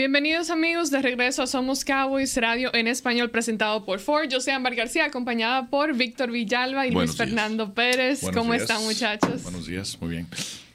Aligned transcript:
Bienvenidos 0.00 0.48
amigos 0.48 0.90
de 0.90 1.02
regreso 1.02 1.42
a 1.42 1.46
Somos 1.46 1.84
Cowboys 1.84 2.34
Radio 2.38 2.74
en 2.74 2.88
español 2.88 3.28
presentado 3.28 3.84
por 3.84 3.98
Ford. 3.98 4.30
Yo 4.30 4.40
soy 4.40 4.54
Ámbar 4.54 4.74
García 4.74 5.04
acompañada 5.04 5.68
por 5.68 5.94
Víctor 5.94 6.30
Villalba 6.30 6.86
y 6.86 6.90
Luis 6.90 7.14
Fernando 7.14 7.74
Pérez. 7.74 8.22
¿Cómo 8.32 8.54
están 8.54 8.82
muchachos? 8.84 9.42
Buenos 9.42 9.66
días, 9.66 9.98
muy 10.00 10.08
bien. 10.08 10.26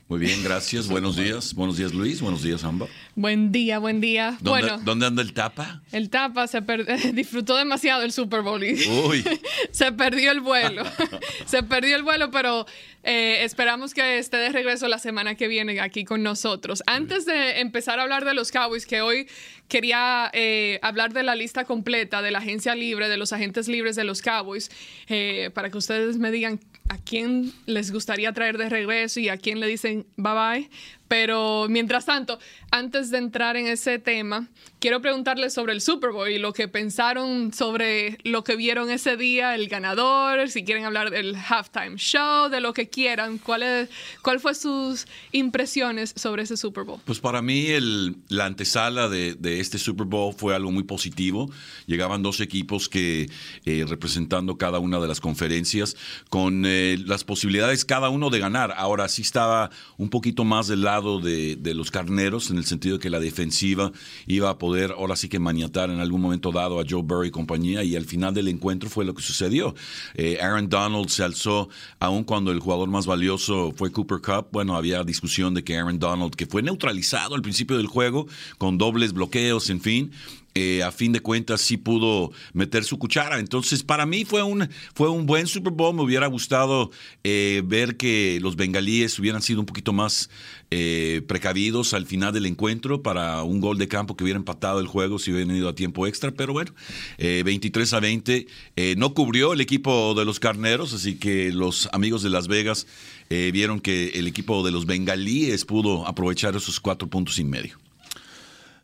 Muy 0.07 0.19
bien, 0.19 0.43
gracias. 0.43 0.87
Buenos 0.87 1.15
días. 1.15 1.55
Buenos 1.55 1.77
días, 1.77 1.91
Luis. 1.91 2.21
Buenos 2.21 2.43
días, 2.43 2.63
Ámbar. 2.63 2.89
Buen 3.15 3.51
día, 3.51 3.79
buen 3.79 4.01
día. 4.01 4.37
¿Dónde, 4.39 4.67
bueno, 4.67 4.81
¿dónde 4.83 5.07
anda 5.07 5.23
el 5.23 5.33
tapa? 5.33 5.81
El 5.91 6.11
tapa 6.11 6.45
se 6.45 6.61
disfrutó 7.13 7.57
demasiado 7.57 8.03
el 8.03 8.11
Super 8.11 8.41
Bowl 8.41 8.61
Uy. 8.61 9.25
se 9.71 9.91
perdió 9.93 10.31
el 10.31 10.41
vuelo. 10.41 10.83
se 11.47 11.63
perdió 11.63 11.95
el 11.95 12.03
vuelo, 12.03 12.29
pero 12.29 12.67
eh, 13.01 13.43
esperamos 13.43 13.95
que 13.95 14.19
esté 14.19 14.37
de 14.37 14.49
regreso 14.49 14.87
la 14.87 14.99
semana 14.99 15.33
que 15.33 15.47
viene 15.47 15.79
aquí 15.79 16.05
con 16.05 16.21
nosotros. 16.21 16.83
Antes 16.85 17.25
de 17.25 17.59
empezar 17.59 17.97
a 17.99 18.03
hablar 18.03 18.25
de 18.25 18.35
los 18.35 18.51
Cowboys, 18.51 18.85
que 18.85 19.01
hoy 19.01 19.27
quería 19.67 20.29
eh, 20.33 20.77
hablar 20.83 21.13
de 21.13 21.23
la 21.23 21.33
lista 21.33 21.65
completa 21.65 22.21
de 22.21 22.29
la 22.29 22.39
agencia 22.39 22.75
libre, 22.75 23.09
de 23.09 23.17
los 23.17 23.33
agentes 23.33 23.67
libres 23.67 23.95
de 23.95 24.03
los 24.03 24.21
Cowboys, 24.21 24.69
eh, 25.07 25.49
para 25.55 25.71
que 25.71 25.79
ustedes 25.79 26.17
me 26.19 26.29
digan 26.29 26.59
a 26.89 26.97
quién 26.97 27.51
les 27.65 27.91
gustaría 27.91 28.31
traer 28.33 28.57
de 28.57 28.69
regreso 28.69 29.19
y 29.19 29.29
a 29.29 29.37
quién 29.37 29.59
le 29.59 29.67
dicen 29.67 30.05
bye 30.17 30.33
bye. 30.33 30.69
Pero 31.07 31.67
mientras 31.69 32.05
tanto, 32.05 32.39
antes 32.71 33.11
de 33.11 33.19
entrar 33.19 33.57
en 33.57 33.67
ese 33.67 33.99
tema, 33.99 34.47
quiero 34.79 35.01
preguntarles 35.01 35.53
sobre 35.53 35.73
el 35.73 35.81
Super 35.81 36.11
Bowl 36.11 36.29
y 36.29 36.39
lo 36.39 36.51
que 36.51 36.67
pensaron 36.67 37.53
sobre 37.53 38.17
lo 38.23 38.43
que 38.43 38.55
vieron 38.55 38.89
ese 38.89 39.15
día, 39.15 39.53
el 39.55 39.67
ganador, 39.67 40.49
si 40.49 40.63
quieren 40.63 40.83
hablar 40.83 41.11
del 41.11 41.35
halftime 41.35 41.97
show, 41.97 42.49
de 42.49 42.59
lo 42.59 42.73
que 42.73 42.89
quieran. 42.89 43.37
¿Cuál, 43.37 43.63
es, 43.63 43.89
cuál 44.21 44.39
fue 44.39 44.55
sus 44.55 45.05
impresiones 45.31 46.13
sobre 46.15 46.43
ese 46.43 46.57
Super 46.57 46.83
Bowl? 46.83 46.99
Pues 47.05 47.19
para 47.19 47.41
mí 47.41 47.67
el, 47.67 48.15
la 48.29 48.45
antesala 48.45 49.07
de, 49.07 49.35
de, 49.35 49.59
este 49.59 49.77
Super 49.77 50.07
Bowl 50.07 50.33
fue 50.33 50.55
algo 50.55 50.71
muy 50.71 50.83
positivo. 50.83 51.51
Llegaban 51.85 52.23
dos 52.23 52.39
equipos 52.39 52.89
que 52.89 53.29
eh, 53.65 53.85
representando 53.87 54.57
cada 54.57 54.79
una 54.79 54.99
de 54.99 55.07
las 55.07 55.19
conferencias 55.19 55.95
con 56.29 56.63
eh, 56.65 56.97
las 57.05 57.23
posibilidades 57.23 57.85
cada 57.85 58.09
uno 58.09 58.31
de 58.31 58.39
ganar. 58.39 58.73
Ahora 58.75 59.07
sí 59.07 59.21
estaba 59.21 59.69
un 59.97 60.09
poquito 60.09 60.43
más 60.43 60.67
del 60.67 60.81
lado 60.81 60.94
de, 61.01 61.73
los 61.73 61.91
carneros, 61.91 62.49
en 62.51 62.57
el 62.57 62.65
sentido 62.65 62.97
de 62.97 63.01
que 63.01 63.09
la 63.09 63.19
defensiva 63.19 63.91
iba 64.27 64.49
a 64.49 64.57
poder 64.57 64.91
ahora 64.91 65.15
sí 65.15 65.29
que 65.29 65.39
maniatar 65.39 65.89
en 65.89 65.99
algún 65.99 66.21
momento 66.21 66.51
dado 66.51 66.79
a 66.79 66.85
Joe 66.87 67.01
Burry 67.03 67.27
y 67.27 67.31
compañía, 67.31 67.83
y 67.83 67.95
al 67.95 68.05
final 68.05 68.33
del 68.33 68.47
encuentro 68.47 68.89
fue 68.89 69.05
lo 69.05 69.13
que 69.13 69.21
sucedió. 69.21 69.75
Eh, 70.15 70.37
Aaron 70.41 70.69
Donald 70.69 71.09
se 71.09 71.23
alzó, 71.23 71.69
aun 71.99 72.23
cuando 72.23 72.51
el 72.51 72.59
jugador 72.59 72.89
más 72.89 73.05
valioso 73.05 73.73
fue 73.75 73.91
Cooper 73.91 74.19
Cup. 74.19 74.47
Bueno, 74.51 74.75
había 74.75 75.03
discusión 75.03 75.53
de 75.53 75.63
que 75.63 75.77
Aaron 75.77 75.99
Donald, 75.99 76.35
que 76.35 76.45
fue 76.45 76.61
neutralizado 76.61 77.35
al 77.35 77.41
principio 77.41 77.77
del 77.77 77.87
juego, 77.87 78.27
con 78.57 78.77
dobles 78.77 79.13
bloqueos, 79.13 79.69
en 79.69 79.81
fin, 79.81 80.11
eh, 80.57 80.83
a 80.83 80.91
fin 80.93 81.11
de 81.11 81.19
cuentas 81.19 81.59
sí 81.59 81.75
pudo 81.75 82.31
meter 82.53 82.85
su 82.85 82.97
cuchara. 82.97 83.39
Entonces, 83.39 83.83
para 83.83 84.05
mí 84.05 84.23
fue 84.23 84.41
un, 84.41 84.69
fue 84.93 85.09
un 85.09 85.25
buen 85.25 85.47
Super 85.47 85.73
Bowl. 85.73 85.93
Me 85.93 86.01
hubiera 86.01 86.27
gustado 86.27 86.91
eh, 87.25 87.61
ver 87.65 87.97
que 87.97 88.39
los 88.41 88.55
bengalíes 88.55 89.19
hubieran 89.19 89.41
sido 89.41 89.59
un 89.59 89.65
poquito 89.65 89.91
más 89.91 90.29
eh, 90.71 91.21
precavidos 91.27 91.93
al 91.93 92.05
final 92.05 92.33
del 92.33 92.45
encuentro 92.45 93.03
para 93.03 93.43
un 93.43 93.59
gol 93.59 93.77
de 93.77 93.89
campo 93.89 94.15
que 94.15 94.23
hubiera 94.23 94.39
empatado 94.39 94.79
el 94.79 94.87
juego 94.87 95.19
si 95.19 95.33
hubieran 95.33 95.53
ido 95.53 95.67
a 95.67 95.75
tiempo 95.75 96.07
extra. 96.07 96.31
Pero 96.31 96.53
bueno, 96.53 96.73
23 97.17 97.91
a 97.91 97.99
20 97.99 98.47
no 98.95 99.13
cubrió 99.13 99.51
el 99.51 99.59
equipo 99.59 100.13
de 100.15 100.23
los 100.23 100.39
carneros, 100.39 100.93
así 100.93 101.15
que 101.15 101.51
los 101.51 101.89
amigos 101.91 102.23
de 102.23 102.29
Las 102.29 102.47
Vegas 102.47 102.87
vieron 103.29 103.81
que 103.81 104.11
el 104.15 104.25
equipo 104.25 104.65
de 104.65 104.71
los 104.71 104.85
bengalíes 104.85 105.65
pudo 105.65 106.07
aprovechar 106.07 106.55
esos 106.55 106.79
cuatro 106.79 107.09
puntos 107.09 107.39
y 107.39 107.43
medio. 107.43 107.84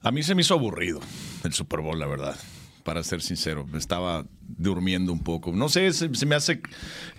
A 0.03 0.11
mí 0.11 0.23
se 0.23 0.33
me 0.35 0.41
hizo 0.41 0.55
aburrido 0.55 0.99
el 1.43 1.53
Super 1.53 1.81
Bowl, 1.81 1.99
la 1.99 2.07
verdad 2.07 2.35
para 2.83 3.03
ser 3.03 3.21
sincero. 3.21 3.65
Me 3.67 3.77
estaba 3.77 4.25
durmiendo 4.57 5.11
un 5.11 5.23
poco. 5.23 5.51
No 5.51 5.69
sé, 5.69 5.91
se, 5.93 6.09
me 6.25 6.35
hace 6.35 6.61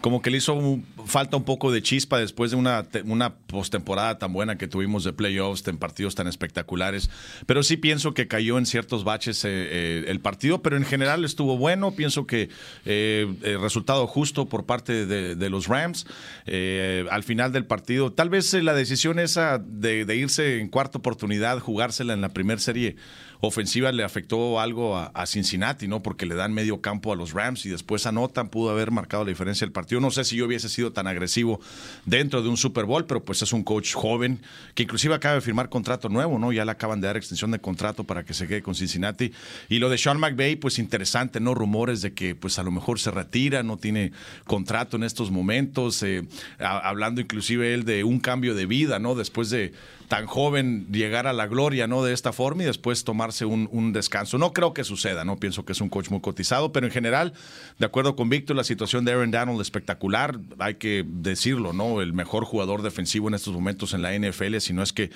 como 0.00 0.22
que 0.22 0.30
le 0.30 0.38
hizo 0.38 0.80
falta 1.06 1.36
un 1.36 1.44
poco 1.44 1.72
de 1.72 1.82
chispa 1.82 2.18
después 2.18 2.50
de 2.50 2.56
una, 2.56 2.86
una 3.04 3.34
postemporada 3.34 4.18
tan 4.18 4.32
buena 4.32 4.58
que 4.58 4.68
tuvimos 4.68 5.04
de 5.04 5.12
playoffs, 5.12 5.66
en 5.68 5.78
partidos 5.78 6.14
tan 6.14 6.26
espectaculares. 6.26 7.10
Pero 7.46 7.62
sí 7.62 7.76
pienso 7.76 8.14
que 8.14 8.28
cayó 8.28 8.58
en 8.58 8.66
ciertos 8.66 9.04
baches 9.04 9.44
eh, 9.44 9.48
eh, 9.50 10.04
el 10.08 10.20
partido, 10.20 10.62
pero 10.62 10.76
en 10.76 10.84
general 10.84 11.24
estuvo 11.24 11.56
bueno. 11.56 11.92
Pienso 11.92 12.26
que 12.26 12.48
eh, 12.84 13.58
resultado 13.60 14.06
justo 14.06 14.48
por 14.48 14.66
parte 14.66 15.06
de, 15.06 15.50
los 15.50 15.66
Rams. 15.68 16.06
al 16.46 17.22
final 17.24 17.52
del 17.52 17.66
partido, 17.66 18.12
tal 18.12 18.30
vez 18.30 18.52
la 18.54 18.74
decisión 18.74 19.18
esa 19.18 19.58
de, 19.58 20.04
de 20.04 20.16
irse 20.16 20.60
en 20.60 20.68
cuarta 20.68 20.98
oportunidad, 20.98 21.58
jugársela 21.58 22.14
en 22.14 22.20
la 22.20 22.30
primera 22.30 22.60
serie 22.60 22.96
ofensiva 23.44 23.90
le 23.90 24.04
afectó 24.04 24.60
algo 24.60 24.96
a, 24.96 25.26
Cincinnati, 25.26 25.88
¿no? 25.88 26.00
Porque 26.02 26.26
le 26.26 26.36
dan 26.36 26.52
medio 26.52 26.80
campo 26.80 27.12
a 27.12 27.16
los 27.16 27.32
Rams 27.32 27.66
y 27.66 27.70
después 27.70 28.06
anotan, 28.06 28.48
pudo 28.48 28.70
haber 28.70 28.92
marcado 28.92 29.24
la 29.24 29.30
diferencia 29.30 29.64
del 29.66 29.72
partido. 29.72 30.00
No 30.00 30.12
sé 30.12 30.24
si 30.24 30.36
yo 30.36 30.46
hubiese 30.46 30.68
sido 30.68 30.92
tan 30.92 31.08
agresivo 31.08 31.60
dentro 32.06 32.40
de 32.40 32.48
un 32.48 32.56
Super 32.56 32.84
Bowl, 32.84 33.04
pero 33.04 33.24
pues 33.24 33.42
es 33.42 33.52
un 33.52 33.64
coach 33.64 33.94
joven 33.94 34.40
que 34.74 34.84
inclusive 34.84 35.14
acaba 35.14 35.34
de 35.34 35.40
firmar 35.40 35.68
contrato 35.68 36.08
nuevo, 36.08 36.38
¿no? 36.38 36.52
Ya 36.52 36.64
le 36.64 36.70
acaban 36.70 37.00
de 37.00 37.08
dar 37.08 37.16
extensión 37.16 37.50
de 37.50 37.58
contrato 37.58 38.04
para 38.04 38.24
que 38.24 38.32
se 38.32 38.46
quede 38.46 38.62
con 38.62 38.76
Cincinnati. 38.76 39.32
Y 39.68 39.80
lo 39.80 39.90
de 39.90 39.98
Sean 39.98 40.20
McVay, 40.20 40.54
pues 40.54 40.78
interesante, 40.78 41.40
¿no? 41.40 41.54
Rumores 41.54 42.00
de 42.00 42.14
que 42.14 42.36
pues 42.36 42.60
a 42.60 42.62
lo 42.62 42.70
mejor 42.70 43.00
se 43.00 43.10
retira, 43.10 43.64
no 43.64 43.76
tiene 43.76 44.12
contrato 44.44 44.96
en 44.96 45.02
estos 45.02 45.32
momentos, 45.32 46.00
eh, 46.04 46.22
hablando 46.60 47.20
inclusive 47.20 47.74
él 47.74 47.84
de 47.84 48.04
un 48.04 48.20
cambio 48.20 48.54
de 48.54 48.66
vida, 48.66 49.00
¿no? 49.00 49.16
Después 49.16 49.50
de 49.50 49.72
tan 50.12 50.26
joven 50.26 50.88
llegar 50.92 51.26
a 51.26 51.32
la 51.32 51.46
gloria, 51.46 51.86
¿no? 51.86 52.04
De 52.04 52.12
esta 52.12 52.34
forma 52.34 52.64
y 52.64 52.66
después 52.66 53.02
tomarse 53.32 53.44
un, 53.44 53.92
descanso. 53.92 54.38
No 54.38 54.52
creo 54.52 54.72
que 54.72 54.84
suceda, 54.84 55.24
¿no? 55.24 55.36
Pienso 55.36 55.64
que 55.64 55.72
es 55.72 55.80
un 55.80 55.88
coach 55.88 56.10
muy 56.10 56.20
cotizado, 56.20 56.72
pero 56.72 56.86
en 56.86 56.92
general, 56.92 57.32
de 57.78 57.86
acuerdo 57.86 58.16
con 58.16 58.28
Víctor, 58.28 58.56
la 58.56 58.64
situación 58.64 59.04
de 59.04 59.12
Aaron 59.12 59.30
Donald 59.30 59.60
espectacular, 59.60 60.38
hay 60.58 60.76
que 60.76 61.04
decirlo, 61.06 61.72
¿no? 61.72 62.00
El 62.00 62.12
mejor 62.12 62.44
jugador 62.44 62.82
defensivo 62.82 63.28
en 63.28 63.34
estos 63.34 63.52
momentos 63.52 63.92
en 63.92 64.02
la 64.02 64.16
NFL, 64.16 64.58
si 64.58 64.72
no 64.72 64.82
es 64.82 64.92
que 64.92 65.10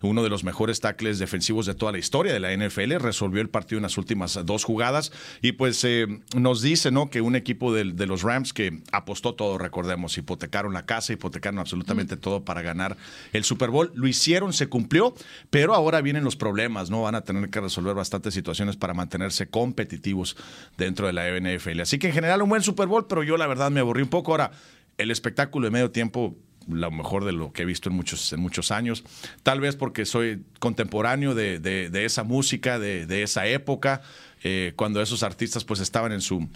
uno 0.00 0.22
de 0.22 0.28
los 0.28 0.44
mejores 0.44 0.80
tackles 0.80 1.18
defensivos 1.18 1.66
de 1.66 1.74
toda 1.74 1.92
la 1.92 1.98
historia 1.98 2.32
de 2.32 2.40
la 2.40 2.54
NFL, 2.54 2.96
resolvió 2.98 3.40
el 3.42 3.48
partido 3.48 3.78
en 3.78 3.82
las 3.82 3.98
últimas 3.98 4.38
dos 4.44 4.64
jugadas 4.64 5.12
y 5.42 5.52
pues 5.52 5.82
eh, 5.84 6.06
nos 6.36 6.62
dice, 6.62 6.90
¿no? 6.90 7.10
Que 7.10 7.20
un 7.20 7.36
equipo 7.36 7.72
de, 7.74 7.84
de, 7.92 8.06
los 8.06 8.22
Rams 8.22 8.52
que 8.52 8.82
apostó 8.92 9.34
todo, 9.34 9.58
recordemos, 9.58 10.16
hipotecaron 10.16 10.72
la 10.72 10.86
casa, 10.86 11.12
hipotecaron 11.12 11.58
absolutamente 11.58 12.16
todo 12.16 12.44
para 12.44 12.62
ganar 12.62 12.96
el 13.32 13.44
Super 13.44 13.70
Bowl, 13.70 13.92
lo 13.94 14.06
hicieron 14.06 14.52
se 14.52 14.68
cumplió, 14.68 15.14
pero 15.50 15.74
ahora 15.74 16.00
vienen 16.00 16.24
los 16.24 16.36
problemas, 16.36 16.90
¿no? 16.90 17.02
Van 17.02 17.14
a 17.14 17.22
tener 17.22 17.50
que 17.50 17.60
resolver 17.62 17.94
bastantes 17.94 18.34
situaciones 18.34 18.76
para 18.76 18.94
mantenerse 18.94 19.48
competitivos 19.48 20.36
dentro 20.76 21.06
de 21.06 21.12
la 21.12 21.28
NFL. 21.28 21.80
Así 21.80 21.98
que 21.98 22.08
en 22.08 22.14
general 22.14 22.42
un 22.42 22.48
buen 22.48 22.62
Super 22.62 22.86
Bowl, 22.88 23.06
pero 23.06 23.22
yo 23.22 23.36
la 23.36 23.46
verdad 23.46 23.70
me 23.70 23.80
aburrí 23.80 24.02
un 24.02 24.08
poco. 24.08 24.32
Ahora, 24.32 24.50
el 24.98 25.10
espectáculo 25.10 25.66
de 25.66 25.70
medio 25.70 25.90
tiempo 25.90 26.36
lo 26.68 26.90
mejor 26.90 27.24
de 27.24 27.32
lo 27.32 27.52
que 27.52 27.62
he 27.62 27.64
visto 27.64 27.88
en 27.88 27.96
muchos, 27.96 28.32
en 28.32 28.40
muchos 28.40 28.70
años. 28.70 29.04
Tal 29.42 29.60
vez 29.60 29.76
porque 29.76 30.04
soy 30.04 30.44
contemporáneo 30.58 31.34
de, 31.34 31.58
de, 31.58 32.04
esa 32.04 32.24
música, 32.24 32.78
de, 32.78 33.22
esa 33.22 33.46
época, 33.46 34.02
eh, 34.42 34.72
cuando 34.76 35.00
esos 35.02 35.22
artistas 35.22 35.64
pues 35.64 35.80
estaban 35.80 36.12
en 36.12 36.20
su 36.20 36.48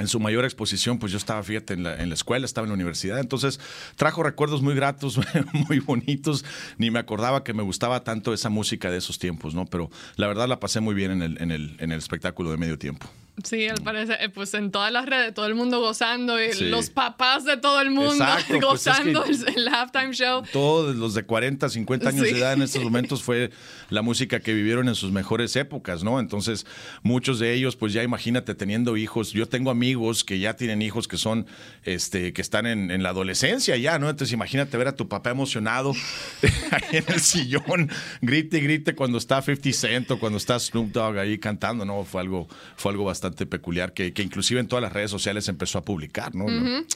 en 0.00 0.08
su 0.08 0.18
mayor 0.18 0.44
exposición, 0.44 0.98
pues 0.98 1.12
yo 1.12 1.18
estaba, 1.18 1.42
fíjate, 1.42 1.74
en 1.74 1.82
la, 1.84 2.14
escuela, 2.14 2.46
estaba 2.46 2.64
en 2.64 2.70
la 2.70 2.74
universidad. 2.74 3.18
Entonces 3.20 3.60
trajo 3.96 4.22
recuerdos 4.22 4.62
muy 4.62 4.74
gratos, 4.74 5.20
muy 5.68 5.78
bonitos. 5.78 6.44
Ni 6.78 6.90
me 6.90 6.98
acordaba 6.98 7.44
que 7.44 7.52
me 7.52 7.62
gustaba 7.62 8.02
tanto 8.02 8.32
esa 8.32 8.48
música 8.48 8.90
de 8.90 8.98
esos 8.98 9.18
tiempos, 9.18 9.54
¿no? 9.54 9.66
Pero 9.66 9.90
la 10.16 10.26
verdad 10.26 10.48
la 10.48 10.58
pasé 10.58 10.80
muy 10.80 10.94
bien 10.94 11.10
en 11.10 11.22
el, 11.22 11.42
en 11.42 11.50
el, 11.50 11.76
en 11.78 11.92
el 11.92 11.98
espectáculo 11.98 12.50
de 12.50 12.56
medio 12.56 12.78
tiempo. 12.78 13.06
Sí, 13.44 13.68
al 13.68 13.82
parecer, 13.82 14.18
eh, 14.20 14.28
pues 14.28 14.52
en 14.54 14.70
todas 14.70 14.92
las 14.92 15.06
redes, 15.06 15.34
todo 15.34 15.46
el 15.46 15.54
mundo 15.54 15.80
gozando, 15.80 16.42
y 16.42 16.52
los 16.64 16.90
papás 16.90 17.44
de 17.44 17.56
todo 17.56 17.80
el 17.80 17.90
mundo 17.90 18.24
pues 18.48 18.60
gozando 18.60 19.24
el, 19.24 19.68
halftime 19.68 20.12
show. 20.12 20.42
Todos 20.52 20.96
los 20.96 21.14
de 21.14 21.24
40, 21.24 21.68
50 21.68 22.08
años 22.08 22.22
de 22.22 22.38
edad 22.38 22.52
en 22.54 22.62
estos 22.62 22.82
momentos 22.90 23.22
fue 23.22 23.50
la 23.88 24.02
música 24.02 24.40
que 24.40 24.54
vivieron 24.54 24.88
en 24.88 24.94
sus 24.94 25.12
mejores 25.12 25.56
épocas, 25.56 26.02
¿no? 26.02 26.20
Entonces, 26.20 26.66
muchos 27.02 27.38
de 27.38 27.52
ellos, 27.52 27.76
pues 27.76 27.92
ya 27.92 28.02
imagínate 28.02 28.54
teniendo 28.54 28.96
hijos. 28.96 29.32
Yo 29.32 29.48
tengo 29.48 29.70
amigos 29.70 30.24
que 30.24 30.38
ya 30.38 30.54
tienen 30.54 30.82
hijos 30.82 31.08
que 31.08 31.16
son, 31.16 31.46
este, 31.84 32.32
que 32.32 32.42
están 32.42 32.66
en, 32.66 32.90
en 32.90 33.02
la 33.02 33.10
adolescencia 33.10 33.76
ya, 33.76 33.98
¿no? 33.98 34.08
Entonces, 34.08 34.32
imagínate 34.32 34.76
ver 34.76 34.88
a 34.88 34.96
tu 34.96 35.08
papá 35.08 35.30
emocionado 35.30 35.92
ahí 36.70 36.98
en 36.98 37.04
el 37.08 37.20
sillón, 37.20 37.90
grite 38.20 38.58
y 38.58 38.60
grite 38.60 38.94
cuando 38.94 39.18
está 39.18 39.42
50 39.42 39.72
Cent 39.72 40.10
o 40.10 40.18
cuando 40.18 40.38
está 40.38 40.58
Snoop 40.58 40.92
Dogg 40.92 41.18
ahí 41.18 41.38
cantando, 41.38 41.84
¿no? 41.84 42.04
Fue 42.04 42.20
algo, 42.20 42.48
fue 42.76 42.92
algo 42.92 43.04
bastante 43.04 43.29
peculiar 43.32 43.92
que, 43.92 44.12
que 44.12 44.22
inclusive 44.22 44.60
en 44.60 44.68
todas 44.68 44.82
las 44.82 44.92
redes 44.92 45.10
sociales 45.10 45.48
empezó 45.48 45.78
a 45.78 45.82
publicar, 45.82 46.34
¿no? 46.34 46.46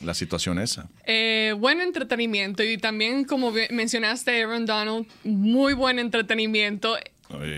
La 0.02 0.14
situación 0.14 0.58
esa. 0.58 0.88
Eh, 1.06 1.54
buen 1.58 1.80
entretenimiento 1.80 2.62
y 2.62 2.78
también, 2.78 3.24
como 3.24 3.52
mencionaste, 3.70 4.42
Aaron 4.42 4.66
Donald, 4.66 5.06
muy 5.24 5.74
buen 5.74 5.98
entretenimiento. 5.98 6.96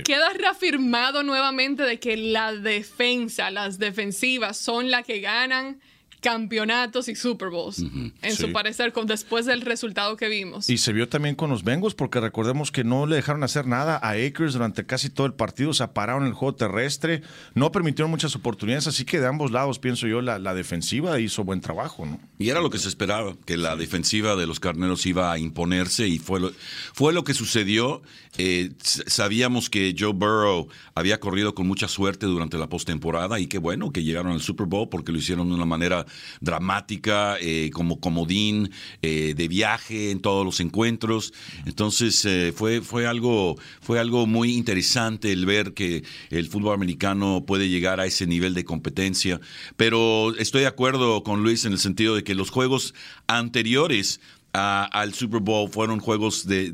Queda 0.05 0.31
reafirmado 0.39 1.23
nuevamente 1.23 1.83
de 1.83 1.99
que 1.99 2.17
la 2.17 2.55
defensa, 2.55 3.51
las 3.51 3.79
defensivas 3.79 4.57
son 4.57 4.91
las 4.91 5.05
que 5.05 5.21
ganan 5.21 5.81
campeonatos 6.27 7.09
y 7.09 7.15
Super 7.15 7.51
Bowls, 7.51 7.85
en 8.21 8.35
su 8.35 8.51
parecer, 8.51 8.93
con, 8.93 9.07
después 9.07 9.47
del 9.47 9.61
resultado 9.61 10.17
que 10.17 10.29
vimos. 10.29 10.69
Y 10.69 10.79
se 10.79 10.93
vio 10.93 11.09
también 11.09 11.37
con 11.37 11.51
los 11.51 11.63
Bengals, 11.63 11.95
porque 11.95 12.19
recordemos 12.19 12.73
que 12.73 12.83
no 12.83 13.07
le 13.07 13.15
dejaron 13.15 13.45
hacer 13.45 13.69
nada 13.69 14.01
a 14.03 14.11
Akers 14.11 14.55
durante 14.55 14.85
casi 14.85 15.09
todo 15.09 15.29
el 15.29 15.35
partido, 15.35 15.73
se 15.73 15.87
pararon 15.87 16.27
el 16.27 16.33
juego 16.33 16.57
terrestre, 16.57 17.23
no 17.55 17.71
permitieron 17.71 18.11
muchas 18.11 18.35
oportunidades, 18.35 18.89
así 18.89 19.05
que 19.05 19.21
de 19.21 19.29
ambos 19.29 19.53
lados, 19.53 19.79
pienso 19.79 20.09
yo, 20.09 20.21
la, 20.21 20.55
defensiva 20.55 21.21
hizo 21.21 21.45
buen 21.45 21.61
trabajo. 21.61 22.05
¿no? 22.05 22.19
Y 22.41 22.49
era 22.49 22.61
lo 22.61 22.71
que 22.71 22.79
se 22.79 22.89
esperaba, 22.89 23.37
que 23.45 23.57
la 23.57 23.77
defensiva 23.77 24.35
de 24.35 24.49
los 24.49 24.59
carneros 24.59 25.07
iba 25.07 25.31
a 25.31 25.39
imponerse 25.39 26.09
y 26.09 26.19
fue 26.19 26.41
lo, 26.41 26.51
fue 26.93 27.13
lo 27.13 27.23
que 27.23 27.35
sucedió. 27.35 28.03
Eh, 28.37 28.73
sabíamos 28.81 29.71
que 29.71 29.95
Joe 29.97 30.13
Burrow 30.13 30.67
había 30.97 31.21
corrido 31.21 31.55
con 31.55 31.69
mucha 31.69 31.87
suerte 31.87 32.27
durante 32.27 32.59
la 32.59 32.69
postemporada 32.69 33.39
y 33.39 33.47
qué 33.47 33.59
bueno 33.59 33.93
que 33.93 34.03
llegaron 34.03 34.33
al 34.33 34.41
Super 34.41 34.67
Bowl 34.67 34.89
porque 34.89 35.13
lo 35.13 35.19
hicieron 35.19 35.49
de 35.49 35.55
una 35.55 35.65
manera 35.67 36.05
dramática, 36.41 37.37
eh, 37.41 37.71
como 37.73 38.01
comodín 38.01 38.71
eh, 39.03 39.35
de 39.37 39.49
viaje 39.49 40.11
en 40.11 40.21
todos 40.21 40.45
los 40.45 40.61
encuentros. 40.61 41.33
Entonces 41.67 42.25
eh, 42.25 42.53
fue, 42.55 42.81
fue, 42.81 43.07
algo, 43.07 43.57
fue 43.81 43.99
algo 43.99 44.27
muy 44.27 44.55
interesante 44.55 45.33
el 45.33 45.47
ver 45.47 45.75
que 45.75 46.05
el 46.31 46.49
fútbol 46.49 46.75
americano 46.75 47.45
puede 47.47 47.69
llegar 47.69 48.01
a 48.01 48.07
ese 48.07 48.27
nivel 48.27 48.55
de 48.55 48.65
competencia. 48.65 49.41
Pero 49.77 50.37
estoy 50.37 50.63
de 50.63 50.69
acuerdo 50.69 51.23
con 51.23 51.43
Luis 51.43 51.65
en 51.65 51.73
el 51.73 51.79
sentido 51.79 52.15
de 52.15 52.25
que 52.25 52.35
los 52.35 52.51
juegos 52.51 52.95
anteriores 53.27 54.21
al 54.53 55.13
Super 55.13 55.41
Bowl 55.41 55.69
fueron 55.69 56.01
juegos 56.01 56.47
de, 56.47 56.73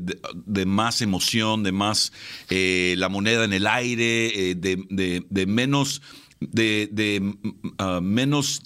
más 0.65 1.01
emoción, 1.01 1.63
de 1.63 1.73
más 1.73 2.13
la 2.49 3.09
moneda 3.09 3.43
en 3.43 3.51
el 3.51 3.67
aire, 3.67 4.55
de, 4.55 5.45
menos 5.47 6.01
de, 6.51 7.35
uh, 7.79 8.01
menos 8.01 8.61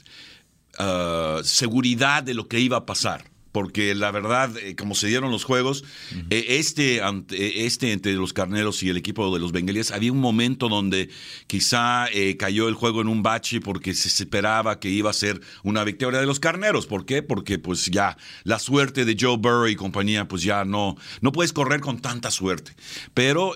Uh, 0.80 1.44
seguridad 1.44 2.22
de 2.24 2.34
lo 2.34 2.48
que 2.48 2.60
iba 2.60 2.78
a 2.78 2.86
pasar 2.86 3.26
porque 3.58 3.96
la 3.96 4.12
verdad, 4.12 4.56
eh, 4.58 4.76
como 4.76 4.94
se 4.94 5.08
dieron 5.08 5.32
los 5.32 5.44
juegos, 5.44 5.84
eh, 6.30 6.46
este, 6.60 7.02
ante, 7.02 7.66
este 7.66 7.92
entre 7.92 8.14
los 8.14 8.32
carneros 8.32 8.84
y 8.84 8.90
el 8.90 8.98
equipo 8.98 9.34
de 9.34 9.40
los 9.40 9.52
bengalíes, 9.52 9.90
había 9.90 10.12
un 10.12 10.20
momento 10.20 10.70
donde 10.70 11.10
quizá 11.48 12.06
eh, 12.14 12.38
cayó 12.38 12.68
el 12.68 12.76
juego 12.76 13.02
en 13.02 13.08
un 13.08 13.24
bache 13.24 13.60
porque 13.60 13.96
se 13.96 14.10
esperaba 14.10 14.80
que 14.80 14.90
iba 14.90 15.10
a 15.10 15.14
ser 15.14 15.42
una 15.64 15.84
victoria 15.84 16.20
de 16.20 16.28
los 16.28 16.40
carneros. 16.40 16.86
¿Por 16.86 17.08
qué? 17.08 17.24
Porque 17.24 17.58
pues 17.58 17.88
ya 17.88 18.16
la 18.44 18.60
suerte 18.60 19.06
de 19.06 19.18
Joe 19.20 19.38
Burrow 19.38 19.68
y 19.68 19.76
compañía, 19.76 20.28
pues 20.28 20.44
ya 20.44 20.64
no, 20.64 20.96
no 21.22 21.32
puedes 21.32 21.52
correr 21.52 21.82
con 21.82 22.00
tanta 22.00 22.30
suerte. 22.30 22.76
Pero 23.16 23.54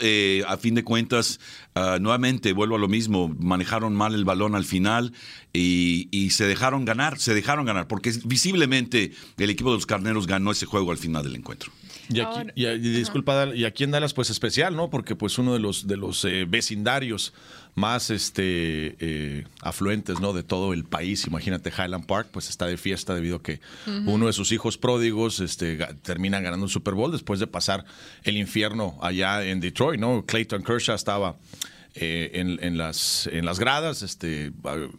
a 0.47 0.57
fin 0.57 0.73
de 0.73 0.83
cuentas, 0.83 1.39
ah, 1.75 1.97
nuevamente 1.99 2.53
vuelvo 2.53 2.75
a 2.75 2.79
lo 2.79 2.87
mismo, 2.87 3.33
manejaron 3.39 3.95
mal 3.95 4.15
el 4.15 4.25
balón 4.25 4.55
al 4.55 4.65
final 4.65 5.13
y, 5.53 6.07
y 6.11 6.31
se 6.31 6.45
dejaron 6.45 6.85
ganar, 6.85 7.19
se 7.19 7.33
dejaron 7.33 7.65
ganar, 7.65 7.87
porque 7.87 8.13
visiblemente 8.25 9.11
el 9.37 9.49
equipo 9.49 9.71
de 9.71 9.77
los 9.77 9.85
Carneros 9.85 10.27
ganó 10.27 10.51
ese 10.51 10.65
juego 10.65 10.91
al 10.91 10.97
final 10.97 11.23
del 11.23 11.35
encuentro. 11.35 11.71
Y 12.09 12.19
aquí, 12.19 12.39
y, 12.55 12.65
disculpa, 12.77 13.53
y 13.53 13.65
aquí 13.65 13.83
en 13.83 13.91
Dallas 13.91 14.13
pues 14.13 14.29
especial, 14.29 14.75
¿no? 14.75 14.89
Porque 14.89 15.15
pues 15.15 15.37
uno 15.37 15.53
de 15.53 15.59
los 15.59 15.87
de 15.87 15.97
los 15.97 16.25
eh, 16.25 16.45
vecindarios 16.47 17.33
más 17.75 18.09
este 18.09 18.95
eh, 18.99 19.45
afluentes, 19.61 20.19
¿no? 20.19 20.33
De 20.33 20.43
todo 20.43 20.73
el 20.73 20.83
país, 20.83 21.25
imagínate 21.25 21.69
Highland 21.69 22.05
Park, 22.05 22.29
pues 22.31 22.49
está 22.49 22.65
de 22.65 22.77
fiesta 22.77 23.15
debido 23.15 23.37
a 23.37 23.43
que 23.43 23.61
uno 24.05 24.27
de 24.27 24.33
sus 24.33 24.51
hijos 24.51 24.77
pródigos 24.77 25.39
este, 25.39 25.77
termina 26.01 26.39
ganando 26.41 26.65
un 26.65 26.69
Super 26.69 26.93
Bowl 26.93 27.11
después 27.11 27.39
de 27.39 27.47
pasar 27.47 27.85
el 28.23 28.37
infierno 28.37 28.97
allá 29.01 29.43
en 29.45 29.59
Detroit, 29.59 29.99
¿no? 29.99 30.25
Clayton 30.25 30.63
Kershaw 30.63 30.95
estaba 30.95 31.37
eh, 31.93 32.31
en, 32.33 32.77
las, 32.77 33.27
en 33.31 33.45
las 33.45 33.59
gradas, 33.59 34.01
este, 34.01 34.53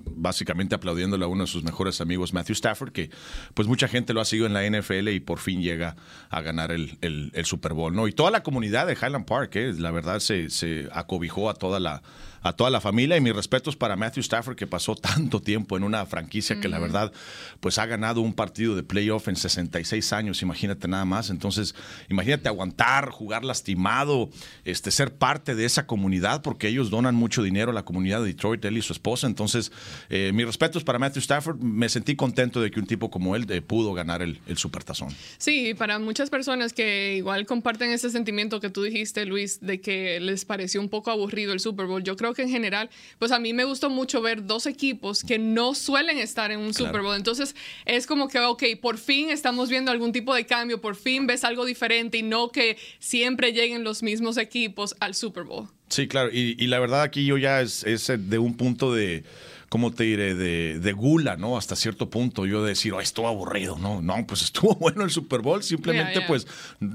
básicamente 0.05 0.75
aplaudiéndole 0.75 1.25
a 1.25 1.29
uno 1.29 1.45
de 1.45 1.47
sus 1.47 1.65
mejores 1.65 2.03
amigos, 2.03 2.35
Matthew 2.35 2.53
Stafford, 2.53 2.93
que 2.93 3.11
pues 3.55 3.67
mucha 3.67 3.89
gente 3.89 4.13
lo 4.13 4.21
ha 4.21 4.27
seguido 4.27 4.47
en 4.47 4.53
la 4.53 4.69
NFL 4.69 5.09
y 5.09 5.21
por 5.21 5.39
fin 5.39 5.63
llega 5.63 5.97
a 6.29 6.43
ganar 6.43 6.71
el, 6.71 6.99
el, 7.01 7.45
Super 7.47 7.73
Bowl. 7.73 7.95
¿no? 7.95 8.09
Y 8.09 8.13
toda 8.13 8.31
la 8.31 8.43
comunidad 8.43 8.87
de 8.87 8.93
Highland 8.93 9.25
Park, 9.25 9.57
eh, 9.57 9.73
la 9.79 9.91
verdad, 9.91 10.21
se, 10.21 10.51
se 10.51 10.89
acobijó 10.93 11.49
a 11.49 11.55
toda 11.55 11.81
la 11.81 12.03
a 12.43 12.53
toda 12.53 12.71
la 12.71 12.81
familia 12.81 13.17
y 13.17 13.21
mis 13.21 13.35
respetos 13.35 13.77
para 13.77 13.97
Matthew 13.97 14.23
Stafford 14.23 14.57
que 14.57 14.67
pasó 14.67 14.95
tanto 14.97 15.41
tiempo 15.41 15.77
en 15.77 15.85
una 15.85 16.05
franquicia 16.07 16.61
que 16.61 16.69
la 16.69 16.79
verdad 16.79 17.13
pues 17.61 17.79
ha 17.79 17.87
ganado 17.87 18.21
un 18.21 18.35
partido 18.35 18.75
de 18.75 18.83
playoff 18.83 19.29
en 19.29 19.37
66 19.37 20.13
años, 20.13 20.43
imagínate 20.43 20.89
nada 20.89 21.05
más. 21.05 21.31
Entonces, 21.31 21.75
imagínate 22.09 22.49
aguantar, 22.49 23.11
jugar 23.11 23.45
lastimado, 23.45 24.31
este 24.65 24.91
ser 24.91 25.15
parte 25.15 25.55
de 25.55 25.65
esa 25.65 25.87
comunidad 25.87 26.43
porque 26.43 26.69
ellos 26.69 26.91
donan 26.91 27.15
mucho 27.15 27.43
dinero 27.43 27.71
a 27.71 27.75
la 27.75 27.85
comunidad 27.85 28.21
de 28.21 28.27
Detroit, 28.27 28.65
él 28.65 28.79
y 28.79 28.83
su 28.83 28.93
esposa. 28.93 29.27
Entonces, 29.27 29.73
eh, 30.09 30.33
mis 30.35 30.47
respetos 30.47 30.85
para 30.85 30.99
Matthew 30.99 31.21
Stafford, 31.21 31.59
me 31.61 31.89
sentí 31.89 32.17
contento 32.17 32.61
de 32.61 32.71
que 32.71 32.81
un 32.81 32.87
tipo 32.87 33.11
como 33.11 33.37
él 33.37 33.47
eh, 33.49 33.63
pudo 33.63 33.95
ganar 33.95 34.23
el, 34.23 34.41
el 34.47 34.57
supertazón. 34.57 35.11
Sí, 35.39 35.75
para 35.75 35.99
muchas 35.99 36.31
personas 36.31 36.73
que 36.73 37.17
igual 37.17 37.47
comparten 37.47 37.91
ese 37.91 38.11
sentimiento 38.11 38.61
que 38.61 38.71
tú 38.71 38.83
dijiste, 38.83 39.25
Luis, 39.27 39.61
de 39.61 39.81
que 39.81 40.21
les 40.21 40.45
pareció 40.45 40.81
un 40.81 40.89
poco 40.89 41.11
aburrido 41.11 41.53
el 41.53 41.61
Super 41.61 41.87
Bowl, 41.87 42.03
yo 42.03 42.17
creo 42.17 42.32
que 42.35 42.43
en 42.43 42.51
general, 42.51 42.91
pues 43.19 43.33
a 43.33 43.39
mí 43.39 43.53
me 43.53 43.65
gustó 43.65 43.91
mucho 43.91 44.23
ver 44.23 44.47
dos 44.47 44.67
equipos 44.67 45.23
que 45.23 45.39
no 45.39 45.75
suelen 45.75 46.19
estar 46.19 46.51
en 46.51 46.61
un 46.61 46.75
Super 46.75 47.03
Bowl. 47.03 47.17
Entonces 47.17 47.55
es 47.85 48.07
como 48.07 48.29
que, 48.29 48.39
ok, 48.41 48.63
por 48.81 48.99
fin 48.99 49.31
estamos 49.31 49.69
viendo 49.69 49.91
algún 49.91 50.13
tipo 50.13 50.35
de 50.35 50.47
cambio, 50.47 50.81
por 50.81 50.97
fin 50.97 51.27
ves 51.27 51.45
algo 51.45 51.65
diferente 51.65 52.19
y 52.19 52.23
no 52.23 52.51
que 52.51 52.77
siempre 52.99 53.53
lleguen 53.53 53.85
los 53.85 54.03
mismos 54.03 54.37
equipos 54.37 54.95
al 55.01 55.15
Super 55.15 55.45
Bowl. 55.45 55.69
Sí, 55.89 56.09
claro. 56.09 56.31
Y, 56.33 56.55
la 56.67 56.79
verdad 56.79 57.03
aquí 57.03 57.27
yo 57.27 57.37
ya 57.37 57.61
es 57.61 57.85
de 58.07 58.39
un 58.39 58.57
punto 58.57 58.95
de 58.95 59.25
¿cómo 59.73 59.91
te 59.91 60.05
diré? 60.05 60.35
De, 60.35 60.93
gula, 60.93 61.39
¿no? 61.39 61.57
Hasta 61.57 61.77
cierto 61.77 62.11
punto. 62.11 62.45
Yo 62.45 62.63
de 62.63 62.69
decir, 62.69 62.93
oh, 62.93 63.01
estuvo 63.01 63.27
aburrido. 63.27 63.79
No, 63.79 64.03
no, 64.03 64.27
pues 64.27 64.43
estuvo 64.45 64.75
bueno 64.75 65.03
el 65.03 65.11
Super 65.11 65.41
Bowl. 65.41 65.63
Simplemente, 65.63 66.21
pues, 66.29 66.47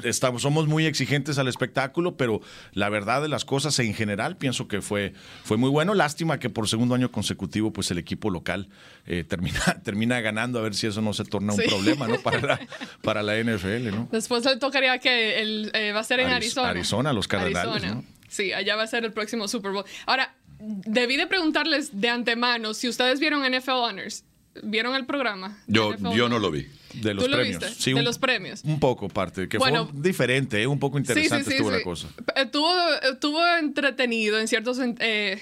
estamos, 0.03 0.43
somos 0.43 0.67
muy 0.67 0.85
exigentes 0.85 1.39
al 1.39 1.47
espectáculo, 1.47 2.17
pero 2.17 2.39
la 2.73 2.89
verdad 2.89 3.23
de 3.23 3.29
las 3.29 3.45
cosas 3.45 3.79
en 3.79 3.95
general 3.95 4.37
pienso 4.37 4.67
que 4.67 4.83
fue, 4.83 5.13
fue 5.43 5.57
muy 5.57 5.71
bueno. 5.71 5.95
Lástima 5.95 6.39
que 6.39 6.51
por 6.51 6.67
segundo 6.67 6.93
año 6.93 7.11
consecutivo, 7.11 7.73
pues, 7.73 7.89
el 7.89 7.97
equipo 7.97 8.29
local 8.29 8.69
eh, 9.07 9.23
termina, 9.27 9.81
termina 9.83 10.21
ganando. 10.21 10.59
A 10.59 10.61
ver 10.61 10.75
si 10.75 10.85
eso 10.85 11.01
no 11.01 11.13
se 11.13 11.25
torna 11.25 11.53
un 11.53 11.59
problema, 11.67 12.07
¿no? 12.07 12.19
Para 12.19 12.41
la, 12.41 12.59
para 13.01 13.23
la 13.23 13.41
NFL, 13.41 13.89
¿no? 13.89 14.07
Después 14.11 14.45
le 14.45 14.55
tocaría 14.57 14.99
que 14.99 15.41
el, 15.41 15.71
eh, 15.73 15.93
va 15.93 16.01
a 16.01 16.03
ser 16.03 16.19
en 16.19 16.29
Arizona. 16.29 16.69
Arizona, 16.69 17.11
los 17.11 17.27
Cardenales, 17.27 17.91
¿no? 17.91 18.03
Sí, 18.27 18.53
allá 18.53 18.75
va 18.75 18.83
a 18.83 18.87
ser 18.87 19.03
el 19.03 19.13
próximo 19.13 19.47
Super 19.47 19.71
Bowl. 19.71 19.85
Ahora, 20.05 20.35
debí 20.59 21.17
de 21.17 21.27
preguntarles 21.27 21.99
de 21.99 22.09
antemano 22.09 22.73
si 22.73 22.87
ustedes 22.87 23.19
vieron 23.19 23.43
NFL 23.49 23.71
Honors. 23.71 24.23
¿Vieron 24.63 24.95
el 24.95 25.05
programa? 25.05 25.57
Yo, 25.67 25.95
yo 26.15 26.29
no 26.29 26.39
lo 26.39 26.49
vi. 26.49 26.67
De 26.93 27.13
los 27.13 27.27
premios. 27.27 27.83
de 27.83 27.93
un, 27.93 28.03
los 28.03 28.17
premios. 28.17 28.63
Un 28.63 28.79
poco 28.79 29.07
parte, 29.07 29.47
que 29.47 29.59
fue 29.59 29.71
diferente, 29.93 30.65
un 30.65 30.79
poco 30.79 30.97
interesante 30.97 31.51
estuvo 31.51 31.69
la 31.69 31.83
cosa. 31.83 32.07
Estuvo, 32.35 32.73
estuvo 33.03 33.45
entretenido 33.59 34.39
en 34.39 34.47
ciertos 34.47 34.79
eh, 34.99 35.39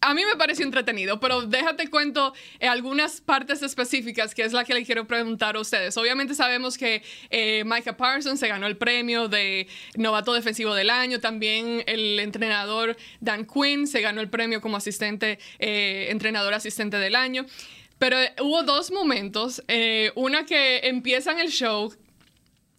a 0.00 0.14
mí 0.14 0.22
me 0.24 0.36
pareció 0.36 0.64
entretenido, 0.64 1.20
pero 1.20 1.42
déjate 1.42 1.88
cuento 1.88 2.34
eh, 2.60 2.66
algunas 2.66 3.20
partes 3.20 3.62
específicas 3.62 4.34
que 4.34 4.42
es 4.42 4.52
la 4.52 4.64
que 4.64 4.74
le 4.74 4.84
quiero 4.84 5.06
preguntar 5.06 5.56
a 5.56 5.60
ustedes. 5.60 5.96
Obviamente 5.96 6.34
sabemos 6.34 6.78
que 6.78 7.02
eh, 7.30 7.64
Micah 7.64 7.96
Parsons 7.96 8.40
se 8.40 8.48
ganó 8.48 8.66
el 8.66 8.76
premio 8.76 9.28
de 9.28 9.66
novato 9.96 10.32
defensivo 10.32 10.74
del 10.74 10.90
año. 10.90 11.20
También 11.20 11.82
el 11.86 12.18
entrenador 12.20 12.96
Dan 13.20 13.46
Quinn 13.46 13.86
se 13.86 14.00
ganó 14.00 14.20
el 14.20 14.28
premio 14.28 14.60
como 14.60 14.76
asistente, 14.76 15.38
eh, 15.58 16.08
entrenador 16.10 16.54
asistente 16.54 16.98
del 16.98 17.14
año. 17.14 17.46
Pero 17.98 18.16
hubo 18.40 18.62
dos 18.64 18.90
momentos. 18.90 19.62
una 20.14 20.44
que 20.44 20.80
empieza 20.88 21.32
en 21.32 21.38
el 21.38 21.50
show. 21.50 21.94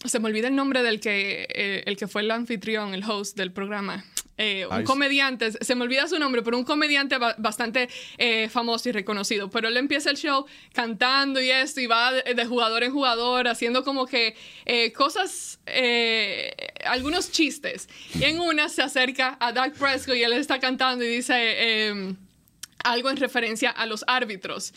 Se 0.03 0.19
me 0.19 0.27
olvida 0.27 0.49
el 0.49 0.55
nombre 0.55 0.83
del 0.83 0.99
que, 0.99 1.83
el 1.85 1.97
que 1.97 2.07
fue 2.07 2.21
el 2.21 2.29
anfitrión, 2.31 2.93
el 2.93 3.03
host 3.03 3.37
del 3.37 3.51
programa. 3.51 4.03
Eh, 4.37 4.67
un 4.69 4.83
comediante, 4.83 5.51
se 5.51 5.75
me 5.75 5.83
olvida 5.83 6.07
su 6.07 6.19
nombre, 6.19 6.41
pero 6.41 6.57
un 6.57 6.65
comediante 6.65 7.17
bastante 7.37 7.87
eh, 8.17 8.49
famoso 8.49 8.89
y 8.89 8.91
reconocido. 8.91 9.49
Pero 9.49 9.69
él 9.69 9.77
empieza 9.77 10.09
el 10.09 10.17
show 10.17 10.45
cantando 10.73 11.41
y 11.41 11.49
esto, 11.49 11.79
y 11.79 11.87
va 11.87 12.11
de, 12.11 12.45
jugador 12.45 12.83
en 12.83 12.91
jugador, 12.91 13.47
haciendo 13.47 13.83
como 13.83 14.05
que 14.05 14.35
eh, 14.65 14.91
cosas, 14.91 15.59
algunos 16.83 17.31
chistes. 17.31 17.87
Y 18.19 18.25
en 18.25 18.39
una 18.39 18.67
se 18.67 18.81
acerca 18.81 19.37
a 19.39 19.51
Doug 19.53 19.73
Prescott 19.73 20.15
y 20.15 20.23
él 20.23 20.33
está 20.33 20.59
cantando 20.59 21.03
y 21.03 21.07
dice 21.07 21.87
em, 21.87 22.15
algo 22.83 23.09
en 23.09 23.17
referencia 23.17 23.71
a 23.71 23.85
los 23.85 24.03
árbitros. 24.07 24.73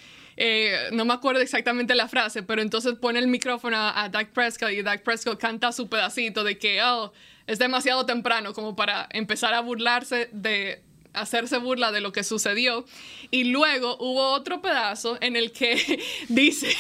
No 0.93 1.05
me 1.05 1.15
acuerdo 1.15 1.41
exactamente 1.41 1.95
la 1.95 2.09
frase, 2.09 2.43
pero 2.43 2.63
entonces 2.63 2.95
pone 2.95 3.19
el 3.19 3.29
micrófono 3.29 3.77
a, 3.77 4.05
a 4.05 4.09
Doug 4.09 4.29
Prescott 4.29 4.71
y 4.71 4.83
Doug 4.83 5.03
Prescott 5.03 5.41
canta 5.41 5.73
su 5.73 5.89
pedacito 5.89 6.45
de 6.45 6.59
que, 6.59 6.83
oh, 6.83 7.13
es 7.47 7.59
demasiado 7.59 8.07
temprano 8.07 8.53
como 8.53 8.77
para 8.77 9.09
empezar 9.11 9.55
a 9.55 9.61
burlarse 9.61 10.29
de 10.33 10.83
hacerse 11.15 11.59
burla 11.59 11.93
de 11.93 12.01
lo 12.01 12.13
que 12.13 12.25
sucedió. 12.25 12.85
Y 13.31 13.45
luego 13.45 13.97
hubo 14.01 14.31
otro 14.31 14.61
pedazo 14.61 15.19
en 15.21 15.37
el 15.37 15.53
que 15.53 16.01
dice, 16.29 16.75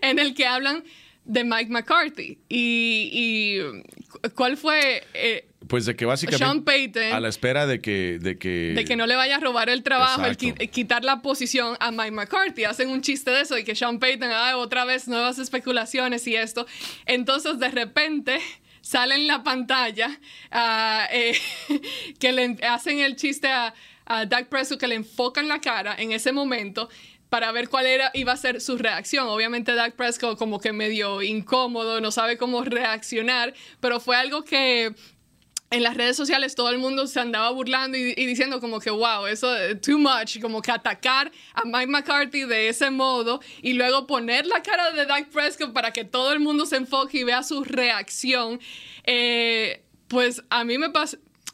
en 0.00 0.18
el 0.18 0.34
que 0.34 0.46
hablan 0.46 0.84
de 1.30 1.44
Mike 1.44 1.70
McCarthy. 1.70 2.38
Y, 2.48 3.60
cuál 4.34 4.56
fue... 4.56 5.04
Eh, 5.14 5.46
pues 5.68 5.86
de 5.86 5.94
que 5.94 6.04
básicamente 6.04 6.44
Sean 6.44 6.64
Payton, 6.64 7.12
a 7.12 7.20
la 7.20 7.28
espera 7.28 7.66
de 7.66 7.80
que, 7.80 8.18
de 8.18 8.38
que 8.38 8.72
de 8.74 8.84
que 8.84 8.96
no 8.96 9.06
le 9.06 9.14
vaya 9.14 9.36
a 9.36 9.40
robar 9.40 9.68
el 9.68 9.82
trabajo, 9.82 10.24
el 10.24 10.36
quitar 10.36 11.04
la 11.04 11.20
posición 11.22 11.76
a 11.78 11.92
Mike 11.92 12.10
McCarthy. 12.12 12.64
Hacen 12.64 12.88
un 12.88 13.02
chiste 13.02 13.30
de 13.30 13.42
eso 13.42 13.56
y 13.58 13.62
que 13.62 13.76
Sean 13.76 13.98
Payton, 13.98 14.30
ah, 14.32 14.56
otra 14.56 14.84
vez 14.84 15.06
nuevas 15.06 15.38
especulaciones 15.38 16.26
y 16.26 16.34
esto. 16.34 16.66
Entonces 17.06 17.58
de 17.58 17.70
repente 17.70 18.40
sale 18.80 19.14
en 19.14 19.26
la 19.26 19.44
pantalla 19.44 20.18
eh, 21.12 21.38
que 22.18 22.32
le 22.32 22.56
hacen 22.66 22.98
el 22.98 23.14
chiste 23.14 23.48
a, 23.48 23.72
a 24.06 24.24
Doug 24.26 24.48
Prescott, 24.48 24.80
que 24.80 24.88
le 24.88 24.96
enfocan 24.96 25.46
la 25.46 25.60
cara 25.60 25.94
en 25.96 26.10
ese 26.10 26.32
momento 26.32 26.88
para 27.30 27.52
ver 27.52 27.68
cuál 27.68 27.86
era, 27.86 28.10
iba 28.12 28.32
a 28.32 28.36
ser 28.36 28.60
su 28.60 28.76
reacción. 28.76 29.28
Obviamente 29.28 29.72
Doug 29.72 29.92
Prescott 29.92 30.36
como 30.36 30.60
que 30.60 30.72
medio 30.72 31.22
incómodo, 31.22 32.00
no 32.00 32.10
sabe 32.10 32.36
cómo 32.36 32.62
reaccionar, 32.64 33.54
pero 33.80 34.00
fue 34.00 34.16
algo 34.16 34.44
que 34.44 34.94
en 35.70 35.84
las 35.84 35.96
redes 35.96 36.16
sociales 36.16 36.56
todo 36.56 36.70
el 36.70 36.78
mundo 36.78 37.06
se 37.06 37.20
andaba 37.20 37.48
burlando 37.50 37.96
y, 37.96 38.14
diciendo 38.14 38.60
como 38.60 38.80
que, 38.80 38.90
wow, 38.90 39.26
eso 39.26 39.56
es 39.56 39.80
too 39.80 39.98
much, 39.98 40.40
como 40.40 40.60
que 40.60 40.72
atacar 40.72 41.30
a 41.54 41.64
Mike 41.64 41.86
McCarthy 41.86 42.42
de 42.42 42.68
ese 42.68 42.90
modo 42.90 43.40
y 43.62 43.74
luego 43.74 44.08
poner 44.08 44.46
la 44.46 44.62
cara 44.62 44.90
de 44.90 45.06
Doug 45.06 45.30
Prescott 45.32 45.72
para 45.72 45.92
que 45.92 46.04
todo 46.04 46.32
el 46.32 46.40
mundo 46.40 46.66
se 46.66 46.76
enfoque 46.76 47.18
y 47.18 47.24
vea 47.24 47.44
su 47.44 47.62
reacción, 47.62 48.60
eh, 49.04 49.84
pues 50.08 50.42
a 50.50 50.64
mí 50.64 50.76
me, 50.76 50.88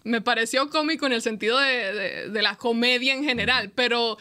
me 0.04 0.23
pareció 0.23 0.71
cómico 0.71 1.04
en 1.04 1.12
el 1.12 1.21
sentido 1.21 1.59
de, 1.59 2.30
de 2.30 2.42
la 2.42 2.56
comedia 2.56 3.12
en 3.12 3.23
general, 3.23 3.71
pero... 3.75 4.16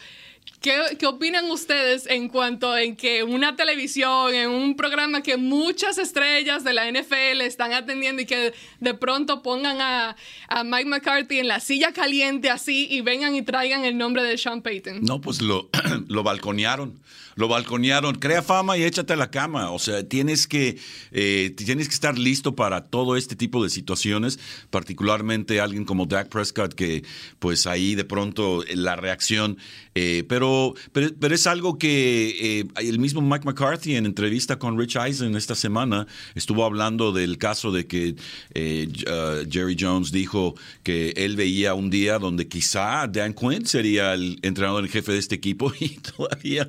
¿Qué, 0.60 1.06
opinan 1.06 1.48
ustedes 1.50 2.06
en 2.06 2.28
cuanto 2.28 2.76
en 2.76 2.96
que 2.96 3.22
una 3.22 3.54
televisión, 3.54 4.34
en 4.34 4.50
un 4.50 4.74
programa 4.74 5.22
que 5.22 5.36
muchas 5.36 5.98
estrellas 5.98 6.64
de 6.64 6.72
la 6.72 6.90
NFL 6.90 7.40
están 7.42 7.72
atendiendo 7.72 8.22
y 8.22 8.26
que 8.26 8.52
de 8.80 8.94
pronto 8.94 9.42
pongan 9.42 9.80
a, 9.80 10.16
a, 10.48 10.64
Mike 10.64 10.88
McCarthy 10.88 11.38
en 11.38 11.48
la 11.48 11.60
silla 11.60 11.92
caliente 11.92 12.50
así 12.50 12.88
y 12.90 13.00
vengan 13.00 13.36
y 13.36 13.42
traigan 13.42 13.84
el 13.84 13.96
nombre 13.96 14.24
de 14.24 14.36
Sean 14.38 14.62
Payton? 14.62 15.02
No, 15.02 15.20
pues 15.20 15.40
lo, 15.40 15.68
lo 16.08 16.22
balconearon 16.22 16.98
lo 17.36 17.48
balconearon, 17.48 18.16
crea 18.16 18.42
fama 18.42 18.76
y 18.76 18.82
échate 18.82 19.12
a 19.12 19.16
la 19.16 19.30
cama. 19.30 19.70
O 19.70 19.78
sea, 19.78 20.02
tienes 20.08 20.48
que, 20.48 20.78
eh, 21.12 21.54
tienes 21.56 21.86
que 21.86 21.94
estar 21.94 22.18
listo 22.18 22.56
para 22.56 22.84
todo 22.84 23.16
este 23.16 23.36
tipo 23.36 23.62
de 23.62 23.70
situaciones, 23.70 24.40
particularmente 24.70 25.60
alguien 25.60 25.84
como 25.84 26.06
Dak 26.06 26.28
Prescott, 26.28 26.74
que 26.74 27.04
pues 27.38 27.66
ahí 27.66 27.94
de 27.94 28.04
pronto 28.04 28.64
la 28.74 28.96
reacción, 28.96 29.58
eh, 29.94 30.24
pero, 30.28 30.74
pero, 30.92 31.34
es 31.34 31.46
algo 31.46 31.78
que 31.78 32.60
eh, 32.60 32.64
el 32.76 32.98
mismo 32.98 33.20
Mike 33.20 33.44
McCarthy 33.46 33.96
en 33.96 34.06
entrevista 34.06 34.58
con 34.58 34.78
Rich 34.78 34.96
Eisen 34.96 35.36
esta 35.36 35.54
semana 35.54 36.06
estuvo 36.34 36.64
hablando 36.64 37.12
del 37.12 37.38
caso 37.38 37.72
de 37.72 37.86
que 37.86 38.10
uh, 38.10 39.50
Jerry 39.50 39.76
Jones 39.78 40.12
dijo 40.12 40.54
que 40.82 41.10
él 41.16 41.36
veía 41.36 41.74
un 41.74 41.88
día 41.90 42.18
donde 42.18 42.46
quizá 42.48 43.06
Dan 43.06 43.32
Quinn 43.32 43.66
sería 43.66 44.14
el 44.14 44.38
entrenador 44.42 44.84
en 44.84 44.90
jefe 44.90 45.12
de 45.12 45.18
este 45.18 45.34
equipo 45.34 45.72
y 45.80 45.88
todavía 46.16 46.68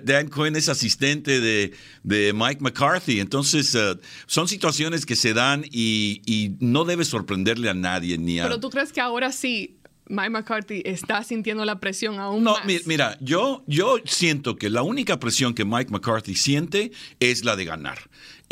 Dan 0.00 0.28
Quinn 0.28 0.56
es 0.56 0.68
asistente 0.68 1.40
de, 1.40 2.32
Mike 2.32 2.60
McCarthy. 2.60 3.20
Entonces, 3.20 3.74
eh, 3.74 3.96
son 4.26 4.48
situaciones 4.48 5.06
que 5.06 5.16
se 5.16 5.34
dan 5.34 5.64
y, 5.70 6.56
no 6.60 6.84
debe 6.84 7.04
sorprenderle 7.04 7.68
a 7.68 7.74
nadie 7.74 8.18
ni 8.18 8.40
a... 8.40 8.44
Pero 8.44 8.60
tú 8.60 8.70
crees 8.70 8.92
que 8.92 9.00
ahora 9.00 9.32
sí 9.32 9.76
Mike 10.08 10.30
McCarthy 10.30 10.82
está 10.84 11.22
sintiendo 11.22 11.64
la 11.64 11.80
presión 11.80 12.18
aún 12.18 12.44
no, 12.44 12.52
más. 12.52 12.66
No, 12.66 12.72
mira, 12.86 13.16
yo, 13.20 13.64
yo 13.66 13.96
siento 14.04 14.56
que 14.56 14.68
la 14.68 14.82
única 14.82 15.18
presión 15.18 15.54
que 15.54 15.64
Mike 15.64 15.90
McCarthy 15.90 16.34
siente 16.34 16.92
es 17.20 17.44
la 17.44 17.56
de 17.56 17.64
ganar. 17.64 17.98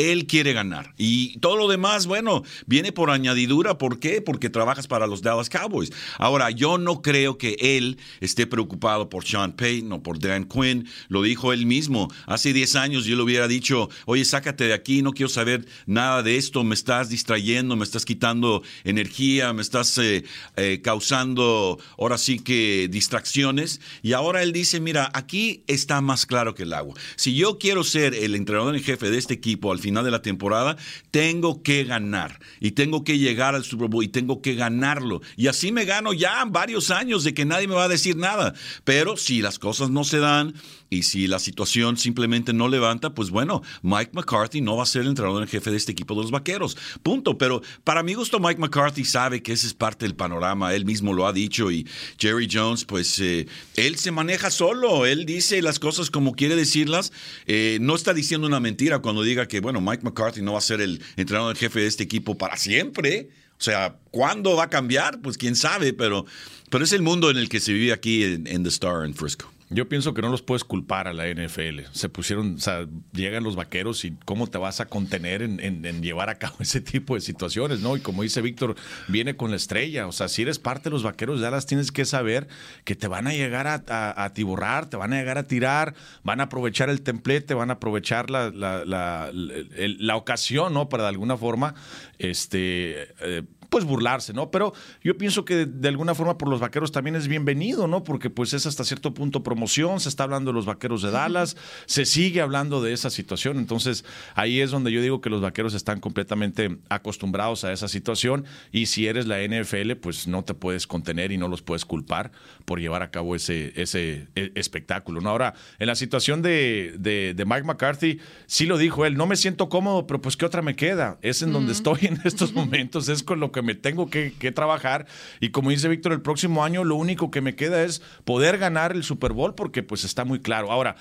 Él 0.00 0.26
quiere 0.26 0.52
ganar. 0.52 0.94
Y 0.96 1.38
todo 1.40 1.56
lo 1.56 1.68
demás, 1.68 2.06
bueno, 2.06 2.42
viene 2.66 2.92
por 2.92 3.10
añadidura. 3.10 3.76
¿Por 3.76 3.98
qué? 3.98 4.22
Porque 4.22 4.48
trabajas 4.48 4.86
para 4.86 5.06
los 5.06 5.20
Dallas 5.20 5.50
Cowboys. 5.50 5.92
Ahora, 6.16 6.50
yo 6.50 6.78
no 6.78 7.02
creo 7.02 7.36
que 7.36 7.56
él 7.60 7.98
esté 8.20 8.46
preocupado 8.46 9.10
por 9.10 9.24
Sean 9.24 9.52
Payton 9.52 9.92
o 9.92 10.02
por 10.02 10.18
Dan 10.18 10.44
Quinn. 10.44 10.88
Lo 11.08 11.22
dijo 11.22 11.52
él 11.52 11.66
mismo. 11.66 12.10
Hace 12.26 12.52
10 12.52 12.76
años 12.76 13.04
yo 13.04 13.16
le 13.16 13.22
hubiera 13.22 13.46
dicho, 13.46 13.90
oye, 14.06 14.24
sácate 14.24 14.64
de 14.64 14.72
aquí, 14.72 15.02
no 15.02 15.12
quiero 15.12 15.28
saber 15.28 15.66
nada 15.86 16.22
de 16.22 16.36
esto, 16.36 16.64
me 16.64 16.74
estás 16.74 17.08
distrayendo, 17.10 17.76
me 17.76 17.84
estás 17.84 18.04
quitando 18.04 18.62
energía, 18.84 19.52
me 19.52 19.62
estás 19.62 19.98
eh, 19.98 20.24
eh, 20.56 20.80
causando, 20.82 21.78
ahora 21.98 22.16
sí 22.16 22.38
que 22.38 22.88
distracciones. 22.90 23.80
Y 24.02 24.14
ahora 24.14 24.42
él 24.42 24.52
dice, 24.52 24.80
mira, 24.80 25.10
aquí 25.12 25.62
está 25.66 26.00
más 26.00 26.24
claro 26.24 26.54
que 26.54 26.62
el 26.62 26.72
agua. 26.72 26.94
Si 27.16 27.34
yo 27.34 27.58
quiero 27.58 27.84
ser 27.84 28.14
el 28.14 28.34
entrenador 28.34 28.74
en 28.74 28.82
jefe 28.82 29.10
de 29.10 29.18
este 29.18 29.34
equipo 29.34 29.72
al 29.72 29.78
final, 29.78 29.89
final 29.90 30.04
de 30.04 30.10
la 30.10 30.22
temporada, 30.22 30.76
tengo 31.10 31.62
que 31.62 31.84
ganar 31.84 32.38
y 32.60 32.72
tengo 32.72 33.02
que 33.02 33.18
llegar 33.18 33.54
al 33.54 33.64
Super 33.64 33.88
Bowl 33.88 34.04
y 34.04 34.08
tengo 34.08 34.40
que 34.40 34.54
ganarlo. 34.54 35.20
Y 35.36 35.48
así 35.48 35.72
me 35.72 35.84
gano 35.84 36.12
ya 36.12 36.44
varios 36.46 36.90
años 36.90 37.24
de 37.24 37.34
que 37.34 37.44
nadie 37.44 37.66
me 37.66 37.74
va 37.74 37.84
a 37.84 37.88
decir 37.88 38.16
nada. 38.16 38.54
Pero 38.84 39.16
si 39.16 39.42
las 39.42 39.58
cosas 39.58 39.90
no 39.90 40.04
se 40.04 40.18
dan, 40.18 40.54
y 40.90 41.04
si 41.04 41.28
la 41.28 41.38
situación 41.38 41.96
simplemente 41.96 42.52
no 42.52 42.68
levanta, 42.68 43.14
pues 43.14 43.30
bueno, 43.30 43.62
Mike 43.82 44.10
McCarthy 44.12 44.60
no 44.60 44.76
va 44.76 44.82
a 44.82 44.86
ser 44.86 45.02
el 45.02 45.08
entrenador 45.08 45.40
en 45.40 45.48
jefe 45.48 45.70
de 45.70 45.76
este 45.76 45.92
equipo 45.92 46.14
de 46.14 46.22
los 46.22 46.32
Vaqueros. 46.32 46.76
Punto. 47.04 47.38
Pero 47.38 47.62
para 47.84 48.02
mi 48.02 48.14
gusto, 48.14 48.40
Mike 48.40 48.60
McCarthy 48.60 49.04
sabe 49.04 49.40
que 49.40 49.52
ese 49.52 49.68
es 49.68 49.74
parte 49.74 50.04
del 50.04 50.16
panorama. 50.16 50.74
Él 50.74 50.84
mismo 50.84 51.12
lo 51.12 51.28
ha 51.28 51.32
dicho 51.32 51.70
y 51.70 51.86
Jerry 52.18 52.48
Jones, 52.50 52.84
pues 52.84 53.20
eh, 53.20 53.46
él 53.76 53.96
se 53.96 54.10
maneja 54.10 54.50
solo. 54.50 55.06
Él 55.06 55.26
dice 55.26 55.62
las 55.62 55.78
cosas 55.78 56.10
como 56.10 56.34
quiere 56.34 56.56
decirlas. 56.56 57.12
Eh, 57.46 57.78
no 57.80 57.94
está 57.94 58.12
diciendo 58.12 58.48
una 58.48 58.58
mentira 58.58 58.98
cuando 58.98 59.22
diga 59.22 59.46
que, 59.46 59.60
bueno, 59.60 59.80
Mike 59.80 60.02
McCarthy 60.02 60.42
no 60.42 60.54
va 60.54 60.58
a 60.58 60.62
ser 60.62 60.80
el 60.80 61.00
entrenador 61.16 61.54
en 61.54 61.60
jefe 61.60 61.80
de 61.80 61.86
este 61.86 62.02
equipo 62.02 62.36
para 62.36 62.56
siempre. 62.56 63.28
O 63.60 63.62
sea, 63.62 63.96
¿cuándo 64.10 64.56
va 64.56 64.64
a 64.64 64.70
cambiar? 64.70 65.20
Pues 65.20 65.38
quién 65.38 65.54
sabe, 65.54 65.92
pero, 65.92 66.26
pero 66.68 66.82
es 66.82 66.92
el 66.92 67.02
mundo 67.02 67.30
en 67.30 67.36
el 67.36 67.48
que 67.48 67.60
se 67.60 67.72
vive 67.72 67.92
aquí 67.92 68.24
en, 68.24 68.48
en 68.48 68.64
The 68.64 68.70
Star 68.70 69.04
en 69.04 69.14
Frisco. 69.14 69.52
Yo 69.72 69.88
pienso 69.88 70.14
que 70.14 70.20
no 70.20 70.28
los 70.30 70.42
puedes 70.42 70.64
culpar 70.64 71.06
a 71.06 71.12
la 71.12 71.28
NFL. 71.28 71.82
Se 71.92 72.08
pusieron, 72.08 72.56
o 72.56 72.58
sea, 72.58 72.88
llegan 73.12 73.44
los 73.44 73.54
vaqueros 73.54 74.04
y 74.04 74.16
cómo 74.24 74.48
te 74.48 74.58
vas 74.58 74.80
a 74.80 74.86
contener 74.86 75.42
en, 75.42 76.02
llevar 76.02 76.28
a 76.28 76.34
cabo 76.34 76.56
ese 76.60 76.80
tipo 76.80 77.14
de 77.14 77.20
situaciones, 77.20 77.78
¿no? 77.78 77.96
Y 77.96 78.00
como 78.00 78.24
dice 78.24 78.42
Víctor, 78.42 78.74
viene 79.06 79.36
con 79.36 79.50
la 79.50 79.56
estrella. 79.56 80.08
O 80.08 80.12
sea, 80.12 80.26
si 80.26 80.42
eres 80.42 80.58
parte 80.58 80.84
de 80.84 80.90
los 80.90 81.04
vaqueros, 81.04 81.40
ya 81.40 81.52
las 81.52 81.66
tienes 81.66 81.92
que 81.92 82.04
saber 82.04 82.48
que 82.84 82.96
te 82.96 83.06
van 83.06 83.28
a 83.28 83.32
llegar 83.32 83.68
a, 83.68 83.84
a, 84.16 84.32
tiborrar, 84.34 84.90
te 84.90 84.96
van 84.96 85.12
a 85.12 85.18
llegar 85.18 85.38
a 85.38 85.44
tirar, 85.44 85.94
van 86.24 86.40
a 86.40 86.44
aprovechar 86.44 86.90
el 86.90 87.02
templete, 87.02 87.54
van 87.54 87.70
a 87.70 87.74
aprovechar 87.74 88.28
la, 88.28 88.50
la, 88.50 88.84
la, 88.84 89.30
la 89.32 90.16
ocasión, 90.16 90.74
¿no? 90.74 90.88
Para 90.88 91.04
de 91.04 91.10
alguna 91.10 91.36
forma, 91.36 91.76
este. 92.18 93.08
Eh, 93.20 93.44
pues 93.70 93.84
burlarse, 93.84 94.32
¿no? 94.34 94.50
Pero 94.50 94.74
yo 95.02 95.16
pienso 95.16 95.44
que 95.44 95.64
de, 95.64 95.88
alguna 95.88 96.14
forma 96.14 96.36
por 96.36 96.48
los 96.48 96.60
vaqueros 96.60 96.92
también 96.92 97.16
es 97.16 97.28
bienvenido, 97.28 97.86
¿no? 97.86 98.04
Porque 98.04 98.28
pues 98.28 98.52
es 98.52 98.66
hasta 98.66 98.84
cierto 98.84 99.14
punto 99.14 99.42
promoción, 99.42 100.00
se 100.00 100.08
está 100.08 100.24
hablando 100.24 100.50
de 100.50 100.54
los 100.54 100.66
vaqueros 100.66 101.02
de 101.02 101.10
Dallas, 101.10 101.56
se 101.86 102.04
sigue 102.04 102.40
hablando 102.40 102.82
de 102.82 102.92
esa 102.92 103.10
situación, 103.10 103.58
entonces 103.58 104.04
ahí 104.34 104.60
es 104.60 104.70
donde 104.70 104.92
yo 104.92 105.00
digo 105.00 105.20
que 105.20 105.30
los 105.30 105.40
vaqueros 105.40 105.74
están 105.74 106.00
completamente 106.00 106.78
acostumbrados 106.88 107.64
a 107.64 107.72
esa 107.72 107.88
situación 107.88 108.44
y 108.72 108.86
si 108.86 109.06
eres 109.06 109.26
la 109.26 109.38
NFL, 109.40 109.92
pues 110.00 110.26
no 110.26 110.44
te 110.44 110.54
puedes 110.54 110.86
contener 110.86 111.30
y 111.30 111.38
no 111.38 111.48
los 111.48 111.62
puedes 111.62 111.84
culpar 111.84 112.32
por 112.64 112.80
llevar 112.80 113.02
a 113.02 113.10
cabo 113.10 113.36
ese, 113.36 113.72
ese 113.80 114.28
e, 114.34 114.52
espectáculo, 114.56 115.20
¿no? 115.20 115.30
Ahora, 115.30 115.54
en 115.78 115.86
la 115.86 115.94
situación 115.94 116.42
de, 116.42 116.96
de, 116.98 117.44
Mike 117.44 117.64
McCarthy, 117.64 118.18
sí 118.46 118.66
lo 118.66 118.78
dijo 118.78 119.06
él, 119.06 119.16
no 119.16 119.26
me 119.26 119.36
siento 119.36 119.68
cómodo, 119.68 120.06
pero 120.06 120.20
pues 120.20 120.36
¿qué 120.36 120.44
otra 120.44 120.60
me 120.60 120.76
queda? 120.76 121.18
Es 121.22 121.42
en 121.42 121.52
donde 121.52 121.72
estoy 121.72 122.00
en 122.02 122.20
estos 122.24 122.52
momentos, 122.60 123.08
es 123.08 123.22
con 123.22 123.40
lo 123.40 123.52
que 123.52 123.59
me 123.62 123.74
tengo 123.74 124.10
que, 124.10 124.30
trabajar. 124.54 125.06
Y 125.40 125.50
como 125.50 125.70
dice 125.70 125.88
Víctor, 125.88 126.12
el 126.12 126.22
próximo 126.22 126.64
año 126.64 126.84
lo 126.84 126.96
único 126.96 127.30
que 127.30 127.40
me 127.40 127.54
queda 127.54 127.82
es 127.82 128.02
poder 128.24 128.58
ganar 128.58 128.92
el 128.92 129.04
Super 129.04 129.32
Bowl 129.32 129.54
porque 129.54 129.82
pues 129.82 130.04
está 130.04 130.24
muy 130.24 130.40
claro. 130.40 130.72
Ahora, 130.72 130.96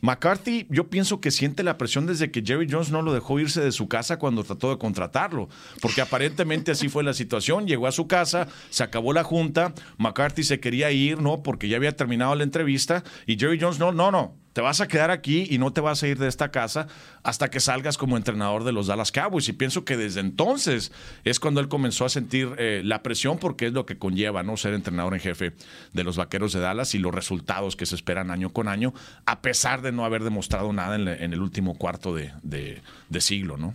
McCarthy, 0.00 0.66
yo 0.68 0.88
pienso 0.90 1.20
que 1.20 1.30
siente 1.30 1.62
la 1.62 1.78
presión 1.78 2.06
desde 2.06 2.30
que 2.30 2.42
Jerry 2.44 2.66
Jones 2.70 2.90
no 2.90 3.02
lo 3.02 3.14
dejó 3.14 3.40
irse 3.40 3.62
de 3.62 3.72
su 3.72 3.88
casa 3.88 4.18
cuando 4.18 4.44
trató 4.44 4.70
de 4.70 4.78
contratarlo, 4.78 5.48
porque 5.80 6.02
aparentemente 6.02 6.72
así 6.72 6.88
fue 6.88 7.04
la 7.04 7.14
situación. 7.14 7.66
Llegó 7.66 7.86
a 7.86 7.92
su 7.92 8.06
casa, 8.06 8.48
se 8.70 8.82
acabó 8.82 9.12
la 9.12 9.24
junta, 9.24 9.72
McCarthy 9.96 10.42
se 10.42 10.60
quería 10.60 10.90
ir, 10.90 11.20
¿no? 11.20 11.42
Porque 11.42 11.68
ya 11.68 11.76
había 11.76 11.96
terminado 11.96 12.34
la 12.34 12.44
entrevista 12.44 13.02
y 13.26 13.38
Jerry 13.38 13.58
Jones, 13.60 13.78
no, 13.78 13.92
no, 13.92 14.10
no, 14.10 14.36
te 14.54 14.60
vas 14.60 14.80
a 14.80 14.88
quedar 14.88 15.10
aquí 15.10 15.46
y 15.50 15.58
no 15.58 15.72
te 15.72 15.80
vas 15.80 16.02
a 16.02 16.08
ir 16.08 16.16
de 16.16 16.28
esta 16.28 16.50
casa 16.50 16.86
hasta 17.24 17.50
que 17.50 17.58
salgas 17.60 17.98
como 17.98 18.16
entrenador 18.16 18.62
de 18.64 18.72
los 18.72 18.86
Dallas 18.86 19.10
Cowboys. 19.10 19.48
Y 19.48 19.52
pienso 19.52 19.84
que 19.84 19.96
desde 19.96 20.20
entonces 20.20 20.92
es 21.24 21.40
cuando 21.40 21.60
él 21.60 21.68
comenzó 21.68 22.04
a 22.04 22.08
sentir 22.08 22.54
eh, 22.56 22.80
la 22.84 23.02
presión 23.02 23.38
porque 23.38 23.66
es 23.66 23.72
lo 23.72 23.84
que 23.84 23.98
conlleva 23.98 24.44
no 24.44 24.56
ser 24.56 24.72
entrenador 24.72 25.12
en 25.12 25.20
jefe 25.20 25.52
de 25.92 26.04
los 26.04 26.16
Vaqueros 26.16 26.52
de 26.52 26.60
Dallas 26.60 26.94
y 26.94 26.98
los 26.98 27.12
resultados 27.12 27.74
que 27.74 27.84
se 27.84 27.96
esperan 27.96 28.30
año 28.30 28.50
con 28.50 28.68
año, 28.68 28.94
a 29.26 29.42
pesar 29.42 29.82
de 29.82 29.90
no 29.90 30.04
haber 30.04 30.22
demostrado 30.22 30.72
nada 30.72 30.94
en, 30.94 31.32
el 31.32 31.42
último 31.42 31.74
cuarto 31.76 32.14
de, 32.14 32.32
de 32.42 33.20
siglo, 33.20 33.56
¿no? 33.56 33.74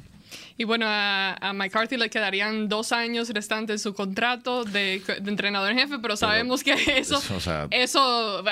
Y 0.60 0.66
bueno, 0.66 0.88
a, 0.90 1.54
McCarthy 1.56 1.96
le 1.96 2.10
quedarían 2.10 2.68
dos 2.68 2.92
años 2.92 3.30
restantes 3.30 3.76
en 3.76 3.80
su 3.80 3.94
contrato 3.94 4.66
de, 4.66 5.02
entrenador 5.26 5.72
en 5.72 5.78
jefe, 5.78 6.00
pero 6.00 6.18
sabemos 6.18 6.66
que 6.66 6.74
eso, 6.98 7.18
eso, 7.72 8.44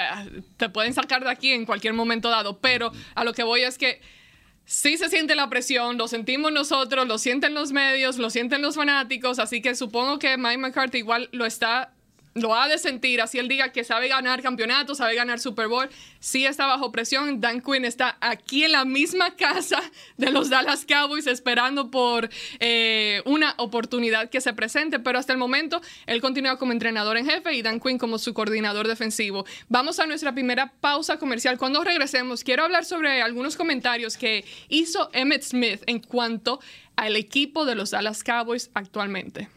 te 0.56 0.70
pueden 0.70 0.94
sacar 0.94 1.26
de 1.26 1.30
aquí 1.30 1.52
en 1.52 1.66
cualquier 1.66 1.94
momento 1.94 2.30
dado. 2.30 2.60
Pero 2.60 2.94
a 3.14 3.26
lo 3.26 3.34
que 3.34 3.44
voy 3.44 3.64
es 3.64 3.78
que 3.78 4.00
sí 4.64 4.96
se 4.96 5.10
siente 5.10 5.36
la 5.36 5.50
presión, 5.50 5.98
lo 5.98 6.08
sentimos 6.08 6.54
nosotros, 6.54 7.06
lo 7.06 7.18
sienten 7.18 7.54
los 7.54 7.74
medios, 7.74 8.18
lo 8.20 8.30
sienten 8.30 8.62
los 8.62 8.76
fanáticos, 8.76 9.38
así 9.38 9.62
que 9.62 9.76
supongo 9.76 10.18
que 10.18 10.38
Mike 10.38 10.60
McCarthy 10.60 11.00
igual 11.00 11.28
lo 11.34 11.46
está 11.46 11.92
lo 12.38 12.56
ha 12.56 12.68
de 12.68 12.78
sentir, 12.78 13.22
así 13.22 13.40
él 13.40 13.48
diga 13.48 13.72
que 13.72 13.84
sabe 13.84 14.08
ganar 14.08 14.42
campeonatos, 14.42 14.98
sabe 15.00 15.16
ganar 15.16 15.40
Super 15.40 15.68
Bowl, 15.68 15.90
sí 16.20 16.46
está 16.46 16.66
bajo 16.66 16.92
presión. 16.92 17.42
Dan 17.42 17.62
Quinn 17.62 17.86
está 17.86 18.18
aquí 18.22 18.64
en 18.64 18.72
la 18.72 18.86
misma 18.86 19.36
casa 19.36 19.82
de 20.18 20.32
los 20.32 20.50
Dallas 20.50 20.86
Cowboys 20.86 21.28
esperando 21.28 21.92
por 21.92 22.30
eh, 22.60 23.22
una 23.26 23.54
oportunidad 23.58 24.30
que 24.30 24.42
se 24.42 24.54
presente, 24.54 25.00
pero 25.00 25.20
hasta 25.20 25.34
el 25.34 25.40
momento 25.40 25.82
él 26.06 26.22
continúa 26.22 26.58
como 26.58 26.72
entrenador 26.72 27.18
en 27.18 27.26
jefe 27.26 27.54
y 27.54 27.62
Dan 27.62 27.80
Quinn 27.80 27.98
como 27.98 28.18
su 28.18 28.34
coordinador 28.34 28.88
defensivo. 28.88 29.46
Vamos 29.70 30.00
a 30.00 30.06
nuestra 30.06 30.34
primera 30.34 30.72
pausa 30.80 31.18
comercial. 31.18 31.58
Cuando 31.58 31.84
regresemos, 31.84 32.44
quiero 32.44 32.64
hablar 32.64 32.86
sobre 32.86 33.22
algunos 33.22 33.56
comentarios 33.56 34.18
que 34.18 34.46
hizo 34.70 35.10
Emmett 35.14 35.44
Smith 35.44 35.82
en 35.88 36.00
cuanto 36.00 36.60
al 36.96 37.16
equipo 37.16 37.66
de 37.66 37.76
los 37.76 37.92
Dallas 37.92 38.24
Cowboys 38.24 38.70
actualmente. 38.74 39.57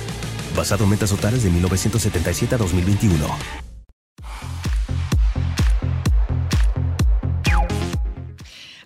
basado 0.55 0.83
en 0.83 0.89
metas 0.91 1.09
totales 1.09 1.43
de 1.43 1.49
1977 1.49 2.55
a 2.55 2.57
2021. 2.57 3.70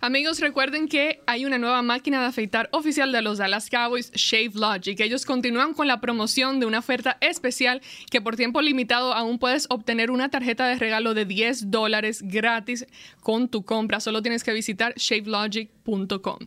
Amigos, 0.06 0.40
recuerden 0.40 0.88
que 0.88 1.24
hay 1.26 1.46
una 1.46 1.58
nueva 1.58 1.82
máquina 1.82 2.22
de 2.22 2.28
afeitar 2.28 2.70
oficial 2.72 3.12
de 3.12 3.24
los 3.24 3.40
Dallas 3.40 3.72
Cowboys, 3.72 4.12
Shave 4.12 4.52
Logic. 4.54 5.00
Ellos 5.00 5.26
continúan 5.26 5.74
con 5.74 5.88
la 5.88 6.00
promoción 6.00 6.60
de 6.60 6.68
una 6.68 6.78
oferta 6.78 7.18
especial 7.22 7.82
que 8.12 8.22
por 8.22 8.36
tiempo 8.36 8.62
limitado 8.62 9.14
aún 9.14 9.40
puedes 9.40 9.66
obtener 9.72 10.12
una 10.12 10.30
tarjeta 10.30 10.68
de 10.68 10.76
regalo 10.76 11.16
de 11.16 11.26
10 11.26 11.72
dólares 11.72 12.22
gratis 12.22 12.86
con 13.22 13.50
tu 13.50 13.66
compra. 13.66 14.00
Solo 14.00 14.22
tienes 14.22 14.44
que 14.44 14.54
visitar 14.54 14.94
shavelogic.com. 14.96 16.38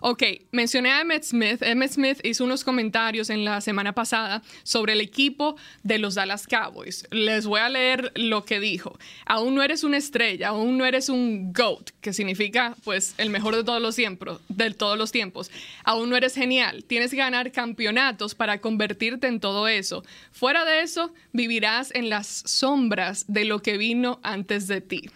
Ok, 0.00 0.22
mencioné 0.52 0.92
a 0.92 1.00
Emmett 1.00 1.24
Smith. 1.24 1.60
Emmett 1.62 1.90
Smith 1.90 2.20
hizo 2.22 2.44
unos 2.44 2.62
comentarios 2.62 3.30
en 3.30 3.44
la 3.44 3.60
semana 3.60 3.94
pasada 3.94 4.42
sobre 4.62 4.92
el 4.92 5.00
equipo 5.00 5.56
de 5.82 5.98
los 5.98 6.14
Dallas 6.14 6.46
Cowboys. 6.46 7.04
Les 7.10 7.46
voy 7.46 7.58
a 7.58 7.68
leer 7.68 8.12
lo 8.14 8.44
que 8.44 8.60
dijo. 8.60 8.96
Aún 9.26 9.56
no 9.56 9.64
eres 9.64 9.82
una 9.82 9.96
estrella, 9.96 10.50
aún 10.50 10.78
no 10.78 10.86
eres 10.86 11.08
un 11.08 11.52
GOAT, 11.52 11.90
que 12.00 12.12
significa 12.12 12.76
pues 12.84 13.07
el 13.16 13.30
mejor 13.30 13.56
de 13.56 13.64
todos 13.64 13.80
los 13.80 13.96
tiempos, 13.96 14.40
de 14.48 14.72
todos 14.72 14.98
los 14.98 15.12
tiempos. 15.12 15.50
Aún 15.84 16.10
no 16.10 16.16
eres 16.16 16.34
genial. 16.34 16.84
Tienes 16.84 17.10
que 17.10 17.16
ganar 17.16 17.52
campeonatos 17.52 18.34
para 18.34 18.60
convertirte 18.60 19.26
en 19.26 19.40
todo 19.40 19.68
eso. 19.68 20.04
Fuera 20.32 20.64
de 20.64 20.82
eso, 20.82 21.12
vivirás 21.32 21.94
en 21.94 22.08
las 22.10 22.26
sombras 22.26 23.24
de 23.28 23.44
lo 23.44 23.60
que 23.60 23.78
vino 23.78 24.20
antes 24.22 24.66
de 24.66 24.80
ti. 24.80 25.10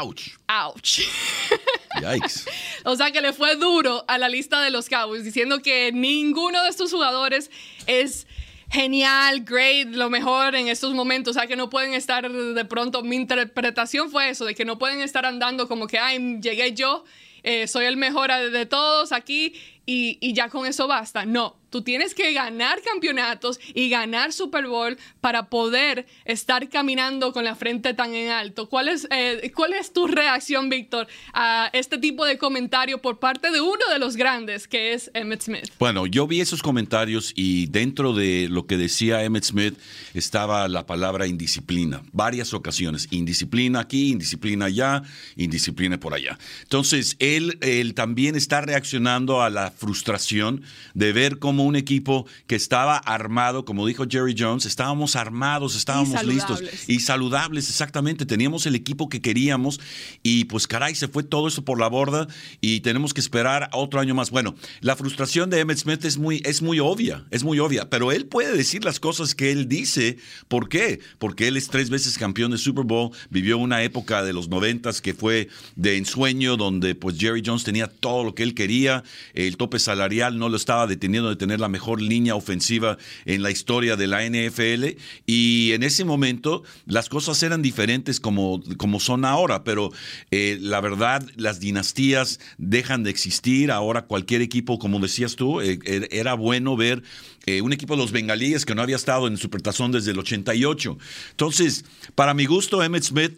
Ouch. 0.00 0.36
Ouch. 0.48 1.00
Yikes. 2.00 2.46
o 2.84 2.96
sea 2.96 3.12
que 3.12 3.20
le 3.20 3.32
fue 3.32 3.54
duro 3.56 4.04
a 4.08 4.18
la 4.18 4.28
lista 4.28 4.60
de 4.62 4.70
los 4.70 4.88
Cowboys 4.88 5.22
diciendo 5.22 5.62
que 5.62 5.92
ninguno 5.92 6.62
de 6.64 6.68
estos 6.70 6.90
jugadores 6.90 7.50
es 7.86 8.26
genial, 8.74 9.44
great, 9.44 9.94
lo 9.94 10.10
mejor 10.10 10.56
en 10.56 10.66
estos 10.68 10.94
momentos. 10.94 11.36
O 11.36 11.38
sea, 11.38 11.46
que 11.46 11.56
no 11.56 11.70
pueden 11.70 11.94
estar 11.94 12.30
de 12.30 12.64
pronto. 12.64 13.02
Mi 13.02 13.16
interpretación 13.16 14.10
fue 14.10 14.30
eso, 14.30 14.44
de 14.44 14.54
que 14.54 14.64
no 14.64 14.78
pueden 14.78 15.00
estar 15.00 15.24
andando 15.24 15.68
como 15.68 15.86
que, 15.86 15.98
ay, 15.98 16.40
llegué 16.40 16.72
yo, 16.74 17.04
eh, 17.44 17.68
soy 17.68 17.84
el 17.84 17.96
mejor 17.96 18.30
de 18.50 18.66
todos 18.66 19.12
aquí 19.12 19.54
y, 19.86 20.32
ya 20.32 20.48
con 20.48 20.66
eso 20.66 20.88
basta. 20.88 21.24
No, 21.24 21.56
Tú 21.74 21.82
tienes 21.82 22.14
que 22.14 22.32
ganar 22.32 22.80
campeonatos 22.82 23.58
y 23.74 23.88
ganar 23.88 24.32
Super 24.32 24.68
Bowl 24.68 24.96
para 25.20 25.50
poder 25.50 26.06
estar 26.24 26.68
caminando 26.68 27.32
con 27.32 27.42
la 27.42 27.56
frente 27.56 27.94
tan 27.94 28.14
en 28.14 28.30
alto. 28.30 28.68
¿Cuál 28.68 28.86
es, 28.86 29.08
eh, 29.10 29.50
¿cuál 29.52 29.72
es 29.72 29.92
tu 29.92 30.06
reacción, 30.06 30.68
Víctor, 30.68 31.08
a 31.32 31.70
este 31.72 31.98
tipo 31.98 32.24
de 32.26 32.38
comentario 32.38 33.02
por 33.02 33.18
parte 33.18 33.50
de 33.50 33.60
uno 33.60 33.84
de 33.92 33.98
los 33.98 34.14
grandes, 34.14 34.68
que 34.68 34.92
es 34.92 35.10
Emmett 35.14 35.42
Smith? 35.42 35.72
Bueno, 35.80 36.06
yo 36.06 36.28
vi 36.28 36.40
esos 36.40 36.62
comentarios 36.62 37.32
y 37.34 37.66
dentro 37.66 38.12
de 38.12 38.46
lo 38.48 38.68
que 38.68 38.76
decía 38.76 39.24
Emmett 39.24 39.42
Smith 39.42 39.76
estaba 40.14 40.68
la 40.68 40.86
palabra 40.86 41.26
indisciplina. 41.26 42.04
Varias 42.12 42.54
ocasiones. 42.54 43.08
Indisciplina 43.10 43.80
aquí, 43.80 44.12
indisciplina 44.12 44.66
allá, 44.66 45.02
indisciplina 45.34 45.98
por 45.98 46.14
allá. 46.14 46.38
Entonces, 46.62 47.16
él, 47.18 47.58
él 47.62 47.94
también 47.94 48.36
está 48.36 48.60
reaccionando 48.60 49.42
a 49.42 49.50
la 49.50 49.72
frustración 49.76 50.62
de 50.94 51.12
ver 51.12 51.38
cómo 51.38 51.64
un 51.64 51.76
equipo 51.76 52.26
que 52.46 52.56
estaba 52.56 52.96
armado, 52.96 53.64
como 53.64 53.86
dijo 53.86 54.04
Jerry 54.08 54.34
Jones, 54.38 54.66
estábamos 54.66 55.16
armados, 55.16 55.74
estábamos 55.76 56.22
listos 56.24 56.62
y 56.86 57.00
saludables, 57.00 57.68
exactamente. 57.68 58.26
Teníamos 58.26 58.66
el 58.66 58.74
equipo 58.74 59.08
que 59.08 59.20
queríamos 59.20 59.80
y 60.22 60.44
pues 60.44 60.66
caray, 60.66 60.94
se 60.94 61.08
fue 61.08 61.22
todo 61.22 61.48
eso 61.48 61.64
por 61.64 61.78
la 61.78 61.88
borda 61.88 62.28
y 62.60 62.80
tenemos 62.80 63.14
que 63.14 63.20
esperar 63.20 63.68
otro 63.72 64.00
año 64.00 64.14
más. 64.14 64.30
Bueno, 64.30 64.54
la 64.80 64.96
frustración 64.96 65.50
de 65.50 65.60
Emmett 65.60 65.78
Smith 65.78 66.04
es 66.04 66.18
muy, 66.18 66.42
es 66.44 66.62
muy 66.62 66.80
obvia, 66.80 67.24
es 67.30 67.44
muy 67.44 67.58
obvia, 67.58 67.90
pero 67.90 68.12
él 68.12 68.26
puede 68.26 68.56
decir 68.56 68.84
las 68.84 69.00
cosas 69.00 69.34
que 69.34 69.50
él 69.50 69.68
dice. 69.68 70.18
¿Por 70.48 70.68
qué? 70.68 71.00
Porque 71.18 71.48
él 71.48 71.56
es 71.56 71.68
tres 71.68 71.90
veces 71.90 72.18
campeón 72.18 72.50
de 72.50 72.58
Super 72.58 72.84
Bowl, 72.84 73.10
vivió 73.30 73.58
una 73.58 73.82
época 73.82 74.22
de 74.22 74.32
los 74.32 74.48
noventas 74.48 75.00
que 75.00 75.14
fue 75.14 75.48
de 75.76 75.96
ensueño, 75.96 76.56
donde 76.56 76.94
pues 76.94 77.18
Jerry 77.18 77.42
Jones 77.44 77.64
tenía 77.64 77.86
todo 77.86 78.24
lo 78.24 78.34
que 78.34 78.42
él 78.42 78.54
quería, 78.54 79.02
el 79.34 79.56
tope 79.64 79.78
salarial 79.78 80.36
no 80.38 80.50
lo 80.50 80.58
estaba 80.58 80.86
deteniendo 80.86 81.30
de 81.30 81.36
tener 81.36 81.58
la 81.58 81.70
mejor 81.70 82.02
línea 82.02 82.34
ofensiva 82.34 82.98
en 83.24 83.42
la 83.42 83.50
historia 83.50 83.96
de 83.96 84.06
la 84.06 84.22
NFL 84.22 85.00
y 85.24 85.72
en 85.72 85.82
ese 85.82 86.04
momento 86.04 86.64
las 86.84 87.08
cosas 87.08 87.42
eran 87.42 87.62
diferentes 87.62 88.20
como, 88.20 88.62
como 88.76 89.00
son 89.00 89.24
ahora, 89.24 89.64
pero 89.64 89.90
eh, 90.30 90.58
la 90.60 90.82
verdad 90.82 91.26
las 91.36 91.60
dinastías 91.60 92.40
dejan 92.58 93.04
de 93.04 93.10
existir, 93.10 93.70
ahora 93.70 94.02
cualquier 94.02 94.42
equipo, 94.42 94.78
como 94.78 94.98
decías 94.98 95.34
tú, 95.34 95.62
eh, 95.62 95.78
er, 95.86 96.08
era 96.10 96.34
bueno 96.34 96.76
ver 96.76 97.02
eh, 97.46 97.62
un 97.62 97.72
equipo 97.72 97.94
de 97.94 98.02
los 98.02 98.12
bengalíes 98.12 98.66
que 98.66 98.74
no 98.74 98.82
había 98.82 98.96
estado 98.96 99.28
en 99.28 99.38
Supertazón 99.38 99.92
desde 99.92 100.10
el 100.10 100.18
88. 100.18 100.98
Entonces, 101.30 101.86
para 102.14 102.34
mi 102.34 102.44
gusto, 102.44 102.82
Emmett 102.82 103.04
Smith, 103.04 103.32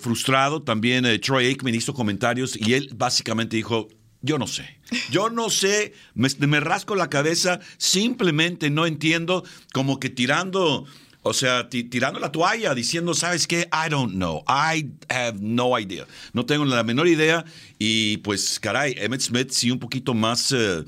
frustrado, 0.00 0.62
también 0.62 1.04
Troy 1.20 1.46
Aikman 1.46 1.74
hizo 1.74 1.94
comentarios 1.94 2.58
y 2.58 2.74
él 2.74 2.90
básicamente 2.96 3.56
dijo, 3.56 3.88
yo 4.22 4.38
no 4.38 4.46
sé. 4.46 4.78
Yo 5.10 5.30
no 5.30 5.50
sé, 5.50 5.92
me, 6.14 6.60
rasco 6.60 6.94
la 6.94 7.10
cabeza, 7.10 7.60
simplemente 7.76 8.70
no 8.70 8.86
entiendo, 8.86 9.44
como 9.72 9.98
que 9.98 10.10
tirando, 10.10 10.86
o 11.22 11.34
sea, 11.34 11.68
tirando 11.68 12.20
la 12.20 12.30
toalla, 12.30 12.74
diciendo, 12.74 13.14
¿sabes 13.14 13.46
qué? 13.46 13.68
I 13.72 13.90
don't 13.90 14.12
know. 14.12 14.44
I 14.48 14.90
have 15.08 15.38
no 15.40 15.78
idea. 15.78 16.06
No 16.32 16.46
tengo 16.46 16.64
la 16.64 16.84
menor 16.84 17.08
idea. 17.08 17.44
Y 17.78 18.18
pues, 18.18 18.60
caray, 18.60 18.94
Emmett 18.98 19.20
Smith 19.20 19.50
sí 19.50 19.70
un 19.70 19.78
poquito 19.78 20.14
más... 20.14 20.52
Eh, 20.52 20.84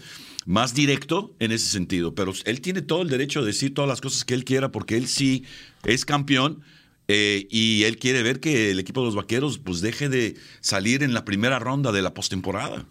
más 0.47 0.75
directo 0.75 1.35
en 1.39 1.53
ese 1.53 1.71
sentido, 1.71 2.15
pero 2.15 2.35
él 2.45 2.61
tiene 2.61 2.83
todo 2.83 3.01
el 3.01 3.09
derecho 3.09 3.41
de 3.41 3.47
decir 3.47 3.73
todas 3.73 3.89
las 3.89 4.03
cosas 4.03 4.27
que 4.27 4.35
él 4.35 4.45
quiera 4.45 4.71
porque 4.71 4.99
él 4.99 5.09
sí 5.09 5.45
es 5.85 6.05
campeón 6.05 6.63
eh, 7.09 7.47
y 7.51 7.85
él 7.85 7.99
quiere 7.99 8.23
ver 8.23 8.41
que 8.41 8.71
el 8.71 8.79
equipo 8.79 9.01
de 9.01 9.07
los 9.07 9.15
Vaqueros 9.15 9.59
pues 9.59 9.81
deje 9.81 10.11
de 10.11 10.37
salir 10.61 11.03
en 11.03 11.15
la 11.15 11.25
primera 11.25 11.59
ronda 11.59 11.93
de 11.93 12.03
la 12.03 12.15
postemporada. 12.15 12.87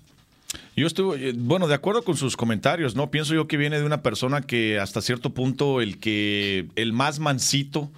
Yo 0.75 0.87
estuve, 0.87 1.29
eh, 1.29 1.33
bueno, 1.35 1.67
de 1.67 1.75
acuerdo 1.75 2.03
con 2.03 2.17
sus 2.17 2.35
comentarios, 2.35 2.95
¿no? 2.95 3.11
Pienso 3.11 3.35
yo 3.35 3.47
que 3.47 3.57
viene 3.57 3.79
de 3.79 3.85
una 3.85 4.01
persona 4.01 4.41
que 4.41 4.79
hasta 4.79 5.01
cierto 5.01 5.33
punto 5.33 5.81
el 5.81 5.99
que, 5.99 6.67
el 6.75 6.93
más 6.93 7.19
mansito 7.19 7.91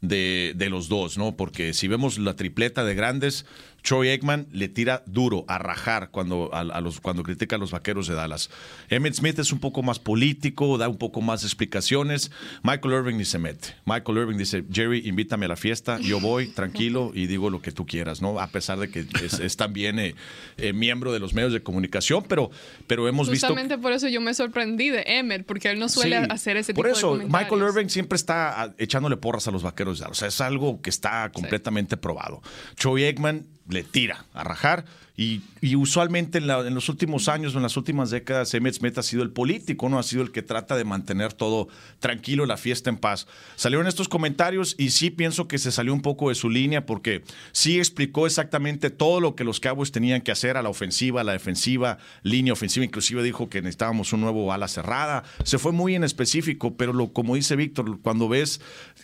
de, 0.00 0.52
de 0.56 0.68
los 0.68 0.88
dos, 0.88 1.18
¿no? 1.18 1.36
Porque 1.36 1.72
si 1.72 1.86
vemos 1.86 2.18
la 2.18 2.34
tripleta 2.34 2.84
de 2.84 2.94
grandes, 2.94 3.46
Troy 3.86 4.08
Aikman 4.08 4.48
le 4.50 4.68
tira 4.68 5.04
duro 5.06 5.44
a 5.46 5.58
rajar 5.58 6.10
cuando, 6.10 6.50
a, 6.52 6.80
los, 6.80 7.00
cuando 7.00 7.22
critica 7.22 7.54
a 7.54 7.58
los 7.60 7.70
vaqueros 7.70 8.08
de 8.08 8.16
Dallas. 8.16 8.50
Emmett 8.88 9.14
Smith 9.14 9.38
es 9.38 9.52
un 9.52 9.60
poco 9.60 9.84
más 9.84 10.00
político, 10.00 10.76
da 10.76 10.88
un 10.88 10.98
poco 10.98 11.20
más 11.20 11.44
explicaciones. 11.44 12.32
Michael 12.64 12.94
Irving 12.94 13.14
ni 13.14 13.24
se 13.24 13.38
mete. 13.38 13.76
Michael 13.84 14.18
Irving 14.18 14.38
dice, 14.38 14.64
Jerry, 14.72 15.06
invítame 15.06 15.46
a 15.46 15.50
la 15.50 15.56
fiesta, 15.56 16.00
yo 16.00 16.18
voy 16.18 16.48
tranquilo 16.48 17.12
y 17.14 17.28
digo 17.28 17.48
lo 17.48 17.62
que 17.62 17.70
tú 17.70 17.86
quieras, 17.86 18.20
¿no? 18.20 18.40
A 18.40 18.48
pesar 18.48 18.80
de 18.80 18.90
que 18.90 19.06
es, 19.22 19.56
también 19.56 20.00
eh, 20.00 20.16
eh, 20.56 20.72
miembro 20.72 21.12
de 21.12 21.20
los 21.20 21.32
medios 21.32 21.52
de 21.52 21.62
comunicación, 21.62 22.24
pero, 22.28 22.50
pero 22.88 23.06
hemos 23.06 23.30
visto... 23.30 23.46
Justamente 23.46 23.78
por 23.78 23.92
eso 23.92 24.08
yo 24.08 24.20
me 24.20 24.34
sorprendí 24.34 24.90
de 24.90 25.04
Emmett, 25.06 25.46
porque 25.46 25.70
él 25.70 25.78
no 25.78 25.88
suele 25.88 26.16
hacer 26.16 26.56
ese 26.56 26.72
tipo 26.74 26.82
de 26.82 26.90
Por 26.90 26.98
eso, 26.98 27.14
Michael 27.28 27.62
Irving 27.62 27.86
siempre 27.86 28.16
está 28.16 28.62
ah, 28.64 28.74
echándole 28.78 29.16
porras 29.16 29.46
a 29.46 29.52
los 29.52 29.62
vaqueros 29.62 29.98
de 29.98 30.02
Dallas. 30.06 30.18
O 30.18 30.18
sea, 30.18 30.26
es 30.28 30.40
algo 30.40 30.82
que 30.82 30.90
está 30.90 31.30
completamente 31.30 31.96
probado. 31.96 32.42
Troy 32.74 33.04
Aikman 33.04 33.46
le 33.68 33.82
tira 33.82 34.24
a 34.34 34.44
rajar. 34.44 34.84
Y, 35.18 35.42
usualmente 35.76 36.38
en, 36.38 36.74
los 36.74 36.88
últimos 36.90 37.28
años 37.28 37.54
o 37.54 37.56
en 37.58 37.62
las 37.62 37.76
últimas 37.78 38.10
décadas, 38.10 38.52
Emmett 38.52 38.74
Smith 38.74 38.98
ha 38.98 39.02
sido 39.02 39.22
el 39.22 39.30
político, 39.30 39.88
¿no? 39.88 39.98
Ha 39.98 40.02
sido 40.02 40.22
el 40.22 40.30
que 40.30 40.42
trata 40.42 40.76
de 40.76 40.84
mantener 40.84 41.32
todo 41.32 41.68
tranquilo, 42.00 42.44
la 42.44 42.58
fiesta 42.58 42.90
en 42.90 42.98
paz. 42.98 43.26
Salieron 43.56 43.86
estos 43.86 44.08
comentarios 44.08 44.74
y 44.78 44.90
sí 44.90 45.10
pienso 45.10 45.48
que 45.48 45.58
se 45.58 45.72
salió 45.72 45.94
un 45.94 46.02
poco 46.02 46.28
de 46.28 46.34
su 46.34 46.50
línea 46.50 46.84
porque 46.84 47.24
sí 47.52 47.78
explicó 47.78 48.26
exactamente 48.26 48.90
todo 48.90 49.20
lo 49.20 49.34
que 49.34 49.44
los 49.44 49.58
Cowboys 49.58 49.90
tenían 49.90 50.20
que 50.20 50.32
hacer 50.32 50.58
a 50.58 50.62
la 50.62 50.68
ofensiva, 50.68 51.22
a 51.22 51.24
la 51.24 51.32
defensiva, 51.32 51.96
línea 52.22 52.52
ofensiva. 52.52 52.84
Inclusive 52.84 53.22
dijo 53.22 53.48
que 53.48 53.62
necesitábamos 53.62 54.12
un 54.12 54.20
nuevo 54.20 54.52
ala 54.52 54.68
cerrada. 54.68 55.24
Se 55.44 55.58
fue 55.58 55.72
muy 55.72 55.94
en 55.94 56.04
específico, 56.04 56.76
pero 56.76 57.12
como 57.12 57.36
dice 57.36 57.56
Víctor, 57.56 58.00
cuando 58.02 58.28
ves, 58.28 58.60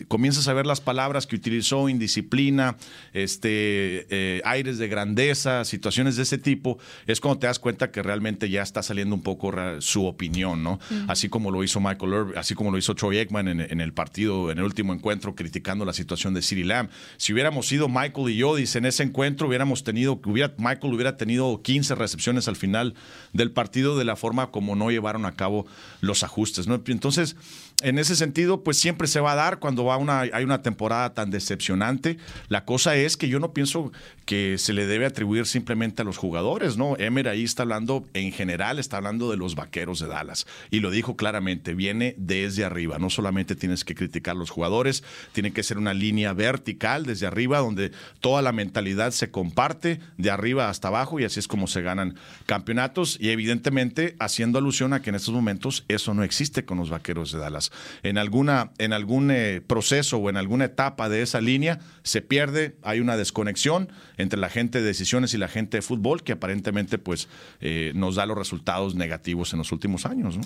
comienzas 0.07 0.47
a 0.47 0.53
ver 0.53 0.67
las 0.67 0.79
palabras 0.79 1.25
que 1.25 1.35
utilizó, 1.35 1.89
indisciplina, 1.89 2.77
este, 3.13 4.05
eh, 4.09 4.41
aires 4.45 4.77
de 4.77 4.87
grandeza, 4.87 5.65
situaciones 5.65 6.02
de 6.15 6.23
ese 6.23 6.37
tipo, 6.37 6.77
es 7.07 7.19
cuando 7.19 7.39
te 7.39 7.47
das 7.47 7.59
cuenta 7.59 7.91
que 7.91 8.01
realmente 8.01 8.49
ya 8.49 8.61
está 8.61 8.83
saliendo 8.83 9.15
un 9.15 9.21
poco 9.21 9.51
su 9.79 10.05
opinión, 10.05 10.63
¿no? 10.63 10.79
Así 11.07 11.29
como 11.29 11.51
lo 11.51 11.63
hizo 11.63 11.79
Michael 11.79 12.33
así 12.35 12.55
como 12.55 12.71
lo 12.71 12.77
hizo 12.77 12.95
Troy 12.95 13.17
Aikman 13.17 13.47
en, 13.47 13.81
el 13.81 13.93
partido, 13.93 14.51
en 14.51 14.57
el 14.59 14.63
último 14.63 14.93
encuentro, 14.93 15.35
criticando 15.35 15.85
la 15.85 15.93
situación 15.93 16.33
de 16.33 16.41
City 16.41 16.63
Lamb. 16.63 16.89
Si 17.17 17.33
hubiéramos 17.33 17.67
sido 17.67 17.89
Michael 17.89 18.29
y 18.29 18.37
yo, 18.37 18.55
dice, 18.55 18.77
en 18.77 18.85
ese 18.85 19.03
encuentro 19.03 19.47
hubiéramos 19.47 19.83
tenido, 19.83 20.19
hubiera, 20.25 20.53
Michael 20.57 20.93
hubiera 20.93 21.17
tenido 21.17 21.61
15 21.61 21.95
recepciones 21.95 22.47
al 22.47 22.55
final 22.55 22.95
del 23.33 23.51
partido 23.51 23.97
de 23.97 24.05
la 24.05 24.15
forma 24.15 24.51
como 24.51 24.75
no 24.75 24.91
llevaron 24.91 25.25
a 25.25 25.33
cabo 25.33 25.65
los 26.01 26.23
ajustes, 26.23 26.67
¿no? 26.67 26.81
Entonces, 26.87 27.35
en 27.81 27.99
ese 27.99 28.15
sentido, 28.15 28.63
pues 28.63 28.77
siempre 28.77 29.07
se 29.07 29.19
va 29.19 29.33
a 29.33 29.35
dar 29.35 29.59
cuando 29.59 29.83
va 29.83 29.97
una, 29.97 30.21
hay 30.21 30.43
una 30.43 30.61
temporada 30.61 31.13
tan 31.13 31.31
decepcionante. 31.31 32.17
La 32.47 32.63
cosa 32.63 32.95
es 32.95 33.17
que 33.17 33.27
yo 33.27 33.39
no 33.39 33.51
pienso 33.53 33.91
que 34.25 34.57
se 34.57 34.71
le 34.71 34.85
debe 34.85 35.05
atribuir 35.05 35.45
simplemente 35.45 36.01
a 36.01 36.05
los 36.05 36.17
jugadores, 36.17 36.77
¿no? 36.77 36.95
Emer 36.97 37.27
ahí 37.27 37.43
está 37.43 37.63
hablando, 37.63 38.05
en 38.13 38.31
general, 38.31 38.79
está 38.79 38.97
hablando 38.97 39.29
de 39.29 39.35
los 39.35 39.55
vaqueros 39.55 39.99
de 39.99 40.07
Dallas. 40.07 40.47
Y 40.71 40.79
lo 40.79 40.91
dijo 40.91 41.17
claramente, 41.17 41.73
viene 41.73 42.15
desde 42.17 42.63
arriba. 42.63 42.99
No 42.99 43.09
solamente 43.09 43.55
tienes 43.55 43.83
que 43.83 43.95
criticar 43.95 44.35
a 44.35 44.39
los 44.39 44.49
jugadores, 44.49 45.03
tiene 45.33 45.51
que 45.51 45.63
ser 45.63 45.77
una 45.77 45.93
línea 45.93 46.31
vertical 46.31 47.05
desde 47.05 47.27
arriba, 47.27 47.59
donde 47.59 47.91
toda 48.21 48.41
la 48.41 48.53
mentalidad 48.53 49.11
se 49.11 49.29
comparte 49.29 49.99
de 50.17 50.31
arriba 50.31 50.69
hasta 50.69 50.87
abajo 50.87 51.19
y 51.19 51.25
así 51.25 51.39
es 51.39 51.49
como 51.49 51.67
se 51.67 51.81
ganan 51.81 52.15
campeonatos. 52.45 53.17
Y 53.19 53.29
evidentemente 53.29 54.15
haciendo 54.19 54.57
alusión 54.57 54.93
a 54.93 55.01
que 55.01 55.09
en 55.09 55.17
estos 55.17 55.33
momentos 55.33 55.83
eso 55.89 56.13
no 56.13 56.23
existe 56.23 56.63
con 56.63 56.77
los 56.77 56.89
vaqueros 56.89 57.33
de 57.33 57.39
Dallas 57.39 57.72
en, 58.03 58.17
alguna, 58.17 58.71
en 58.77 58.93
algún 58.93 59.31
eh, 59.31 59.61
proceso 59.65 60.17
o 60.17 60.29
en 60.29 60.37
alguna 60.37 60.65
etapa 60.65 61.09
de 61.09 61.21
esa 61.21 61.41
línea 61.41 61.79
se 62.03 62.21
pierde, 62.21 62.75
hay 62.81 62.99
una 62.99 63.17
desconexión 63.17 63.91
entre 64.17 64.39
la 64.39 64.49
gente 64.49 64.81
de 64.81 64.85
decisiones 64.85 65.33
y 65.33 65.37
la 65.37 65.47
gente 65.47 65.77
de 65.77 65.81
fútbol 65.81 66.23
que 66.23 66.33
aparentemente 66.33 66.97
pues 66.97 67.27
eh, 67.61 67.91
nos 67.95 68.15
da 68.15 68.25
los 68.25 68.37
resultados 68.37 68.95
negativos 68.95 69.53
en 69.53 69.59
los 69.59 69.71
últimos 69.71 70.05
años. 70.05 70.37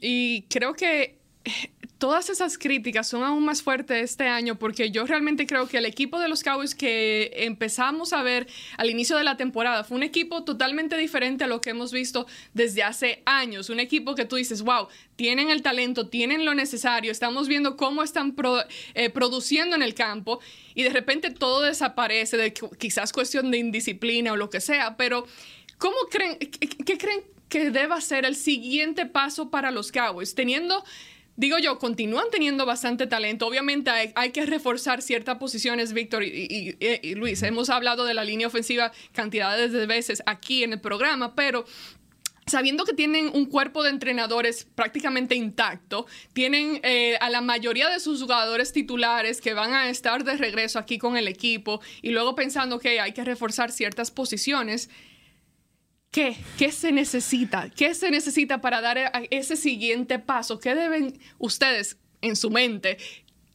Y 0.00 0.42
creo 0.48 0.74
que 0.74 1.23
todas 1.98 2.28
esas 2.28 2.58
críticas 2.58 3.08
son 3.08 3.22
aún 3.22 3.44
más 3.44 3.62
fuertes 3.62 4.02
este 4.02 4.26
año 4.26 4.58
porque 4.58 4.90
yo 4.90 5.06
realmente 5.06 5.46
creo 5.46 5.68
que 5.68 5.78
el 5.78 5.86
equipo 5.86 6.18
de 6.18 6.28
los 6.28 6.42
Cowboys 6.42 6.74
que 6.74 7.30
empezamos 7.34 8.12
a 8.12 8.22
ver 8.22 8.46
al 8.76 8.90
inicio 8.90 9.16
de 9.16 9.24
la 9.24 9.36
temporada 9.36 9.84
fue 9.84 9.96
un 9.96 10.02
equipo 10.02 10.44
totalmente 10.44 10.96
diferente 10.96 11.44
a 11.44 11.46
lo 11.46 11.60
que 11.60 11.70
hemos 11.70 11.92
visto 11.92 12.26
desde 12.52 12.82
hace 12.82 13.22
años. 13.24 13.70
Un 13.70 13.80
equipo 13.80 14.14
que 14.14 14.24
tú 14.24 14.36
dices, 14.36 14.62
wow, 14.62 14.88
tienen 15.16 15.50
el 15.50 15.62
talento, 15.62 16.08
tienen 16.08 16.44
lo 16.44 16.54
necesario, 16.54 17.10
estamos 17.10 17.48
viendo 17.48 17.76
cómo 17.76 18.02
están 18.02 18.34
eh, 18.94 19.10
produciendo 19.10 19.76
en 19.76 19.82
el 19.82 19.94
campo 19.94 20.40
y 20.74 20.82
de 20.82 20.90
repente 20.90 21.30
todo 21.30 21.62
desaparece, 21.62 22.36
de 22.36 22.52
quizás 22.52 23.12
cuestión 23.12 23.50
de 23.50 23.58
indisciplina 23.58 24.32
o 24.32 24.36
lo 24.36 24.50
que 24.50 24.60
sea, 24.60 24.96
pero 24.96 25.26
¿cómo 25.78 25.96
creen, 26.10 26.36
qué 26.38 26.98
creen 26.98 27.22
que 27.48 27.70
deba 27.70 28.00
ser 28.00 28.24
el 28.24 28.36
siguiente 28.36 29.06
paso 29.06 29.50
para 29.50 29.70
los 29.70 29.92
Cowboys? 29.92 30.34
Teniendo 30.34 30.84
digo 31.36 31.58
yo, 31.58 31.78
continúan 31.78 32.26
teniendo 32.30 32.66
bastante 32.66 33.06
talento. 33.06 33.46
Obviamente 33.46 33.90
hay, 33.90 34.30
que 34.30 34.46
reforzar 34.46 35.02
ciertas 35.02 35.38
posiciones, 35.38 35.92
Víctor 35.92 36.22
y, 36.24 37.14
Luis. 37.14 37.42
Hemos 37.42 37.70
hablado 37.70 38.04
de 38.04 38.14
la 38.14 38.24
línea 38.24 38.46
ofensiva 38.46 38.92
cantidades 39.12 39.72
de 39.72 39.86
veces 39.86 40.22
aquí 40.26 40.64
en 40.64 40.72
el 40.74 40.80
programa, 40.80 41.34
pero 41.34 41.64
sabiendo 42.46 42.84
que 42.84 42.92
tienen 42.92 43.30
un 43.32 43.46
cuerpo 43.46 43.82
de 43.82 43.90
entrenadores 43.90 44.66
prácticamente 44.74 45.34
intacto, 45.34 46.06
tienen 46.32 46.80
eh, 46.82 47.16
a 47.20 47.30
la 47.30 47.40
mayoría 47.40 47.88
de 47.88 48.00
sus 48.00 48.20
jugadores 48.20 48.72
titulares 48.72 49.40
que 49.40 49.54
van 49.54 49.72
a 49.72 49.88
estar 49.88 50.24
de 50.24 50.36
regreso 50.36 50.78
aquí 50.78 50.98
con 50.98 51.16
el 51.16 51.28
equipo 51.28 51.80
y 52.02 52.10
luego 52.10 52.34
pensando 52.34 52.78
que 52.78 53.00
hay 53.00 53.12
que 53.12 53.24
reforzar 53.24 53.72
ciertas 53.72 54.10
posiciones. 54.10 54.90
¿Qué? 56.14 56.36
¿Qué 56.56 56.70
se 56.70 56.92
necesita? 56.92 57.70
¿Qué 57.70 57.92
se 57.92 58.08
necesita 58.08 58.60
para 58.60 58.80
dar 58.80 59.26
ese 59.30 59.56
siguiente 59.56 60.20
paso? 60.20 60.60
¿Qué 60.60 60.76
deben 60.76 61.18
ustedes 61.40 61.96
en 62.22 62.36
su 62.36 62.50
mente 62.50 62.98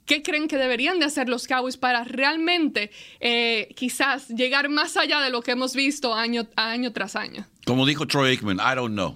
¿Qué 0.09 0.23
creen 0.23 0.47
que 0.47 0.57
deberían 0.57 0.97
de 0.97 1.05
hacer 1.05 1.29
los 1.29 1.45
Cowboys 1.45 1.77
para 1.77 2.03
realmente 2.03 2.89
eh, 3.19 3.69
quizás 3.75 4.27
llegar 4.29 4.67
más 4.67 4.97
allá 4.97 5.21
de 5.21 5.29
lo 5.29 5.43
que 5.43 5.51
hemos 5.51 5.75
visto 5.75 6.15
año, 6.15 6.47
año 6.55 6.91
tras 6.91 7.15
año? 7.15 7.45
Como 7.65 7.85
dijo 7.85 8.07
Troy 8.07 8.31
Aikman, 8.31 8.57
I 8.57 8.75
don't 8.75 8.93
know. 8.93 9.15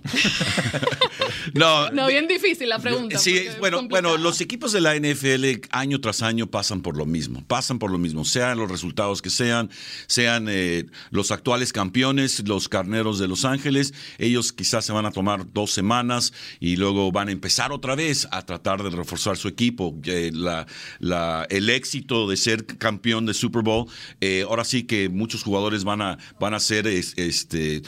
no, 1.53 1.89
no, 1.89 2.08
bien 2.08 2.27
difícil 2.27 2.69
la 2.69 2.77
pregunta. 2.77 3.17
Sí, 3.17 3.47
bueno, 3.60 3.88
bueno, 3.88 4.17
los 4.17 4.41
equipos 4.41 4.71
de 4.73 4.82
la 4.82 4.95
NFL 4.95 5.67
año 5.71 5.99
tras 6.01 6.21
año 6.21 6.47
pasan 6.47 6.82
por 6.82 6.95
lo 6.95 7.06
mismo, 7.06 7.43
pasan 7.47 7.79
por 7.79 7.89
lo 7.89 7.97
mismo, 7.97 8.25
sean 8.25 8.58
los 8.60 8.69
resultados 8.69 9.21
que 9.21 9.29
sean, 9.29 9.71
sean 10.08 10.47
eh, 10.49 10.86
los 11.10 11.32
actuales 11.32 11.73
campeones, 11.73 12.47
los 12.47 12.69
carneros 12.69 13.17
de 13.17 13.27
Los 13.27 13.45
Ángeles, 13.45 13.93
ellos 14.17 14.53
quizás 14.53 14.86
se 14.86 14.91
van 14.91 15.06
a 15.06 15.12
tomar 15.12 15.51
dos 15.51 15.71
semanas 15.71 16.34
y 16.60 16.75
luego 16.75 17.12
van 17.12 17.29
a 17.29 17.32
empezar 17.32 17.71
otra 17.71 17.95
vez 17.95 18.27
a 18.32 18.45
tratar 18.45 18.84
de 18.84 18.89
reforzar 18.89 19.38
su 19.38 19.47
equipo. 19.47 19.95
la, 20.03 21.47
el 21.49 21.69
éxito 21.69 22.27
de 22.27 22.38
ser 22.38 22.65
campeón 22.65 23.25
de 23.25 23.34
Super 23.34 23.63
Bowl, 23.63 23.88
eh, 24.21 24.45
ahora 24.47 24.63
sí 24.63 24.84
que 24.84 25.10
muchos 25.10 25.43
jugadores 25.43 25.84
van 25.84 26.01
a, 26.01 26.17
van 26.39 26.53
a 26.53 26.60
ser 26.60 26.88
este, 26.88 27.82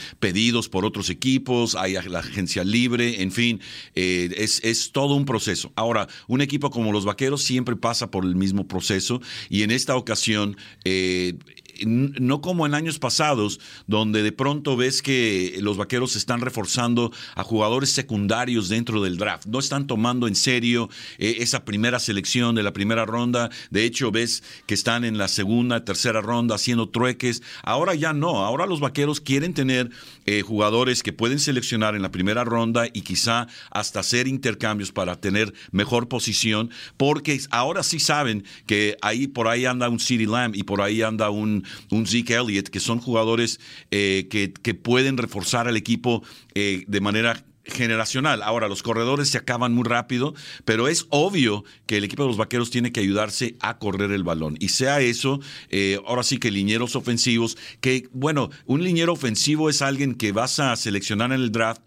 por 0.69 0.86
otros 0.86 1.10
equipos, 1.10 1.75
hay 1.75 1.93
la 1.93 2.19
agencia 2.19 2.63
libre, 2.63 3.21
en 3.21 3.31
fin, 3.31 3.60
eh, 3.95 4.29
es, 4.38 4.63
es, 4.63 4.91
todo 4.91 5.15
un 5.15 5.25
proceso. 5.25 5.71
Ahora, 5.75 6.08
un 6.27 6.41
equipo 6.41 6.69
como 6.69 6.91
los 6.91 7.05
Vaqueros 7.05 7.41
siempre 7.41 7.75
pasa 7.75 8.12
por 8.12 8.25
el 8.25 8.36
mismo 8.36 8.67
proceso 8.67 9.21
y 9.49 9.63
en 9.63 9.71
esta 9.71 9.95
ocasión 9.95 10.58
eh, 10.84 11.38
no 11.86 12.42
como 12.42 12.66
en 12.66 12.74
años 12.74 13.00
pasados, 13.00 13.60
donde 13.88 14.24
de 14.24 14.32
pronto 14.32 14.76
ves 14.76 15.02
que 15.02 15.58
los 15.62 15.78
vaqueros 15.78 16.16
están 16.16 16.42
reforzando 16.42 17.12
a 17.36 17.44
jugadores 17.44 17.92
secundarios 17.92 18.70
dentro 18.70 19.02
del 19.02 19.18
draft. 19.18 19.46
No 19.48 19.60
están 19.60 19.88
tomando 19.88 20.28
en 20.28 20.36
serio 20.36 20.90
eh, 21.18 21.38
esa 21.40 21.66
primera 21.66 22.00
selección 22.00 22.56
de 22.56 22.64
la 22.64 22.74
primera 22.74 23.06
ronda. 23.06 23.50
De 23.70 23.84
hecho, 23.84 24.12
ves 24.12 24.44
que 24.66 24.74
están 24.74 25.04
en 25.04 25.18
la 25.18 25.28
segunda, 25.28 25.86
tercera 25.86 26.22
ronda 26.22 26.56
haciendo 26.56 26.90
trueques. 26.90 27.42
Ahora 27.64 27.96
ya 27.96 28.14
no. 28.14 28.46
Ahora 28.46 28.66
los 28.66 28.80
vaqueros 28.80 29.22
quieren 29.22 29.54
tener 29.54 29.90
eh, 30.26 30.42
jugadores 30.42 31.04
que 31.04 31.14
pueden 31.14 31.40
seleccionar 31.40 31.96
en 31.96 32.02
la 32.02 32.12
primera 32.12 32.44
ronda 32.44 32.88
y 32.94 33.02
quizá 33.02 33.48
hasta 33.72 34.00
hacer 34.00 34.28
intercambios 34.28 34.92
para 34.92 35.20
tener 35.20 35.54
mejor 35.72 36.08
posición, 36.08 36.70
porque 36.98 37.40
ahora 37.52 37.84
sí 37.84 38.00
saben 38.00 38.44
que 38.66 38.98
ahí 39.02 39.28
por 39.28 39.48
ahí 39.48 39.66
anda 39.66 39.90
un 39.90 40.00
City 40.00 40.26
Lamb 40.26 40.56
y 40.56 40.64
por 40.64 40.82
ahí 40.82 41.02
anda 41.02 41.30
un 41.30 41.64
un 41.91 42.08
Zeke 42.08 42.36
Elliott, 42.36 42.69
que 42.69 42.80
son 42.80 42.99
jugadores 42.99 43.60
eh, 43.91 44.28
que, 44.30 44.73
pueden 44.73 45.17
reforzar 45.17 45.67
al 45.67 45.78
equipo 45.78 46.23
eh, 46.54 46.84
de 46.88 47.01
manera 47.01 47.43
generacional. 47.63 48.43
Ahora, 48.43 48.67
los 48.67 48.84
corredores 48.84 49.30
se 49.30 49.38
acaban 49.38 49.73
muy 49.73 49.84
rápido, 49.86 50.36
pero 50.65 50.88
es 50.88 51.08
obvio 51.10 51.63
que 51.88 51.97
el 51.97 52.04
equipo 52.04 52.23
de 52.23 52.28
los 52.28 52.38
Vaqueros 52.38 52.69
tiene 52.69 52.91
que 52.91 52.99
ayudarse 52.99 53.56
a 53.62 53.80
correr 53.80 54.12
el 54.12 54.23
balón. 54.23 54.56
Y 54.60 54.69
sea 54.69 55.01
eso, 55.01 55.39
eh, 55.69 55.99
ahora 56.06 56.23
sí 56.23 56.38
que 56.38 56.51
linieros 56.51 56.95
ofensivos, 56.95 57.58
que 57.82 58.08
bueno, 58.12 58.51
un 58.65 58.84
liniero 58.84 59.13
ofensivo 59.13 59.69
es 59.69 59.82
alguien 59.82 60.13
que 60.13 60.32
vas 60.32 60.60
a 60.60 60.75
seleccionar 60.75 61.32
en 61.32 61.41
el 61.41 61.51
draft 61.51 61.82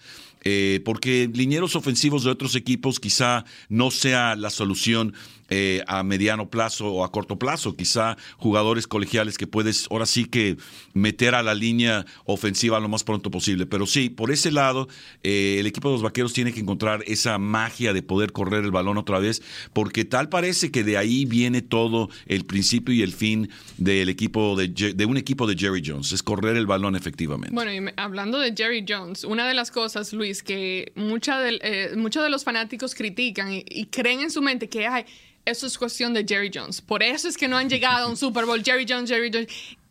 porque 0.82 1.28
linieros 1.30 1.76
ofensivos 1.76 2.24
de 2.24 2.30
otros 2.30 2.54
equipos 2.54 3.00
quizá 3.00 3.44
no 3.68 3.90
sea 3.90 4.34
la 4.34 4.48
solución 4.48 5.12
eh, 5.48 5.82
a 5.86 6.02
mediano 6.02 6.50
plazo 6.50 6.88
o 6.88 7.04
a 7.04 7.12
corto 7.12 7.38
plazo. 7.38 7.76
Quizá 7.76 8.16
jugadores 8.36 8.86
colegiales 8.86 9.38
que 9.38 9.46
puedes 9.46 9.86
ahora 9.90 10.06
sí 10.06 10.24
que 10.24 10.56
meter 10.94 11.34
a 11.34 11.42
la 11.42 11.54
línea 11.54 12.04
ofensiva 12.24 12.80
lo 12.80 12.88
más 12.88 13.04
pronto 13.04 13.30
posible. 13.30 13.66
Pero 13.66 13.86
sí, 13.86 14.10
por 14.10 14.30
ese 14.30 14.50
lado, 14.50 14.88
eh, 15.22 15.56
el 15.58 15.66
equipo 15.66 15.88
de 15.88 15.94
los 15.94 16.02
vaqueros 16.02 16.32
tiene 16.32 16.52
que 16.52 16.60
encontrar 16.60 17.02
esa 17.06 17.38
magia 17.38 17.92
de 17.92 18.02
poder 18.02 18.32
correr 18.32 18.64
el 18.64 18.70
balón 18.70 18.98
otra 18.98 19.18
vez, 19.18 19.42
porque 19.72 20.04
tal 20.04 20.28
parece 20.28 20.70
que 20.70 20.84
de 20.84 20.96
ahí 20.96 21.24
viene 21.24 21.62
todo 21.62 22.08
el 22.26 22.44
principio 22.44 22.94
y 22.94 23.02
el 23.02 23.12
fin 23.12 23.50
del 23.76 24.08
equipo 24.08 24.56
de, 24.56 24.68
de 24.68 25.06
un 25.06 25.16
equipo 25.16 25.46
de 25.46 25.56
Jerry 25.56 25.82
Jones, 25.84 26.12
es 26.12 26.22
correr 26.22 26.56
el 26.56 26.66
balón 26.66 26.96
efectivamente. 26.96 27.54
Bueno, 27.54 27.72
y 27.72 27.92
hablando 27.96 28.38
de 28.38 28.54
Jerry 28.56 28.84
Jones, 28.86 29.24
una 29.24 29.46
de 29.46 29.54
las 29.54 29.70
cosas, 29.70 30.12
Luis, 30.12 30.42
que 30.42 30.92
mucha 30.94 31.38
eh, 31.48 31.94
muchos 31.96 32.22
de 32.22 32.30
los 32.30 32.44
fanáticos 32.44 32.94
critican 32.94 33.52
y, 33.52 33.86
creen 33.86 34.20
en 34.20 34.30
su 34.30 34.42
mente 34.42 34.68
que 34.68 34.86
ay, 34.86 35.04
eso 35.48 35.66
es 35.66 35.78
cuestión 35.78 36.14
de 36.14 36.24
Jerry 36.26 36.50
Jones. 36.52 36.80
Por 36.80 37.02
eso 37.02 37.28
es 37.28 37.36
que 37.36 37.48
no 37.48 37.56
han 37.56 37.68
llegado 37.68 38.06
a 38.06 38.08
un 38.08 38.16
Super 38.16 38.44
Bowl 38.44 38.62
Jerry 38.62 38.86
Jones, 38.88 39.10
Jerry 39.10 39.30
Jones. 39.32 39.48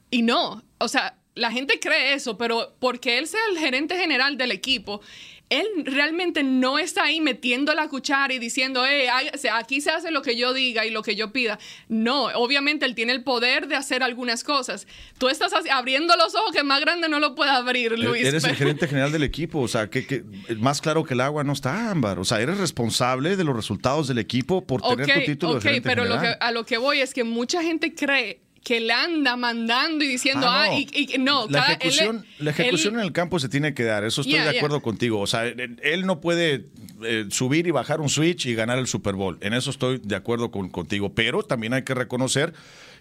Y 0.10 0.22
no, 0.22 0.63
o 0.80 0.88
sea, 0.88 1.17
la 1.36 1.52
gente 1.52 1.80
cree 1.80 2.13
eso, 2.13 2.38
pero 2.38 2.76
porque 2.80 3.17
él 3.17 3.28
sea 3.28 3.39
el 3.52 3.58
gerente 3.58 3.98
general 3.98 4.38
del 4.38 4.52
equipo, 4.52 5.02
él 5.50 5.66
realmente 5.86 6.44
no 6.44 6.78
está 6.78 7.06
ahí 7.06 7.22
metiendo 7.22 7.74
la 7.74 7.88
cuchara 7.88 8.34
y 8.34 8.40
diciendo, 8.40 8.86
eh, 8.86 9.08
aquí 9.54 9.80
se 9.80 9.92
hace 9.92 10.12
lo 10.12 10.22
que 10.22 10.36
yo 10.36 10.54
diga 10.54 10.86
y 10.86 10.90
lo 10.90 11.04
que 11.04 11.16
yo 11.16 11.32
pida. 11.32 11.58
No, 11.88 12.26
obviamente 12.36 12.86
él 12.86 12.96
tiene 12.96 13.14
el 13.14 13.24
poder 13.24 13.68
de 13.68 13.76
hacer 13.76 14.04
algunas 14.04 14.44
cosas. 14.44 14.88
Tú 15.18 15.30
estás 15.30 15.54
abriendo 15.72 16.16
los 16.18 16.36
ojos 16.36 16.52
que 16.52 16.64
más 16.64 16.82
grande 16.82 17.08
no 17.08 17.20
lo 17.20 17.34
puede 17.34 17.52
abrir, 17.52 17.94
e-, 17.94 17.98
Luis. 17.98 18.26
Eres 18.26 18.44
el 18.44 18.56
gerente 18.56 18.88
general 18.88 19.12
del 19.12 19.24
equipo, 19.24 19.60
o 19.60 19.68
sea, 19.68 19.90
que, 19.90 20.24
más 20.58 20.82
claro 20.82 21.06
que 21.06 21.14
el 21.14 21.22
agua 21.22 21.44
no 21.44 21.54
está, 21.54 21.92
Ámbar. 21.92 22.20
O 22.20 22.26
sea, 22.26 22.42
eres 22.42 22.58
responsable 22.58 23.38
de 23.38 23.44
los 23.44 23.56
resultados 23.56 24.08
del 24.08 24.18
equipo 24.18 24.66
por 24.66 24.82
tener 24.82 25.20
tu 25.20 25.26
título 25.26 25.56
de 25.56 25.62
gerente 25.62 25.90
pero 25.90 26.04
general. 26.04 26.38
Lo 26.40 26.46
a 26.46 26.52
lo 26.52 26.66
que 26.66 26.78
voy 26.78 27.00
es 27.00 27.14
que 27.14 27.24
mucha 27.24 27.62
gente 27.62 27.96
cree 27.96 28.42
que 28.67 28.82
le 28.82 28.91
anda 28.91 29.38
mandando 29.38 30.03
y 30.03 30.10
diciendo, 30.10 30.45
ah, 30.45 30.67
no. 30.67 30.77
y, 30.77 31.15
no. 31.19 31.47
La 31.47 31.71
ejecución, 31.71 32.25
la 32.38 32.51
ejecución 32.51 32.95
en 32.95 32.99
el 32.99 33.13
campo 33.13 33.39
se 33.39 33.47
tiene 33.47 33.73
que 33.73 33.86
dar, 33.86 34.03
eso 34.03 34.19
estoy 34.19 34.39
de 34.39 34.58
acuerdo 34.58 34.82
contigo. 34.82 35.21
O 35.21 35.27
sea, 35.27 35.45
él 35.45 36.06
no 36.06 36.19
puede 36.19 36.65
eh, 37.01 37.27
subir 37.30 37.65
y 37.67 37.71
bajar 37.71 38.01
un 38.01 38.10
switch 38.10 38.45
y 38.45 38.56
ganar 38.56 38.77
el 38.77 38.88
Super 38.88 39.15
Bowl. 39.15 39.38
En 39.39 39.53
eso 39.53 39.69
estoy 39.69 40.01
de 40.03 40.17
acuerdo 40.17 40.51
con, 40.51 40.67
contigo, 40.67 41.13
pero 41.13 41.43
también 41.43 41.71
hay 41.71 41.84
que 41.84 41.93
reconocer 41.93 42.53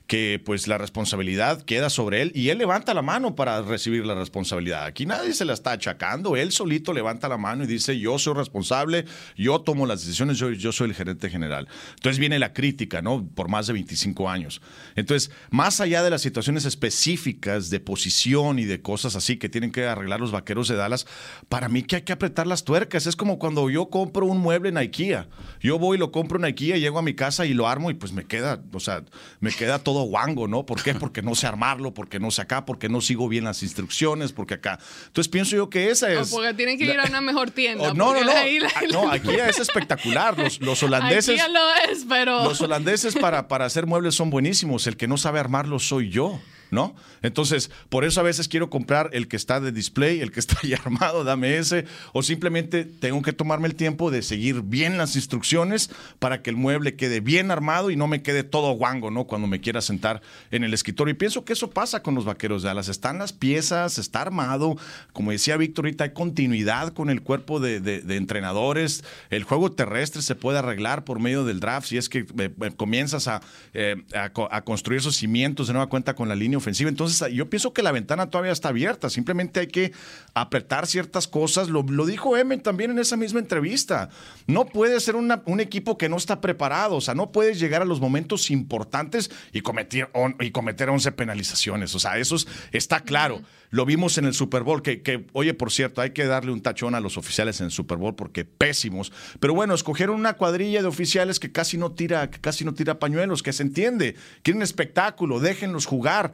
que 0.07 0.41
pues 0.45 0.69
la 0.69 0.79
responsabilidad 0.79 1.63
queda 1.63 1.91
sobre 1.91 2.23
él 2.23 2.33
y 2.35 2.51
él 2.51 2.59
levanta 2.59 2.95
la 2.95 3.03
mano 3.03 3.35
para 3.35 3.63
recibir 3.63 4.07
la 4.07 4.15
responsabilidad. 4.15 4.85
Aquí 4.85 5.05
nadie 5.05 5.33
se 5.33 5.45
la 5.45 5.53
está 5.53 5.73
achacando, 5.73 6.37
él 6.37 6.53
solito 6.53 6.93
levanta 6.93 7.29
la 7.29 7.39
mano 7.39 7.65
y 7.65 7.67
dice 7.67 7.99
yo 7.99 8.19
soy 8.19 8.35
responsable, 8.35 9.05
yo 9.37 9.61
tomo 9.61 9.87
las 9.87 10.05
decisiones, 10.05 10.39
yo, 10.39 10.51
yo 10.51 10.71
soy 10.71 10.91
el 10.91 10.95
gerente 10.95 11.29
general. 11.29 11.67
Entonces 11.97 12.19
viene 12.19 12.39
la 12.39 12.53
crítica, 12.53 13.03
¿no? 13.03 13.27
Por 13.35 13.49
más 13.49 13.67
de 13.67 13.73
25 13.73 14.31
años. 14.31 14.61
Entonces, 14.95 15.33
más 15.51 15.81
allá 15.81 16.03
de 16.03 16.11
las 16.11 16.23
situaciones 16.23 16.65
específicas 16.65 17.71
de 17.71 17.81
posición 17.81 18.59
y 18.59 18.65
de 18.65 18.81
cosas 18.81 19.17
así 19.17 19.39
que 19.39 19.49
tienen 19.49 19.73
que 19.73 19.87
arreglar 19.87 20.21
los 20.21 20.31
vaqueros 20.31 20.69
de 20.69 20.77
Dallas, 20.77 21.07
para 21.49 21.69
mí 21.69 21.83
que 21.83 21.97
hay 21.97 22.03
que 22.03 22.13
apretar 22.13 22.47
las 22.47 22.65
tuercas. 22.65 23.07
Es 23.07 23.17
como 23.17 23.39
cuando 23.39 23.69
yo 23.71 23.91
compro 23.91 24.27
un 24.27 24.39
mueble 24.39 24.69
en 24.69 24.77
IKEA. 24.79 25.29
Yo 25.61 25.79
voy 25.79 25.99
lo 25.99 26.13
compro 26.13 26.39
en 26.39 26.45
IKEA, 26.45 26.77
llego 26.77 26.99
a 26.99 27.03
mi 27.03 27.15
casa 27.15 27.47
y 27.47 27.55
lo 27.55 27.67
armo 27.67 27.91
y 27.91 27.95
pues 27.95 28.13
me 28.13 28.25
queda, 28.25 28.63
o 28.73 28.81
sea, 28.81 29.05
me 29.41 29.51
queda 29.51 29.79
todo 29.79 29.96
guango, 30.03 30.49
¿no? 30.49 30.67
¿Por 30.67 30.83
qué? 30.83 30.95
Porque 30.95 31.23
no 31.23 31.35
sé 31.35 31.47
armarlo, 31.47 31.93
porque 31.95 32.19
no 32.19 32.31
sé 32.31 32.43
acá, 32.43 32.65
porque 32.65 32.89
no 32.89 33.01
sigo 33.01 33.29
bien 33.29 33.45
las 33.45 33.63
instrucciones, 33.63 34.33
porque 34.33 34.55
acá. 34.55 34.79
Entonces 35.07 35.29
pienso 35.29 35.57
yo 35.57 35.71
que 35.71 35.91
esa 35.91 36.13
es. 36.13 36.33
O 36.33 36.37
porque 36.37 36.55
tienen 36.55 36.79
que 36.79 36.85
ir 36.85 36.99
a 36.99 37.05
una 37.05 37.21
mejor 37.21 37.51
tienda. 37.51 37.93
no, 37.95 38.15
no, 38.15 38.25
no. 38.25 38.31
Ah, 38.31 38.81
no, 38.93 39.11
aquí 39.11 39.35
es 39.35 39.59
espectacular. 39.59 40.39
Los, 40.39 40.61
los 40.61 40.83
holandeses. 40.83 41.41
Aquí 41.41 41.53
lo 41.53 41.93
es, 41.93 42.05
pero. 42.09 42.45
Los 42.45 42.61
holandeses 42.61 43.15
para, 43.15 43.49
para 43.49 43.65
hacer 43.65 43.87
muebles 43.87 44.15
son 44.15 44.31
buenísimos. 44.31 44.87
El 44.87 44.97
que 44.97 45.07
no 45.07 45.17
sabe 45.17 45.41
armarlo 45.41 45.79
soy 45.79 46.11
yo. 46.11 46.41
¿No? 46.71 46.95
Entonces, 47.23 47.71
por 47.89 48.05
eso 48.05 48.21
a 48.21 48.25
veces 48.25 48.49
quiero 48.49 48.71
comprar 48.71 49.11
el 49.13 49.29
que 49.29 49.37
está 49.37 49.61
de 49.61 49.73
display, 49.73 50.21
el 50.21 50.33
que 50.33 50.41
está 50.47 50.57
ahí 50.63 50.73
armado, 50.73 51.25
dame 51.25 51.57
ese, 51.57 51.85
o 52.13 52.23
simplemente 52.23 52.85
tengo 52.85 53.23
que 53.23 53.33
tomarme 53.33 53.69
el 53.69 53.75
tiempo 53.75 54.11
de 54.11 54.23
seguir 54.23 54.63
bien 54.63 54.99
las 54.99 55.17
instrucciones 55.17 55.91
para 56.19 56.43
que 56.43 56.51
el 56.51 56.57
mueble 56.57 56.97
quede 56.97 57.21
bien 57.21 57.51
armado 57.51 57.91
y 57.91 57.97
no 57.97 58.07
me 58.07 58.23
quede 58.23 58.45
todo 58.45 58.73
guango, 58.73 59.11
¿no? 59.11 59.25
Cuando 59.25 59.47
me 59.47 59.61
quiera 59.61 59.81
sentar 59.81 60.23
en 60.51 60.65
el 60.65 60.75
escritorio. 60.75 61.13
Y 61.13 61.15
pienso 61.15 61.45
que 61.45 61.53
eso 61.53 61.71
pasa 61.71 62.03
con 62.03 62.15
los 62.15 62.25
vaqueros 62.25 62.63
de 62.63 62.71
alas. 62.71 62.89
Están 62.89 63.19
las 63.19 63.33
piezas, 63.33 63.99
está 63.99 64.23
armado. 64.23 64.77
Como 65.13 65.31
decía 65.31 65.57
Víctor, 65.57 65.87
ahorita 65.87 66.05
hay 66.05 66.13
continuidad 66.13 66.93
con 66.93 67.11
el 67.11 67.23
cuerpo 67.23 67.61
de, 67.61 68.03
entrenadores. 68.17 69.05
El 69.31 69.45
juego 69.45 69.73
terrestre 69.73 70.23
se 70.23 70.35
puede 70.35 70.59
arreglar 70.59 71.05
por 71.05 71.21
medio 71.21 71.45
del 71.45 71.61
draft 71.61 71.89
si 71.89 71.99
es 71.99 72.09
que 72.09 72.21
eh, 72.21 72.27
eh, 72.39 72.71
comienzas 72.77 73.29
a, 73.29 73.41
eh, 73.75 73.97
a 74.13 74.63
construir 74.63 75.01
esos 75.01 75.17
cimientos 75.17 75.67
de 75.67 75.73
nueva 75.73 75.89
cuenta 75.89 76.15
con 76.15 76.29
la 76.29 76.35
línea 76.35 76.56
ofensiva. 76.57 76.89
Entonces, 76.89 77.33
yo 77.33 77.49
pienso 77.49 77.73
que 77.73 77.83
la 77.83 77.93
ventana 77.93 78.31
todavía 78.31 78.53
está 78.53 78.69
abierta. 78.69 79.11
Simplemente 79.11 79.61
hay 79.61 79.67
que 79.67 79.93
apretar 80.35 80.87
ciertas 80.87 81.29
cosas. 81.29 81.69
Lo, 81.69 81.83
dijo 81.83 82.37
Emen 82.37 82.61
también 82.61 82.91
en 82.91 82.99
esa 82.99 83.17
misma 83.17 83.41
entrevista. 83.41 84.11
No 84.47 84.67
puede 84.67 85.01
ser 85.01 85.17
un 85.17 85.61
equipo 85.61 85.99
que 85.99 86.09
no 86.09 86.17
está 86.17 86.41
preparado. 86.41 86.97
O 86.97 87.01
sea, 87.01 87.15
no 87.15 87.33
puedes 87.33 87.59
llegar 87.59 87.83
a 87.83 87.85
los 87.85 88.01
momentos 88.01 88.51
importantes 88.51 89.31
y 89.53 89.61
cometer, 89.61 90.11
y 90.41 90.51
cometer 90.51 90.91
11 90.91 91.13
penalizaciones. 91.13 91.95
O 91.95 91.99
sea, 91.99 92.19
eso 92.19 92.37
está 92.73 93.01
claro. 93.01 93.43
Lo 93.77 93.85
vimos 93.85 94.17
en 94.17 94.25
el 94.25 94.33
Super 94.33 94.63
Bowl, 94.63 94.81
que, 94.81 95.27
oye, 95.35 95.53
por 95.53 95.71
cierto, 95.71 96.01
hay 96.01 96.11
que 96.11 96.25
darle 96.25 96.51
un 96.51 96.63
tachón 96.63 96.95
a 96.95 97.01
los 97.01 97.19
oficiales 97.19 97.61
en 97.61 97.67
el 97.67 97.71
Super 97.71 97.99
Bowl 97.99 98.15
porque 98.15 98.47
pésimos. 98.47 99.13
Pero 99.39 99.53
bueno, 99.53 99.75
escogieron 99.75 100.19
una 100.19 100.33
cuadrilla 100.33 100.81
de 100.81 100.89
oficiales 100.89 101.39
que 101.39 101.53
casi 101.53 101.77
no 101.77 101.93
tira, 101.93 102.31
que 102.31 102.41
casi 102.41 102.65
no 102.65 102.73
tira 102.73 102.99
pañuelos, 102.99 103.43
que 103.43 103.53
se 103.53 103.63
entiende. 103.63 104.17
Quieren 104.43 104.63
espectáculo, 104.63 105.41
déjenlos 105.41 105.85
jugar. 105.85 106.33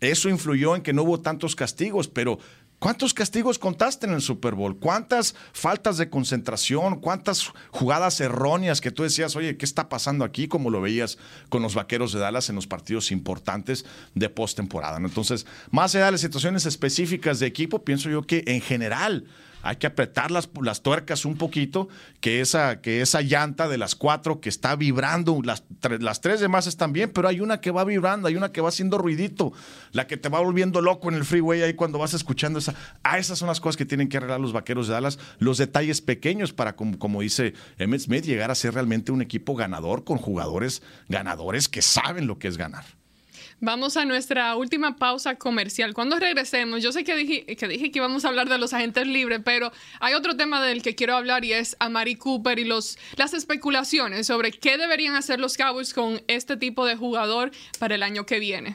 Eso 0.00 0.28
influyó 0.28 0.76
en 0.76 0.82
que 0.82 0.92
no 0.92 1.04
hubo 1.04 1.20
tantos 1.20 1.56
castigos, 1.56 2.08
pero 2.08 2.38
¿Cuántos 2.82 3.14
castigos 3.14 3.60
contaste 3.60 4.08
en 4.08 4.12
el 4.12 4.20
Super 4.20 4.56
Bowl? 4.56 4.76
¿Cuántas 4.76 5.36
faltas 5.52 5.98
de 5.98 6.10
concentración? 6.10 6.98
¿Cuántas 6.98 7.52
jugadas 7.70 8.20
erróneas 8.20 8.80
que 8.80 8.90
tú 8.90 9.04
decías, 9.04 9.36
oye, 9.36 9.56
¿qué 9.56 9.64
está 9.64 9.88
pasando 9.88 10.24
aquí? 10.24 10.48
Como 10.48 10.68
lo 10.68 10.80
veías 10.80 11.16
con 11.48 11.62
los 11.62 11.76
vaqueros 11.76 12.12
de 12.12 12.18
Dallas 12.18 12.48
en 12.48 12.56
los 12.56 12.66
partidos 12.66 13.12
importantes 13.12 13.84
de 14.16 14.28
postemporada. 14.28 14.96
Entonces, 14.98 15.46
más 15.70 15.94
allá 15.94 16.06
de 16.06 16.10
las 16.10 16.22
situaciones 16.22 16.66
específicas 16.66 17.38
de 17.38 17.46
equipo, 17.46 17.84
pienso 17.84 18.10
yo 18.10 18.22
que 18.22 18.42
en 18.48 18.60
general 18.60 19.26
hay 19.62 19.76
que 19.76 19.86
apretar 19.86 20.30
las, 20.30 20.48
las 20.60 20.82
tuercas 20.82 21.24
un 21.24 21.36
poquito, 21.36 21.88
que 22.20 22.40
esa, 22.40 22.80
que 22.80 23.00
esa 23.00 23.20
llanta 23.22 23.68
de 23.68 23.78
las 23.78 23.94
cuatro 23.94 24.40
que 24.40 24.48
está 24.48 24.76
vibrando, 24.76 25.40
las, 25.42 25.64
las 26.00 26.20
tres 26.20 26.40
demás 26.40 26.66
están 26.66 26.92
bien, 26.92 27.10
pero 27.10 27.28
hay 27.28 27.40
una 27.40 27.60
que 27.60 27.70
va 27.70 27.84
vibrando, 27.84 28.28
hay 28.28 28.36
una 28.36 28.52
que 28.52 28.60
va 28.60 28.68
haciendo 28.68 28.98
ruidito, 28.98 29.52
la 29.92 30.06
que 30.06 30.16
te 30.16 30.28
va 30.28 30.40
volviendo 30.40 30.80
loco 30.80 31.08
en 31.08 31.14
el 31.14 31.24
freeway 31.24 31.62
ahí 31.62 31.74
cuando 31.74 31.98
vas 31.98 32.14
escuchando 32.14 32.58
esa. 32.58 32.74
Ah, 33.02 33.18
esas 33.18 33.38
son 33.38 33.48
las 33.48 33.60
cosas 33.60 33.76
que 33.76 33.86
tienen 33.86 34.08
que 34.08 34.16
arreglar 34.16 34.40
los 34.40 34.52
vaqueros 34.52 34.88
de 34.88 34.94
Dallas, 34.94 35.18
los 35.38 35.58
detalles 35.58 36.00
pequeños 36.00 36.52
para, 36.52 36.76
como, 36.76 36.98
como 36.98 37.20
dice 37.20 37.54
Emmett 37.78 38.02
Smith, 38.02 38.24
llegar 38.24 38.50
a 38.50 38.54
ser 38.54 38.74
realmente 38.74 39.12
un 39.12 39.22
equipo 39.22 39.54
ganador 39.54 40.04
con 40.04 40.18
jugadores 40.18 40.82
ganadores 41.08 41.68
que 41.68 41.82
saben 41.82 42.26
lo 42.26 42.38
que 42.38 42.48
es 42.48 42.56
ganar. 42.56 42.84
Vamos 43.64 43.96
a 43.96 44.04
nuestra 44.04 44.56
última 44.56 44.96
pausa 44.96 45.36
comercial. 45.36 45.94
Cuando 45.94 46.18
regresemos, 46.18 46.82
yo 46.82 46.90
sé 46.90 47.04
que 47.04 47.14
dije, 47.14 47.46
que 47.54 47.68
dije 47.68 47.92
que 47.92 48.00
íbamos 48.00 48.24
a 48.24 48.28
hablar 48.28 48.48
de 48.48 48.58
los 48.58 48.72
agentes 48.72 49.06
libres, 49.06 49.40
pero 49.44 49.70
hay 50.00 50.14
otro 50.14 50.36
tema 50.36 50.60
del 50.60 50.82
que 50.82 50.96
quiero 50.96 51.14
hablar 51.14 51.44
y 51.44 51.52
es 51.52 51.76
a 51.78 51.88
Mari 51.88 52.16
Cooper 52.16 52.58
y 52.58 52.64
los, 52.64 52.98
las 53.14 53.34
especulaciones 53.34 54.26
sobre 54.26 54.50
qué 54.50 54.78
deberían 54.78 55.14
hacer 55.14 55.38
los 55.38 55.56
Cowboys 55.56 55.94
con 55.94 56.20
este 56.26 56.56
tipo 56.56 56.84
de 56.86 56.96
jugador 56.96 57.52
para 57.78 57.94
el 57.94 58.02
año 58.02 58.26
que 58.26 58.40
viene. 58.40 58.74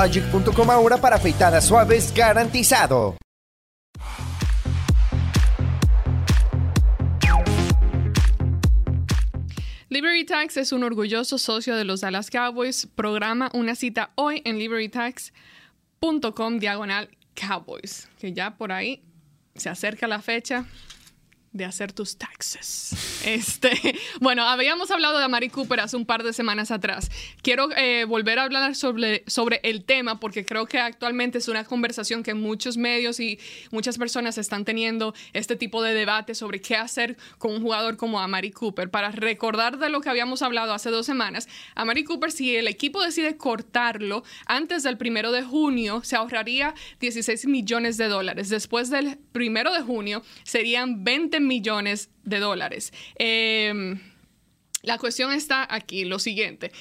Logic.com 0.01 0.71
ahora 0.71 0.97
para 0.97 1.17
afeitadas 1.17 1.67
suaves 1.67 2.11
garantizado. 2.11 3.17
Liberty 9.89 10.25
Tax 10.25 10.57
es 10.57 10.71
un 10.71 10.83
orgulloso 10.83 11.37
socio 11.37 11.75
de 11.75 11.85
los 11.85 12.01
Dallas 12.01 12.31
Cowboys. 12.31 12.87
Programa 12.95 13.51
una 13.53 13.75
cita 13.75 14.09
hoy 14.15 14.41
en 14.43 14.57
libertytax.com 14.57 16.57
diagonal 16.57 17.15
Cowboys, 17.35 18.09
que 18.17 18.33
ya 18.33 18.57
por 18.57 18.71
ahí 18.71 19.03
se 19.53 19.69
acerca 19.69 20.07
la 20.07 20.19
fecha 20.19 20.65
de 21.53 21.65
hacer 21.65 21.91
tus 21.91 22.17
taxes. 22.17 23.23
Este, 23.25 23.71
bueno, 24.21 24.47
habíamos 24.47 24.89
hablado 24.89 25.19
de 25.19 25.27
Mari 25.27 25.49
Cooper 25.49 25.81
hace 25.81 25.97
un 25.97 26.05
par 26.05 26.23
de 26.23 26.31
semanas 26.31 26.71
atrás. 26.71 27.11
Quiero 27.41 27.69
eh, 27.75 28.05
volver 28.05 28.39
a 28.39 28.43
hablar 28.43 28.75
sobre, 28.75 29.23
sobre 29.27 29.59
el 29.63 29.83
tema 29.83 30.19
porque 30.19 30.45
creo 30.45 30.65
que 30.65 30.79
actualmente 30.79 31.39
es 31.39 31.49
una 31.49 31.65
conversación 31.65 32.23
que 32.23 32.33
muchos 32.33 32.77
medios 32.77 33.19
y 33.19 33.37
muchas 33.69 33.97
personas 33.97 34.37
están 34.37 34.63
teniendo 34.63 35.13
este 35.33 35.57
tipo 35.57 35.83
de 35.83 35.93
debate 35.93 36.35
sobre 36.35 36.61
qué 36.61 36.77
hacer 36.77 37.17
con 37.37 37.51
un 37.51 37.61
jugador 37.61 37.97
como 37.97 38.21
Amari 38.21 38.51
Cooper. 38.51 38.89
Para 38.89 39.11
recordar 39.11 39.77
de 39.77 39.89
lo 39.89 39.99
que 39.99 40.09
habíamos 40.09 40.41
hablado 40.41 40.73
hace 40.73 40.89
dos 40.89 41.05
semanas, 41.05 41.49
Amari 41.75 42.05
Cooper, 42.05 42.31
si 42.31 42.55
el 42.55 42.69
equipo 42.69 43.03
decide 43.03 43.35
cortarlo 43.35 44.23
antes 44.45 44.83
del 44.83 44.97
primero 44.97 45.33
de 45.33 45.43
junio, 45.43 46.01
se 46.03 46.15
ahorraría 46.15 46.73
16 47.01 47.45
millones 47.47 47.97
de 47.97 48.07
dólares. 48.07 48.47
Después 48.47 48.89
del 48.89 49.17
primero 49.33 49.73
de 49.73 49.81
junio, 49.81 50.23
serían 50.43 51.03
20 51.03 51.40
millones 51.47 52.09
de 52.23 52.39
dólares. 52.39 52.93
Em, 53.15 53.99
la 54.83 54.97
cuestión 54.97 55.31
está 55.31 55.67
aquí, 55.69 56.05
lo 56.05 56.19
siguiente. 56.19 56.71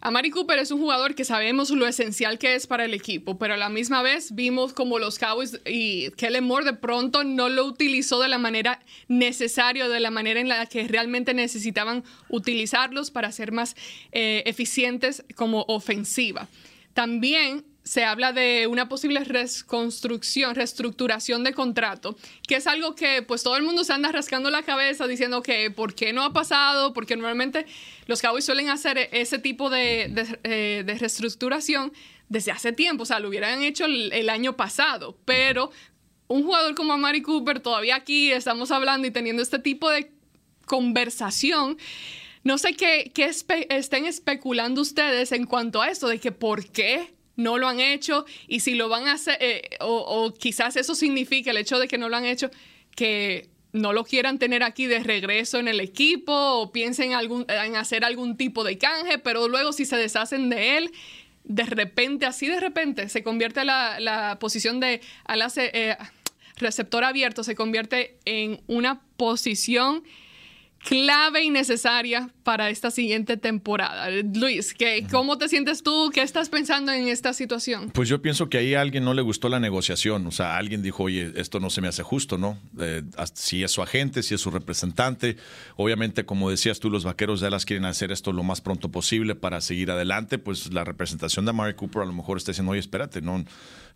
Amari 0.00 0.30
Cooper 0.30 0.58
es 0.58 0.70
un 0.70 0.78
jugador 0.78 1.14
que 1.14 1.24
sabemos 1.24 1.70
lo 1.70 1.86
esencial 1.86 2.38
que 2.38 2.54
es 2.54 2.66
para 2.66 2.84
el 2.84 2.94
equipo, 2.94 3.38
pero 3.38 3.54
a 3.54 3.56
la 3.56 3.68
misma 3.68 4.02
vez 4.02 4.34
vimos 4.34 4.72
como 4.72 4.98
los 4.98 5.18
Cowboys 5.18 5.58
y 5.66 6.10
Kellen 6.12 6.44
Moore 6.44 6.66
de 6.66 6.74
pronto 6.74 7.24
no 7.24 7.48
lo 7.48 7.64
utilizó 7.64 8.20
de 8.20 8.28
la 8.28 8.38
manera 8.38 8.80
necesaria, 9.08 9.88
de 9.88 10.00
la 10.00 10.10
manera 10.10 10.38
en 10.38 10.48
la 10.48 10.66
que 10.66 10.86
realmente 10.86 11.34
necesitaban 11.34 12.04
utilizarlos 12.28 13.10
para 13.10 13.32
ser 13.32 13.52
más 13.52 13.74
eh, 14.12 14.42
eficientes 14.46 15.24
como 15.34 15.64
ofensiva. 15.66 16.46
También 16.92 17.64
se 17.86 18.02
habla 18.02 18.32
de 18.32 18.66
una 18.66 18.88
posible 18.88 19.22
reconstrucción, 19.22 20.56
reestructuración 20.56 21.44
de 21.44 21.54
contrato, 21.54 22.16
que 22.48 22.56
es 22.56 22.66
algo 22.66 22.96
que 22.96 23.22
pues 23.22 23.44
todo 23.44 23.56
el 23.56 23.62
mundo 23.62 23.84
se 23.84 23.92
anda 23.92 24.10
rascando 24.10 24.50
la 24.50 24.64
cabeza 24.64 25.06
diciendo 25.06 25.40
que 25.40 25.70
por 25.70 25.94
qué 25.94 26.12
no 26.12 26.24
ha 26.24 26.32
pasado, 26.32 26.92
porque 26.92 27.14
normalmente 27.14 27.64
los 28.06 28.20
Cowboys 28.20 28.44
suelen 28.44 28.70
hacer 28.70 29.08
ese 29.12 29.38
tipo 29.38 29.70
de, 29.70 30.12
eh, 30.42 30.96
reestructuración 30.98 31.92
desde 32.28 32.50
hace 32.50 32.72
tiempo, 32.72 33.04
o 33.04 33.06
sea, 33.06 33.20
lo 33.20 33.28
hubieran 33.28 33.62
hecho 33.62 33.84
el, 33.84 34.28
año 34.30 34.56
pasado, 34.56 35.16
pero 35.24 35.70
un 36.26 36.42
jugador 36.42 36.74
como 36.74 36.92
Amari 36.92 37.22
Cooper, 37.22 37.60
todavía 37.60 37.94
aquí 37.94 38.32
estamos 38.32 38.72
hablando 38.72 39.06
y 39.06 39.12
teniendo 39.12 39.42
este 39.42 39.60
tipo 39.60 39.88
de 39.90 40.10
conversación. 40.66 41.78
No 42.42 42.58
sé 42.58 42.74
qué, 42.74 43.12
qué 43.14 43.30
estén 43.68 44.06
especulando 44.06 44.80
ustedes 44.80 45.30
en 45.30 45.46
cuanto 45.46 45.82
a 45.82 45.88
esto, 45.88 46.08
de 46.08 46.18
que 46.18 46.32
por 46.32 46.66
qué 46.66 47.15
no 47.36 47.58
lo 47.58 47.68
han 47.68 47.80
hecho 47.80 48.24
y 48.48 48.60
si 48.60 48.74
lo 48.74 48.88
van 48.88 49.06
a 49.06 49.12
hacer, 49.12 49.36
eh, 49.40 49.62
o, 49.80 50.32
quizás 50.34 50.76
eso 50.76 50.94
significa 50.94 51.50
el 51.50 51.58
hecho 51.58 51.78
de 51.78 51.86
que 51.88 51.98
no 51.98 52.08
lo 52.08 52.16
han 52.16 52.24
hecho, 52.24 52.50
que 52.94 53.48
no 53.72 53.92
lo 53.92 54.04
quieran 54.04 54.38
tener 54.38 54.62
aquí 54.62 54.86
de 54.86 55.00
regreso 55.00 55.58
en 55.58 55.68
el 55.68 55.80
equipo 55.80 56.32
o 56.32 56.72
piensen 56.72 57.12
algún, 57.12 57.44
en 57.48 57.76
hacer 57.76 58.04
algún 58.04 58.36
tipo 58.36 58.64
de 58.64 58.78
canje, 58.78 59.18
pero 59.18 59.48
luego 59.48 59.72
si 59.72 59.84
se 59.84 59.96
deshacen 59.96 60.48
de 60.48 60.78
él, 60.78 60.90
de 61.44 61.64
repente, 61.64 62.26
así 62.26 62.46
de 62.48 62.58
repente, 62.58 63.08
se 63.08 63.22
convierte 63.22 63.64
la, 63.64 64.00
la 64.00 64.38
posición 64.38 64.80
de 64.80 65.00
eh, 65.56 65.96
receptor 66.56 67.04
abierto, 67.04 67.44
se 67.44 67.54
convierte 67.54 68.18
en 68.24 68.60
una 68.66 69.02
posición 69.16 70.02
clave 70.78 71.42
y 71.42 71.50
necesaria 71.50 72.30
para 72.46 72.70
esta 72.70 72.92
siguiente 72.92 73.36
temporada. 73.36 74.08
Luis, 74.08 74.72
¿qué, 74.72 75.04
¿cómo 75.10 75.36
te 75.36 75.48
sientes 75.48 75.82
tú? 75.82 76.12
¿Qué 76.14 76.22
estás 76.22 76.48
pensando 76.48 76.92
en 76.92 77.08
esta 77.08 77.32
situación? 77.32 77.90
Pues 77.90 78.08
yo 78.08 78.22
pienso 78.22 78.48
que 78.48 78.58
ahí 78.58 78.74
a 78.74 78.82
alguien 78.82 79.02
no 79.02 79.14
le 79.14 79.22
gustó 79.22 79.48
la 79.48 79.58
negociación. 79.58 80.24
O 80.28 80.30
sea, 80.30 80.56
alguien 80.56 80.80
dijo, 80.80 81.02
oye, 81.02 81.32
esto 81.34 81.58
no 81.58 81.70
se 81.70 81.80
me 81.80 81.88
hace 81.88 82.04
justo, 82.04 82.38
¿no? 82.38 82.56
Eh, 82.78 83.02
si 83.34 83.64
es 83.64 83.72
su 83.72 83.82
agente, 83.82 84.22
si 84.22 84.34
es 84.34 84.40
su 84.40 84.52
representante. 84.52 85.36
Obviamente, 85.74 86.24
como 86.24 86.48
decías 86.48 86.78
tú, 86.78 86.88
los 86.88 87.02
vaqueros 87.02 87.40
de 87.40 87.46
Dallas 87.46 87.64
quieren 87.64 87.84
hacer 87.84 88.12
esto 88.12 88.32
lo 88.32 88.44
más 88.44 88.60
pronto 88.60 88.92
posible 88.92 89.34
para 89.34 89.60
seguir 89.60 89.90
adelante. 89.90 90.38
Pues 90.38 90.72
la 90.72 90.84
representación 90.84 91.46
de 91.46 91.52
Mary 91.52 91.74
Cooper 91.74 92.02
a 92.02 92.06
lo 92.06 92.12
mejor 92.12 92.38
está 92.38 92.52
diciendo, 92.52 92.70
oye, 92.70 92.80
espérate, 92.80 93.22
no 93.22 93.44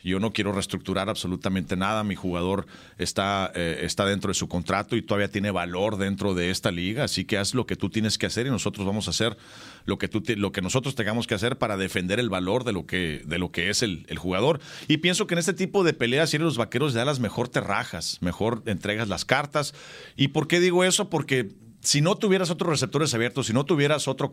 yo 0.02 0.18
no 0.18 0.32
quiero 0.32 0.52
reestructurar 0.52 1.08
absolutamente 1.08 1.76
nada. 1.76 2.04
Mi 2.04 2.14
jugador 2.14 2.66
está, 2.98 3.52
eh, 3.54 3.80
está 3.82 4.06
dentro 4.06 4.28
de 4.28 4.34
su 4.34 4.48
contrato 4.48 4.96
y 4.96 5.02
todavía 5.02 5.28
tiene 5.28 5.50
valor 5.50 5.96
dentro 5.96 6.34
de 6.34 6.50
esta 6.50 6.70
liga. 6.70 7.04
Así 7.04 7.24
que 7.24 7.38
haz 7.38 7.54
lo 7.54 7.66
que 7.66 7.76
tú 7.76 7.90
tienes 7.90 8.18
que 8.18 8.26
hacer 8.26 8.39
y 8.46 8.50
nosotros 8.50 8.86
vamos 8.86 9.06
a 9.06 9.10
hacer 9.10 9.36
lo 9.84 9.98
que, 9.98 10.08
tú 10.08 10.22
lo 10.36 10.52
que 10.52 10.62
nosotros 10.62 10.94
tengamos 10.94 11.26
que 11.26 11.34
hacer 11.34 11.58
para 11.58 11.76
defender 11.76 12.20
el 12.20 12.30
valor 12.30 12.64
de 12.64 12.72
lo 12.72 12.86
que, 12.86 13.22
de 13.26 13.38
lo 13.38 13.50
que 13.50 13.70
es 13.70 13.82
el, 13.82 14.06
jugador. 14.18 14.60
Y 14.88 14.98
pienso 14.98 15.26
que 15.26 15.34
en 15.34 15.38
este 15.38 15.54
tipo 15.54 15.84
de 15.84 15.94
peleas, 15.94 16.30
si 16.30 16.36
eres 16.36 16.44
los 16.44 16.56
vaqueros 16.58 16.92
de 16.94 17.00
alas, 17.00 17.20
mejor 17.20 17.48
te 17.48 17.60
rajas, 17.60 18.18
mejor 18.20 18.62
entregas 18.66 19.08
las 19.08 19.24
cartas. 19.24 19.74
¿Y 20.16 20.28
por 20.28 20.46
qué 20.48 20.60
digo 20.60 20.84
eso? 20.84 21.08
Porque 21.08 21.50
si 21.80 22.00
no 22.00 22.16
tuvieras 22.16 22.50
otros 22.50 22.70
receptores 22.70 23.14
abiertos, 23.14 23.46
si 23.46 23.52
no 23.52 23.64
tuvieras 23.64 24.08
otro 24.08 24.32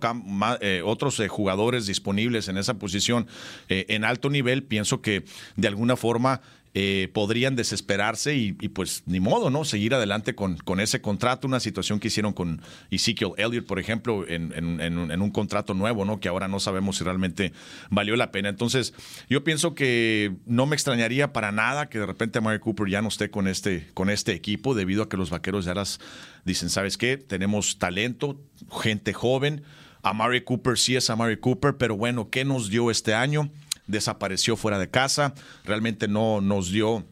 eh, 0.59 0.81
otros 0.83 1.19
eh, 1.19 1.27
jugadores 1.27 1.85
disponibles 1.85 2.47
en 2.49 2.57
esa 2.57 2.77
posición 2.77 3.27
eh, 3.69 3.85
en 3.89 4.03
alto 4.03 4.29
nivel, 4.29 4.63
pienso 4.63 5.01
que 5.01 5.23
de 5.55 5.67
alguna 5.67 5.95
forma 5.95 6.41
eh, 6.79 7.07
podrían 7.11 7.55
desesperarse 7.55 8.35
y, 8.35 8.51
pues 8.51 9.01
ni 9.07 9.19
modo, 9.19 9.49
¿no? 9.49 9.65
Seguir 9.65 9.95
adelante 9.95 10.35
con, 10.35 10.57
con, 10.57 10.79
ese 10.79 11.01
contrato, 11.01 11.47
una 11.47 11.59
situación 11.59 11.99
que 11.99 12.09
hicieron 12.09 12.33
con 12.33 12.61
Ezekiel 12.91 13.31
Elliott, 13.37 13.65
por 13.65 13.79
ejemplo, 13.79 14.27
en, 14.27 14.53
en, 14.53 15.21
un 15.23 15.31
contrato 15.31 15.73
nuevo, 15.73 16.05
¿no? 16.05 16.19
Que 16.19 16.27
ahora 16.27 16.47
no 16.47 16.59
sabemos 16.59 16.97
si 16.97 17.03
realmente 17.03 17.51
valió 17.89 18.15
la 18.15 18.31
pena. 18.31 18.49
Entonces, 18.49 18.93
yo 19.27 19.43
pienso 19.43 19.73
que 19.73 20.35
no 20.45 20.67
me 20.67 20.75
extrañaría 20.75 21.33
para 21.33 21.51
nada 21.51 21.89
que 21.89 21.97
de 21.97 22.05
repente 22.05 22.41
Mary 22.41 22.59
Cooper 22.59 22.87
ya 22.87 23.01
no 23.01 23.07
esté 23.07 23.31
con 23.31 23.47
este, 23.47 23.87
con 23.95 24.11
este 24.11 24.33
equipo, 24.33 24.75
debido 24.75 25.01
a 25.01 25.09
que 25.09 25.17
los 25.17 25.31
vaqueros 25.31 25.65
ya 25.65 25.73
las 25.73 25.99
dicen, 26.45 26.69
¿sabes 26.69 26.95
qué? 26.95 27.17
Tenemos 27.17 27.79
talento, 27.79 28.39
gente 28.83 29.13
joven. 29.13 29.63
A 30.03 30.13
Mary 30.13 30.41
Cooper 30.43 30.77
sí 30.77 30.95
es 30.95 31.09
a 31.09 31.15
Mary 31.15 31.37
Cooper, 31.37 31.75
pero 31.75 31.97
bueno, 31.97 32.29
¿qué 32.29 32.45
nos 32.45 32.69
dio 32.69 32.91
este 32.91 33.15
año? 33.15 33.49
Desapareció 33.87 34.55
fuera 34.55 34.77
de 34.79 34.89
casa, 34.89 35.33
realmente 35.63 36.07
no 36.07 36.41
nos 36.41 36.71
dio 36.71 37.05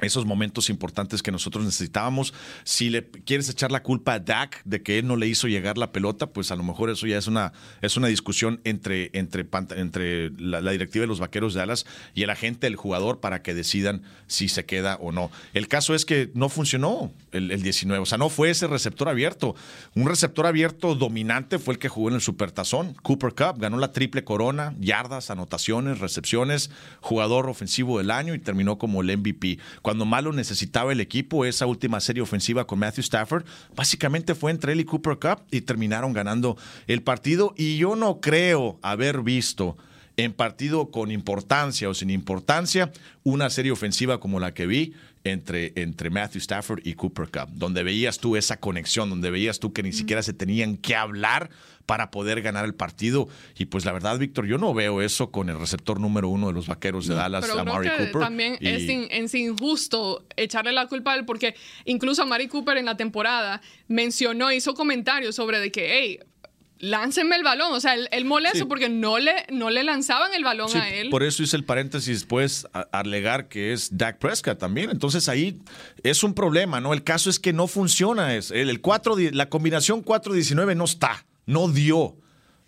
esos 0.00 0.24
momentos 0.24 0.70
importantes 0.70 1.22
que 1.22 1.30
nosotros 1.30 1.64
necesitábamos. 1.64 2.32
Si 2.64 2.90
le 2.90 3.04
quieres 3.04 3.48
echar 3.48 3.70
la 3.70 3.82
culpa 3.82 4.14
a 4.14 4.18
Dak 4.18 4.62
de 4.64 4.82
que 4.82 4.98
él 4.98 5.06
no 5.06 5.16
le 5.16 5.28
hizo 5.28 5.48
llegar 5.48 5.78
la 5.78 5.92
pelota, 5.92 6.28
pues 6.28 6.50
a 6.50 6.56
lo 6.56 6.62
mejor 6.62 6.90
eso 6.90 7.06
ya 7.06 7.18
es 7.18 7.26
una, 7.26 7.52
es 7.82 7.96
una 7.96 8.08
discusión 8.08 8.60
entre, 8.64 9.10
entre, 9.12 9.46
entre 9.76 10.30
la, 10.30 10.60
directiva 10.70 11.02
de 11.02 11.08
los 11.08 11.20
vaqueros 11.20 11.54
de 11.54 11.60
Alas 11.60 11.86
y 12.14 12.22
el 12.22 12.30
agente 12.30 12.66
del 12.66 12.76
jugador 12.76 13.20
para 13.20 13.42
que 13.42 13.54
decidan 13.54 14.02
si 14.26 14.48
se 14.48 14.64
queda 14.64 14.96
o 14.96 15.12
no. 15.12 15.30
El 15.52 15.68
caso 15.68 15.94
es 15.94 16.04
que 16.04 16.30
no 16.34 16.48
funcionó 16.48 17.12
el, 17.32 17.50
el 17.50 17.62
19, 17.62 18.02
o 18.02 18.06
sea, 18.06 18.18
no 18.18 18.30
fue 18.30 18.50
ese 18.50 18.66
receptor 18.66 19.08
abierto. 19.08 19.54
Un 19.94 20.08
receptor 20.08 20.46
abierto 20.46 20.94
dominante 20.94 21.58
fue 21.58 21.74
el 21.74 21.78
que 21.78 21.88
jugó 21.88 22.08
en 22.08 22.14
el 22.14 22.20
Supertazón. 22.20 22.94
Cooper 23.02 23.34
Cup 23.34 23.60
ganó 23.60 23.76
la 23.76 23.92
triple 23.92 24.24
corona, 24.24 24.74
yardas, 24.80 25.30
anotaciones, 25.30 26.00
recepciones, 26.00 26.70
jugador 27.00 27.48
ofensivo 27.48 27.98
del 27.98 28.10
año 28.10 28.34
y 28.34 28.38
terminó 28.38 28.78
como 28.78 29.02
el 29.02 29.16
MVP 29.16 29.58
malo 29.94 30.32
necesitaba 30.32 30.92
el 30.92 31.00
equipo, 31.00 31.44
esa 31.44 31.66
última 31.66 32.00
serie 32.00 32.22
ofensiva 32.22 32.66
con 32.66 32.78
Matthew 32.78 33.02
Stafford, 33.02 33.44
básicamente 33.74 34.34
fue 34.34 34.50
entre 34.50 34.72
él 34.72 34.80
y 34.80 34.84
Cooper 34.84 35.18
Cup 35.18 35.44
y 35.50 35.62
terminaron 35.62 36.12
ganando 36.12 36.56
el 36.86 37.02
partido. 37.02 37.54
Y 37.56 37.76
yo 37.76 37.96
no 37.96 38.20
creo 38.20 38.78
haber 38.82 39.22
visto 39.22 39.76
en 40.16 40.32
partido 40.32 40.90
con 40.90 41.10
importancia 41.10 41.88
o 41.88 41.94
sin 41.94 42.10
importancia 42.10 42.92
una 43.22 43.50
serie 43.50 43.72
ofensiva 43.72 44.20
como 44.20 44.40
la 44.40 44.54
que 44.54 44.66
vi 44.66 44.94
entre, 45.24 45.72
entre 45.76 46.10
Matthew 46.10 46.40
Stafford 46.40 46.80
y 46.84 46.94
Cooper 46.94 47.28
Cup, 47.30 47.50
donde 47.52 47.82
veías 47.82 48.18
tú 48.18 48.36
esa 48.36 48.58
conexión, 48.58 49.10
donde 49.10 49.30
veías 49.30 49.58
tú 49.60 49.72
que 49.72 49.82
ni 49.82 49.92
siquiera 49.92 50.22
se 50.22 50.32
tenían 50.32 50.76
que 50.76 50.96
hablar 50.96 51.50
para 51.86 52.10
poder 52.10 52.42
ganar 52.42 52.64
el 52.64 52.74
partido. 52.74 53.28
Y 53.56 53.66
pues 53.66 53.84
la 53.84 53.92
verdad, 53.92 54.18
Víctor, 54.18 54.46
yo 54.46 54.58
no 54.58 54.72
veo 54.74 55.02
eso 55.02 55.30
con 55.30 55.48
el 55.48 55.58
receptor 55.58 56.00
número 56.00 56.28
uno 56.28 56.48
de 56.48 56.52
los 56.52 56.66
vaqueros 56.66 57.06
de 57.06 57.14
Dallas, 57.14 57.44
Pero 57.46 57.60
Amari 57.60 57.88
creo 57.88 57.98
que 57.98 58.04
Cooper. 58.10 58.22
También 58.22 58.58
es, 58.60 59.34
injusto 59.34 60.26
echarle 60.36 60.72
la 60.72 60.86
culpa 60.86 61.12
a 61.12 61.16
él, 61.16 61.24
porque 61.24 61.54
incluso 61.84 62.22
Amari 62.22 62.48
Cooper 62.48 62.76
en 62.76 62.86
la 62.86 62.96
temporada 62.96 63.60
mencionó, 63.88 64.52
hizo 64.52 64.74
comentarios 64.74 65.34
sobre 65.34 65.58
de 65.58 65.72
que, 65.72 65.88
hey, 65.92 66.18
láncenme 66.82 67.36
el 67.36 67.42
balón. 67.42 67.72
O 67.72 67.80
sea, 67.80 67.94
él, 67.94 68.24
molesto 68.26 68.68
porque 68.68 68.90
no 68.90 69.18
le, 69.18 69.46
no 69.50 69.70
le 69.70 69.82
lanzaban 69.82 70.34
el 70.34 70.44
balón 70.44 70.76
a 70.76 70.90
él. 70.90 71.08
Por 71.08 71.22
eso 71.22 71.42
hice 71.42 71.56
el 71.56 71.64
paréntesis 71.64 72.20
después 72.20 72.66
alegar 72.90 73.48
que 73.48 73.72
es 73.72 73.96
Dak 73.96 74.18
Prescott 74.18 74.58
también. 74.58 74.90
Entonces 74.90 75.30
ahí 75.30 75.58
es 76.02 76.22
un 76.22 76.34
problema, 76.34 76.80
¿no? 76.80 76.92
El 76.92 77.04
caso 77.04 77.30
es 77.30 77.38
que 77.38 77.54
no 77.54 77.66
funciona. 77.68 78.34
Es, 78.34 78.50
el, 78.50 78.68
el 78.68 78.80
4, 78.82 79.16
la 79.32 79.48
combinación 79.48 80.04
4-19 80.04 80.76
no 80.76 80.84
está 80.84 81.24
no 81.46 81.68
dio. 81.68 82.16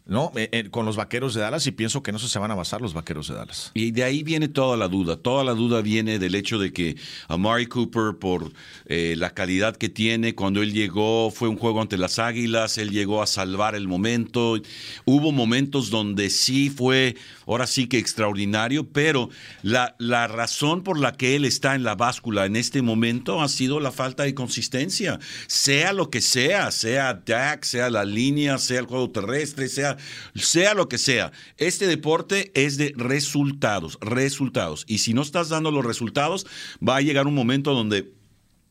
¿No? 0.06 0.32
Eh, 0.36 0.50
eh, 0.52 0.68
con 0.70 0.84
los 0.84 0.96
vaqueros 0.96 1.32
de 1.32 1.40
Dallas 1.40 1.66
y 1.66 1.72
pienso 1.72 2.02
que 2.02 2.10
eso 2.10 2.28
se 2.28 2.38
van 2.38 2.50
a 2.50 2.54
basar 2.54 2.82
los 2.82 2.92
vaqueros 2.92 3.28
de 3.28 3.34
Dallas. 3.34 3.70
Y 3.72 3.90
de 3.90 4.04
ahí 4.04 4.22
viene 4.22 4.48
toda 4.48 4.76
la 4.76 4.88
duda. 4.88 5.16
Toda 5.16 5.44
la 5.44 5.54
duda 5.54 5.80
viene 5.80 6.18
del 6.18 6.34
hecho 6.34 6.58
de 6.58 6.72
que 6.72 6.96
Amari 7.28 7.66
Cooper, 7.66 8.18
por 8.18 8.52
eh, 8.84 9.14
la 9.16 9.30
calidad 9.30 9.76
que 9.76 9.88
tiene, 9.88 10.34
cuando 10.34 10.62
él 10.62 10.72
llegó, 10.72 11.30
fue 11.30 11.48
un 11.48 11.56
juego 11.56 11.80
ante 11.80 11.96
las 11.96 12.18
Águilas, 12.18 12.76
él 12.76 12.90
llegó 12.90 13.22
a 13.22 13.26
salvar 13.26 13.74
el 13.74 13.88
momento. 13.88 14.60
Hubo 15.06 15.32
momentos 15.32 15.88
donde 15.88 16.28
sí 16.28 16.68
fue, 16.68 17.16
ahora 17.46 17.66
sí 17.66 17.86
que 17.86 17.98
extraordinario, 17.98 18.86
pero 18.86 19.30
la, 19.62 19.96
la 19.98 20.26
razón 20.26 20.82
por 20.82 20.98
la 20.98 21.12
que 21.12 21.34
él 21.34 21.46
está 21.46 21.74
en 21.74 21.82
la 21.82 21.94
báscula 21.94 22.44
en 22.44 22.56
este 22.56 22.82
momento 22.82 23.40
ha 23.40 23.48
sido 23.48 23.80
la 23.80 23.90
falta 23.90 24.24
de 24.24 24.34
consistencia. 24.34 25.18
Sea 25.46 25.94
lo 25.94 26.10
que 26.10 26.20
sea, 26.20 26.70
sea 26.72 27.14
Dak, 27.14 27.64
sea 27.64 27.88
la 27.88 28.04
línea, 28.04 28.58
sea 28.58 28.80
el 28.80 28.86
juego 28.86 29.10
terrestre, 29.10 29.68
sea 29.68 29.93
sea, 30.34 30.74
lo 30.74 30.88
que 30.88 30.98
sea. 30.98 31.32
Este 31.56 31.86
deporte 31.86 32.52
es 32.54 32.76
de 32.76 32.92
resultados, 32.96 33.98
resultados. 34.00 34.84
Y 34.86 34.98
si 34.98 35.14
no 35.14 35.22
estás 35.22 35.48
dando 35.48 35.70
los 35.70 35.84
resultados, 35.84 36.46
va 36.86 36.96
a 36.96 37.00
llegar 37.00 37.26
un 37.26 37.34
momento 37.34 37.74
donde 37.74 38.12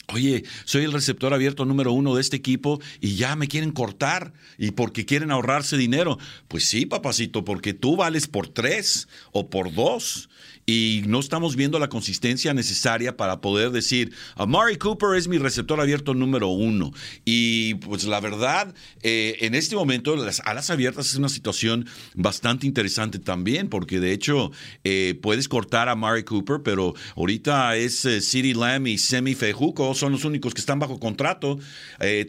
Oye, 0.10 0.44
soy 0.66 0.84
el 0.84 0.92
receptor 0.92 1.34
abierto 1.34 1.64
número 1.64 1.94
uno 1.94 2.16
de 2.16 2.22
este 2.22 2.36
equipo 2.36 2.82
y 3.00 3.16
ya 3.16 3.36
me 3.38 3.48
quieren 3.48 3.72
cortar 3.72 4.34
y 4.58 4.72
porque 4.72 5.06
quieren 5.06 5.32
ahorrarse 5.32 5.78
dinero. 5.78 6.18
Pues 6.50 6.68
sí, 6.68 6.86
papacito, 6.86 7.46
porque 7.46 7.74
tú 7.74 7.96
vales 7.96 8.28
por 8.28 8.50
tres 8.50 9.08
o 9.32 9.50
por 9.50 9.74
dos 9.74 10.30
y 10.66 11.04
no 11.08 11.20
estamos 11.20 11.56
viendo 11.56 11.80
la 11.80 11.90
consistencia 11.90 12.54
necesaria 12.54 13.18
para 13.18 13.42
poder 13.42 13.72
decir, 13.72 14.14
Amari 14.36 14.78
Cooper 14.78 15.18
es 15.18 15.28
mi 15.28 15.38
receptor 15.38 15.80
abierto 15.82 16.14
número 16.14 16.48
uno. 16.48 16.92
Y 17.26 17.76
pues 17.76 18.06
la 18.06 18.20
verdad, 18.20 18.74
eh, 19.02 19.38
en 19.42 19.56
este 19.56 19.76
momento 19.76 20.16
las 20.16 20.42
alas 20.46 20.70
abiertas 20.70 21.08
es 21.08 21.16
una 21.16 21.30
situación 21.30 21.86
bastante 22.16 22.66
interesante 22.66 23.20
también, 23.20 23.68
porque 23.68 24.00
de 24.00 24.14
hecho 24.14 24.52
eh, 24.84 25.20
puedes 25.22 25.48
cortar 25.48 25.90
a 25.90 25.94
Amari 25.94 26.24
Cooper, 26.24 26.62
pero 26.64 26.94
ahorita 27.16 27.76
es 27.76 28.06
eh, 28.06 28.22
City 28.22 28.54
Lamb 28.54 28.88
y 28.88 28.98
Semi 28.98 29.36
Fejuco, 29.36 29.93
son 29.94 30.12
los 30.12 30.26
únicos 30.26 30.54
que 30.54 30.62
están 30.62 30.80
bajo 30.80 31.00
contrato. 31.00 31.60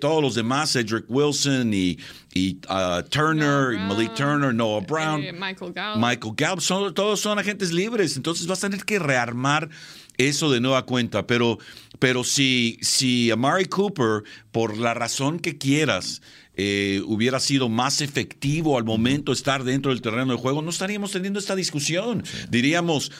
todos 0.00 0.22
los 0.22 0.34
demás, 0.34 0.72
Cedric 0.72 1.04
Wilson 1.08 1.72
y 1.72 1.98
y 2.34 2.58
uh, 2.68 3.02
Turner, 3.08 3.78
Malik 3.78 4.14
Turner, 4.14 4.52
Noah 4.52 4.80
Brown, 4.80 5.22
eh, 5.22 5.32
Michael 5.32 5.72
Gallup. 5.72 6.04
Michael 6.04 6.34
Gallup, 6.36 6.94
todos 6.94 7.20
son 7.20 7.38
agentes 7.38 7.72
libres, 7.72 8.16
entonces 8.16 8.46
vas 8.46 8.62
a 8.64 8.68
tener 8.68 8.84
que 8.84 8.98
rearmar 8.98 9.70
eso 10.18 10.50
de 10.50 10.60
nueva 10.60 10.84
cuenta, 10.84 11.26
pero, 11.26 11.58
pero 11.98 12.24
si, 12.24 12.78
si 12.82 13.30
Amari 13.30 13.66
Cooper, 13.66 14.24
por 14.50 14.76
la 14.76 14.94
razón 14.94 15.38
que 15.38 15.58
quieras, 15.58 16.22
eh, 16.56 17.02
hubiera 17.06 17.40
sido 17.40 17.68
más 17.68 18.00
efectivo 18.00 18.78
al 18.78 18.84
momento 18.84 19.32
de 19.32 19.36
estar 19.36 19.64
dentro 19.64 19.90
del 19.90 20.00
terreno 20.00 20.32
de 20.32 20.38
juego, 20.38 20.62
no 20.62 20.70
estaríamos 20.70 21.12
teniendo 21.12 21.38
esta 21.38 21.56
discusión. 21.56 22.22
Diríamos, 22.48 23.10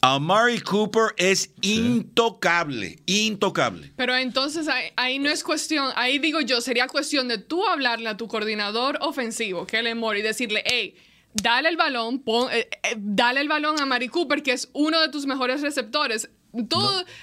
Amari 0.00 0.60
Cooper 0.60 1.14
es 1.16 1.50
intocable, 1.62 3.00
intocable. 3.06 3.92
Pero 3.96 4.16
entonces 4.16 4.68
ahí, 4.96 5.18
no 5.18 5.30
es 5.30 5.42
cuestión, 5.42 5.90
ahí 5.96 6.18
digo 6.18 6.40
yo, 6.40 6.60
sería 6.60 6.86
cuestión 6.86 7.28
de 7.28 7.38
tú 7.38 7.66
hablarle 7.66 8.08
a 8.08 8.16
tu 8.16 8.28
coordinador 8.28 8.98
ofensivo, 9.00 9.66
Kellen 9.66 9.98
Moore, 9.98 10.20
y 10.20 10.22
decirle, 10.22 10.62
hey, 10.64 10.94
dale 11.42 11.68
el 11.68 11.76
balón, 11.76 12.22
eh, 12.52 12.68
eh, 12.82 12.94
dale 12.96 13.40
el 13.40 13.48
balón 13.48 13.80
a 13.80 13.86
Mari 13.86 14.08
Cooper, 14.08 14.42
que 14.42 14.52
es 14.52 14.68
uno 14.72 15.00
de 15.00 15.08
tus 15.08 15.26
mejores 15.26 15.60
receptores. 15.60 16.30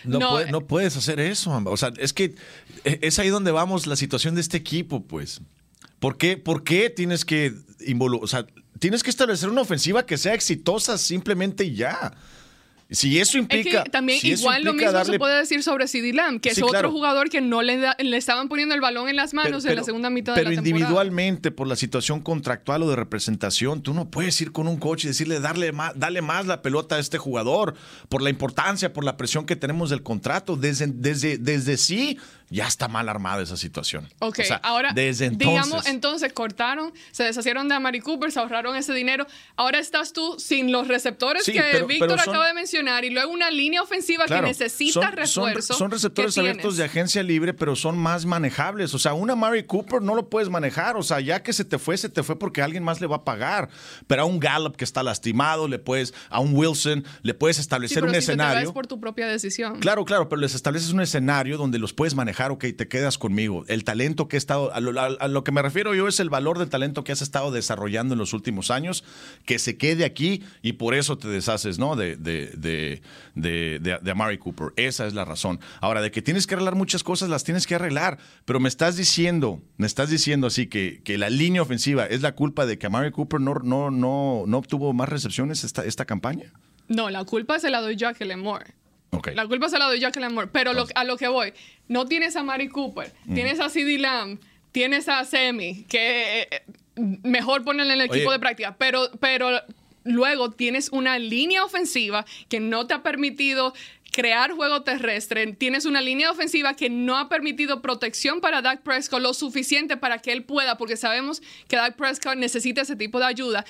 No, 0.03 0.45
no, 0.45 0.67
puedes 0.67 0.95
hacer 0.97 1.19
eso. 1.19 1.61
O 1.65 1.77
sea, 1.77 1.91
es 1.97 2.13
que 2.13 2.35
e, 2.83 2.99
es 3.01 3.19
ahí 3.19 3.29
donde 3.29 3.51
vamos 3.51 3.87
la 3.87 3.95
situación 3.95 4.35
de 4.35 4.41
este 4.41 4.57
equipo, 4.57 5.03
pues. 5.03 5.41
¿Por 5.99 6.17
qué, 6.17 6.37
por 6.37 6.63
qué 6.63 6.89
tienes 6.89 7.25
que 7.25 7.53
involucrar? 7.85 8.23
O 8.23 8.27
sea, 8.27 8.45
tienes 8.79 9.03
que 9.03 9.09
establecer 9.09 9.49
una 9.49 9.61
ofensiva 9.61 10.05
que 10.05 10.17
sea 10.17 10.33
exitosa 10.33 10.97
simplemente 10.97 11.73
ya. 11.73 12.13
Si 12.93 13.19
eso 13.19 13.39
implica. 13.39 13.83
también 13.85 14.19
igual 14.21 14.63
lo 14.63 14.73
mismo 14.73 15.03
se 15.03 15.17
puede 15.17 15.39
decir 15.39 15.63
sobre 15.63 15.87
CD 15.87 16.13
Lamb, 16.13 16.39
que 16.39 16.49
es 16.49 16.61
otro 16.61 16.91
jugador 16.91 17.29
que 17.29 17.41
no 17.41 17.63
le, 17.63 17.79
le 17.97 18.17
estaban 18.17 18.47
poniendo 18.47 18.75
el 18.75 18.81
balón 18.81 19.09
en 19.09 19.15
las 19.15 19.33
manos 19.33 19.65
en 19.65 19.75
la 19.75 19.83
segunda 19.83 20.11
mitad 20.11 20.35
de 20.35 20.43
la 20.43 20.49
temporada. 20.49 20.63
Pero 20.63 20.77
individualmente, 20.77 21.51
por 21.51 21.67
la 21.67 21.75
situación 21.75 22.21
contractual 22.21 22.83
o 22.83 22.89
de 22.89 22.95
representación, 22.95 23.81
tú 23.81 23.95
no 23.95 24.09
puedes 24.09 24.39
ir 24.41 24.51
con 24.51 24.67
un 24.67 24.77
coach 24.77 25.05
y 25.05 25.07
decirle 25.07 25.39
darle 25.39 25.71
más, 25.71 25.93
dale 25.95 26.21
más 26.21 26.45
la 26.45 26.61
pelota 26.61 26.95
a 26.95 26.99
este 26.99 27.17
jugador, 27.17 27.73
por 28.09 28.21
la 28.21 28.29
importancia, 28.29 28.93
por 28.93 29.03
la 29.03 29.17
presión 29.17 29.47
que 29.47 29.55
tenemos 29.55 29.89
del 29.89 30.03
contrato. 30.03 30.55
Desde, 30.55 30.87
desde, 30.87 31.39
desde 31.39 31.77
sí 31.77 32.19
ya 32.49 32.67
está 32.67 32.87
mal 32.87 33.09
armada 33.09 33.41
esa 33.41 33.57
situación. 33.57 34.07
Ok, 34.19 34.41
ahora, 34.61 34.91
desde 34.93 35.25
entonces, 35.25 35.65
digamos, 35.65 35.87
entonces 35.87 36.31
cortaron, 36.33 36.93
se 37.11 37.23
deshacieron 37.23 37.67
de 37.67 37.73
Amari 37.73 37.99
Cooper, 38.01 38.31
se 38.31 38.39
ahorraron 38.39 38.75
ese 38.75 38.93
dinero. 38.93 39.25
Ahora 39.55 39.79
estás 39.79 40.13
tú 40.13 40.35
sin 40.37 40.71
los 40.71 40.87
receptores 40.87 41.43
que 41.45 41.83
Víctor 41.87 42.19
acaba 42.19 42.47
de 42.47 42.53
mencionar 42.53 42.82
y 43.03 43.09
luego 43.09 43.31
una 43.31 43.51
línea 43.51 43.81
ofensiva 43.81 44.25
que 44.25 44.41
necesita 44.41 45.11
refuerzo. 45.11 45.73
Son, 45.73 45.91
receptores 45.91 46.37
abiertos 46.37 46.77
de 46.77 46.83
agencia 46.83 47.23
libre, 47.23 47.53
pero 47.53 47.75
son 47.75 47.97
más 47.97 48.25
manejables. 48.25 48.93
O 48.93 48.99
sea, 48.99 49.13
una 49.13 49.33
Amari 49.33 49.63
Cooper 49.63 50.01
no 50.01 50.15
lo 50.15 50.29
puedes 50.29 50.49
manejar. 50.49 50.95
O 50.97 51.03
sea, 51.03 51.19
ya 51.19 51.43
que 51.43 51.53
se 51.53 51.65
te 51.65 51.77
fue, 51.79 51.97
se 51.97 52.09
te 52.09 52.23
fue 52.23 52.37
porque 52.37 52.61
alguien 52.61 52.83
más 52.83 53.01
le 53.01 53.07
va 53.07 53.17
a 53.17 53.23
pagar. 53.23 53.69
Pero 54.07 54.23
a 54.23 54.25
un 54.25 54.39
Gallup 54.39 54.75
que 54.75 54.83
está 54.83 55.03
lastimado, 55.03 55.67
le 55.67 55.79
puedes, 55.79 56.13
a 56.29 56.39
un 56.39 56.55
Wilson, 56.55 57.03
le 57.21 57.33
puedes 57.33 57.59
establecer 57.59 58.03
un 58.03 58.15
escenario. 58.15 58.67
Te 58.67 58.73
por 58.73 58.87
tu 58.87 58.99
propia 58.99 59.27
decisión. 59.27 59.79
Claro, 59.79 60.05
claro, 60.05 60.29
pero 60.29 60.41
les 60.41 60.55
estableces 60.55 60.91
un 60.91 61.01
escenario 61.01 61.57
donde 61.57 61.79
los 61.79 61.93
puedes 61.93 62.15
manejar 62.15 62.51
ok, 62.51 62.65
te 62.75 62.87
quedas 62.87 63.17
conmigo. 63.17 63.65
El 63.67 63.83
talento 63.83 64.27
que 64.27 64.37
he 64.37 64.39
estado, 64.39 64.73
a 64.73 64.79
lo, 64.79 65.43
que 65.43 65.51
me 65.51 65.61
refiero 65.61 65.93
yo 65.93 66.07
es 66.07 66.19
el 66.19 66.29
valor 66.29 66.59
del 66.59 66.69
talento 66.69 67.03
que 67.03 67.11
has 67.11 67.21
estado 67.21 67.51
desarrollando 67.51 68.13
en 68.13 68.19
los 68.19 68.33
últimos 68.33 68.71
años, 68.71 69.03
que 69.45 69.59
se 69.59 69.77
quede 69.77 70.05
aquí 70.05 70.43
y 70.61 70.73
por 70.73 70.93
eso 70.93 71.17
te 71.17 71.27
deshaces, 71.27 71.79
¿no? 71.79 71.95
De, 71.95 72.15
de, 72.15 72.47
de, 72.55 72.72
de, 73.35 73.79
de 73.79 74.11
Amari 74.11 74.37
Cooper. 74.37 74.73
Esa 74.75 75.07
es 75.07 75.13
la 75.13 75.25
razón. 75.25 75.59
Ahora, 75.81 76.01
de 76.01 76.11
que 76.11 76.21
tienes 76.21 76.47
que 76.47 76.55
arreglar 76.55 76.75
muchas 76.75 77.03
cosas, 77.03 77.29
las 77.29 77.43
tienes 77.43 77.67
que 77.67 77.75
arreglar, 77.75 78.17
pero 78.45 78.59
me 78.59 78.69
estás 78.69 78.95
diciendo, 78.95 79.61
me 79.77 79.87
estás 79.87 80.09
diciendo 80.09 80.47
así 80.47 80.67
que, 80.67 81.01
que 81.03 81.17
la 81.17 81.29
línea 81.29 81.61
ofensiva 81.61 82.05
es 82.05 82.21
la 82.21 82.33
culpa 82.33 82.65
de 82.65 82.77
que 82.77 82.87
Amari 82.87 83.11
Cooper 83.11 83.39
no, 83.39 83.55
no, 83.55 83.91
no, 83.91 84.43
no 84.47 84.57
obtuvo 84.57 84.93
más 84.93 85.09
recepciones 85.09 85.63
esta, 85.63 85.85
esta 85.85 86.05
campaña. 86.05 86.51
No, 86.87 87.09
la 87.09 87.23
culpa 87.23 87.59
se 87.59 87.69
la 87.69 87.81
doy 87.81 87.95
yo 87.95 88.07
a 88.09 88.13
Kellen 88.13 88.39
Moore. 88.39 88.73
La 89.35 89.47
culpa 89.47 89.69
se 89.69 89.77
la 89.77 89.85
doy 89.85 89.99
yo 89.99 90.07
a 90.07 90.11
Kellen 90.11 90.33
Moore. 90.33 90.49
Pero 90.51 90.71
a 90.95 91.03
lo 91.03 91.17
que 91.17 91.27
voy, 91.27 91.53
no 91.87 92.05
tienes 92.05 92.35
a 92.35 92.43
Mari 92.43 92.67
Cooper, 92.67 93.13
tienes 93.33 93.59
a 93.59 93.69
CD 93.69 93.97
Lamb, 93.97 94.39
tienes 94.71 95.07
a 95.07 95.23
Semi, 95.23 95.83
que 95.83 96.41
eh, 96.41 96.47
eh, 96.51 96.63
mejor 97.23 97.63
ponerle 97.63 97.93
en 97.93 98.01
el 98.01 98.05
equipo 98.07 98.31
de 98.31 98.39
práctica, 98.39 98.75
pero, 98.77 99.09
pero 99.19 99.49
luego 100.03 100.51
tienes 100.51 100.89
una 100.89 101.19
línea 101.19 101.63
ofensiva 101.63 102.25
que 102.49 102.59
no 102.59 102.87
te 102.87 102.93
ha 102.93 103.03
permitido 103.03 103.73
crear 104.13 104.51
juego 104.51 104.83
terrestre. 104.83 105.53
Tienes 105.53 105.85
una 105.85 105.99
línea 105.99 106.31
ofensiva 106.31 106.75
que 106.75 106.89
no 106.89 107.17
ha 107.17 107.27
permitido 107.27 107.81
protección 107.81 108.41
para 108.41 108.61
Dak 108.61 108.83
Prescott 108.83 109.21
lo 109.21 109.33
suficiente 109.33 109.97
para 109.97 110.19
que 110.19 110.31
él 110.31 110.43
pueda, 110.43 110.77
porque 110.77 110.95
sabemos 110.95 111.41
que 111.67 111.75
Dak 111.75 111.95
Prescott 111.95 112.35
necesita 112.35 112.81
ese 112.81 112.95
tipo 112.95 113.19
de 113.19 113.25
ayuda. 113.25 113.65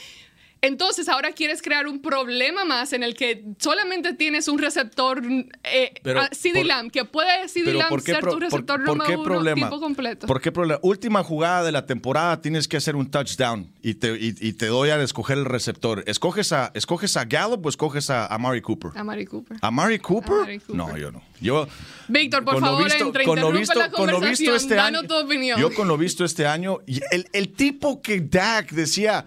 Entonces 0.63 1.09
ahora 1.09 1.33
quieres 1.33 1.61
crear 1.61 1.87
un 1.87 2.01
problema 2.01 2.63
más 2.63 2.93
en 2.93 3.03
el 3.03 3.15
que 3.15 3.43
solamente 3.59 4.13
tienes 4.13 4.47
un 4.47 4.57
receptor 4.57 5.21
eh, 5.61 5.93
CD 6.31 6.63
Lamb, 6.63 6.89
que 6.89 7.03
puede 7.03 7.49
CD 7.49 7.73
Lamb 7.73 7.99
ser 7.99 8.21
tu 8.21 8.39
receptor 8.39 8.81
por, 8.85 8.97
número 8.97 9.09
qué 9.09 9.21
problema? 9.21 9.67
tipo 9.67 9.81
completo. 9.81 10.25
¿Por 10.25 10.39
qué 10.39 10.53
problema? 10.53 10.79
Última 10.81 11.21
jugada 11.21 11.65
de 11.65 11.73
la 11.73 11.85
temporada 11.85 12.39
tienes 12.39 12.69
que 12.69 12.77
hacer 12.77 12.95
un 12.95 13.11
touchdown 13.11 13.73
y 13.81 13.95
te, 13.95 14.17
y, 14.17 14.53
te 14.53 14.67
doy 14.67 14.91
a 14.91 15.01
escoger 15.03 15.37
el 15.37 15.43
receptor. 15.43 16.01
¿Escoges 16.07 16.53
a, 16.53 16.71
escoges 16.75 17.17
a 17.17 17.25
Gallup 17.25 17.65
o 17.65 17.67
escoges 17.67 18.09
a, 18.09 18.27
a 18.27 18.37
Mari 18.37 18.61
Cooper? 18.61 18.91
A 18.95 19.03
Mari 19.03 19.25
Cooper. 19.25 19.57
¿A 19.59 19.69
Mari 19.69 19.99
Cooper? 19.99 20.61
No, 20.69 20.95
yo 20.97 21.11
no. 21.11 21.21
Yo, 21.41 21.67
Víctor, 22.07 22.45
por 22.45 22.61
favor, 22.61 22.85
visto, 22.85 23.03
entre 23.03 23.25
con 23.25 23.37
lo 23.37 23.51
visto, 23.51 23.77
la 23.77 23.91
con 23.91 24.09
lo 24.09 24.21
visto 24.21 24.55
este 24.55 24.79
año, 24.79 25.03
tu 25.03 25.13
opinión. 25.13 25.59
Yo 25.59 25.73
con 25.73 25.89
lo 25.89 25.97
visto 25.97 26.23
este 26.23 26.47
año, 26.47 26.79
el, 27.11 27.27
el 27.33 27.51
tipo 27.51 28.01
que 28.01 28.21
Dak 28.21 28.71
decía 28.71 29.25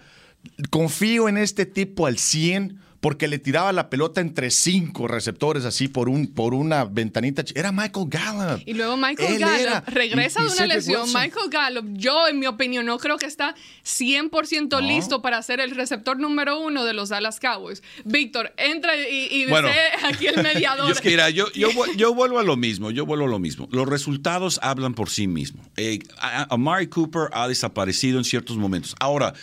confío 0.69 1.29
en 1.29 1.37
este 1.37 1.65
tipo 1.65 2.05
al 2.05 2.17
100 2.17 2.79
porque 2.99 3.27
le 3.27 3.39
tiraba 3.39 3.71
la 3.71 3.89
pelota 3.89 4.21
entre 4.21 4.49
cinco 4.51 5.07
receptores 5.07 5.65
así 5.65 5.87
por 5.87 6.09
un 6.09 6.27
por 6.27 6.53
una 6.53 6.85
ventanita. 6.85 7.43
Era 7.55 7.71
Michael 7.71 8.07
Gallup. 8.09 8.61
Y 8.65 8.73
luego 8.73 8.97
Michael 8.97 9.39
Gallup 9.39 9.87
regresa 9.87 10.41
de 10.41 10.47
una 10.47 10.65
lesión. 10.65 11.07
Michael 11.13 11.49
Gallup, 11.49 11.85
yo 11.93 12.27
en 12.27 12.39
mi 12.39 12.47
opinión 12.47 12.85
no 12.85 12.97
creo 12.97 13.17
que 13.17 13.25
está 13.25 13.55
100% 13.85 14.81
listo 14.81 15.21
para 15.21 15.41
ser 15.41 15.59
el 15.59 15.71
receptor 15.71 16.19
número 16.19 16.59
uno 16.59 16.85
de 16.85 16.93
los 16.93 17.09
Dallas 17.09 17.39
Cowboys. 17.39 17.83
Víctor, 18.03 18.53
entra 18.57 18.95
y, 18.97 19.27
y 19.31 19.45
bueno, 19.45 19.69
aquí 20.03 20.27
el 20.27 20.41
mediador. 20.43 20.93
yo, 21.33 21.51
yo, 21.53 21.69
yo, 21.95 22.13
vuelvo 22.13 22.39
a 22.39 22.43
lo 22.43 22.57
mismo, 22.57 22.91
yo 22.91 23.05
vuelvo 23.05 23.25
a 23.25 23.29
lo 23.29 23.39
mismo. 23.39 23.67
Los 23.71 23.87
resultados 23.87 24.59
hablan 24.63 24.93
por 24.93 25.09
sí 25.09 25.27
mismos. 25.27 25.67
Eh, 25.77 25.99
Amari 26.49 26.87
Cooper 26.87 27.29
ha 27.33 27.47
desaparecido 27.47 28.17
en 28.17 28.25
ciertos 28.25 28.57
momentos. 28.57 28.95
Ahora, 28.99 29.33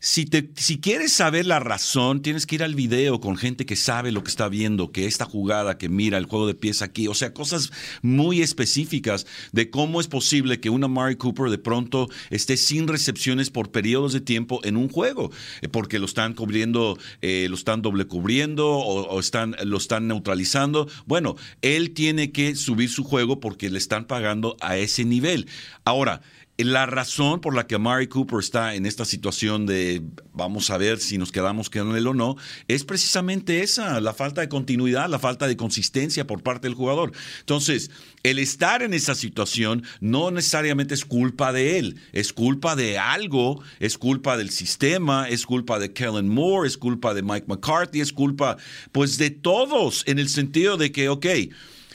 si, 0.00 0.24
te, 0.24 0.50
si 0.56 0.80
quieres 0.80 1.12
saber 1.12 1.44
la 1.44 1.60
razón, 1.60 2.22
tienes 2.22 2.46
que 2.46 2.54
ir 2.54 2.62
al 2.62 2.74
video 2.74 3.20
con 3.20 3.36
gente 3.36 3.66
que 3.66 3.76
sabe 3.76 4.12
lo 4.12 4.24
que 4.24 4.30
está 4.30 4.48
viendo, 4.48 4.92
que 4.92 5.04
esta 5.04 5.26
jugada, 5.26 5.76
que 5.76 5.90
mira 5.90 6.16
el 6.16 6.24
juego 6.24 6.46
de 6.46 6.54
pies 6.54 6.80
aquí, 6.80 7.06
o 7.06 7.12
sea, 7.12 7.34
cosas 7.34 7.70
muy 8.00 8.40
específicas 8.40 9.26
de 9.52 9.68
cómo 9.68 10.00
es 10.00 10.08
posible 10.08 10.58
que 10.58 10.70
una 10.70 10.88
Mari 10.88 11.16
Cooper 11.16 11.50
de 11.50 11.58
pronto 11.58 12.08
esté 12.30 12.56
sin 12.56 12.88
recepciones 12.88 13.50
por 13.50 13.72
periodos 13.72 14.14
de 14.14 14.22
tiempo 14.22 14.60
en 14.64 14.78
un 14.78 14.88
juego, 14.88 15.30
eh, 15.60 15.68
porque 15.68 15.98
lo 15.98 16.06
están 16.06 16.32
cubriendo, 16.32 16.98
eh, 17.20 17.46
lo 17.50 17.54
están 17.56 17.82
doble 17.82 18.06
cubriendo 18.06 18.70
o, 18.70 19.20
están, 19.20 19.54
lo 19.64 19.76
están 19.76 20.08
neutralizando. 20.08 20.88
Bueno, 21.04 21.36
él 21.60 21.90
tiene 21.90 22.32
que 22.32 22.54
subir 22.54 22.88
su 22.88 23.04
juego 23.04 23.38
porque 23.38 23.68
le 23.68 23.76
están 23.76 24.06
pagando 24.06 24.56
a 24.60 24.78
ese 24.78 25.04
nivel. 25.04 25.46
Ahora, 25.84 26.22
la 26.64 26.86
razón 26.86 27.40
por 27.40 27.54
la 27.54 27.66
que 27.66 27.76
Amari 27.76 28.06
Cooper 28.08 28.40
está 28.40 28.74
en 28.74 28.86
esta 28.86 29.04
situación 29.04 29.66
de 29.66 30.02
vamos 30.32 30.70
a 30.70 30.78
ver 30.78 30.98
si 30.98 31.18
nos 31.18 31.32
quedamos 31.32 31.70
con 31.70 31.96
él 31.96 32.06
o 32.06 32.14
no, 32.14 32.36
es 32.66 32.84
precisamente 32.84 33.62
esa, 33.62 34.00
la 34.00 34.14
falta 34.14 34.40
de 34.40 34.48
continuidad, 34.48 35.08
la 35.08 35.18
falta 35.18 35.46
de 35.46 35.56
consistencia 35.56 36.26
por 36.26 36.42
parte 36.42 36.66
del 36.66 36.74
jugador. 36.74 37.12
Entonces, 37.40 37.90
el 38.22 38.38
estar 38.38 38.82
en 38.82 38.94
esa 38.94 39.14
situación 39.14 39.84
no 40.00 40.30
necesariamente 40.30 40.94
es 40.94 41.04
culpa 41.04 41.52
de 41.52 41.78
él, 41.78 41.96
es 42.12 42.32
culpa 42.32 42.74
de 42.74 42.98
algo, 42.98 43.62
es 43.78 43.98
culpa 43.98 44.36
del 44.36 44.50
sistema, 44.50 45.28
es 45.28 45.46
culpa 45.46 45.78
de 45.78 45.92
Kellen 45.92 46.28
Moore, 46.28 46.66
es 46.66 46.76
culpa 46.76 47.14
de 47.14 47.22
Mike 47.22 47.46
McCarthy, 47.48 48.00
es 48.00 48.12
culpa 48.12 48.56
pues 48.92 49.18
de 49.18 49.30
todos, 49.30 50.04
en 50.06 50.18
el 50.18 50.28
sentido 50.28 50.76
de 50.76 50.90
que, 50.90 51.08
ok, 51.08 51.26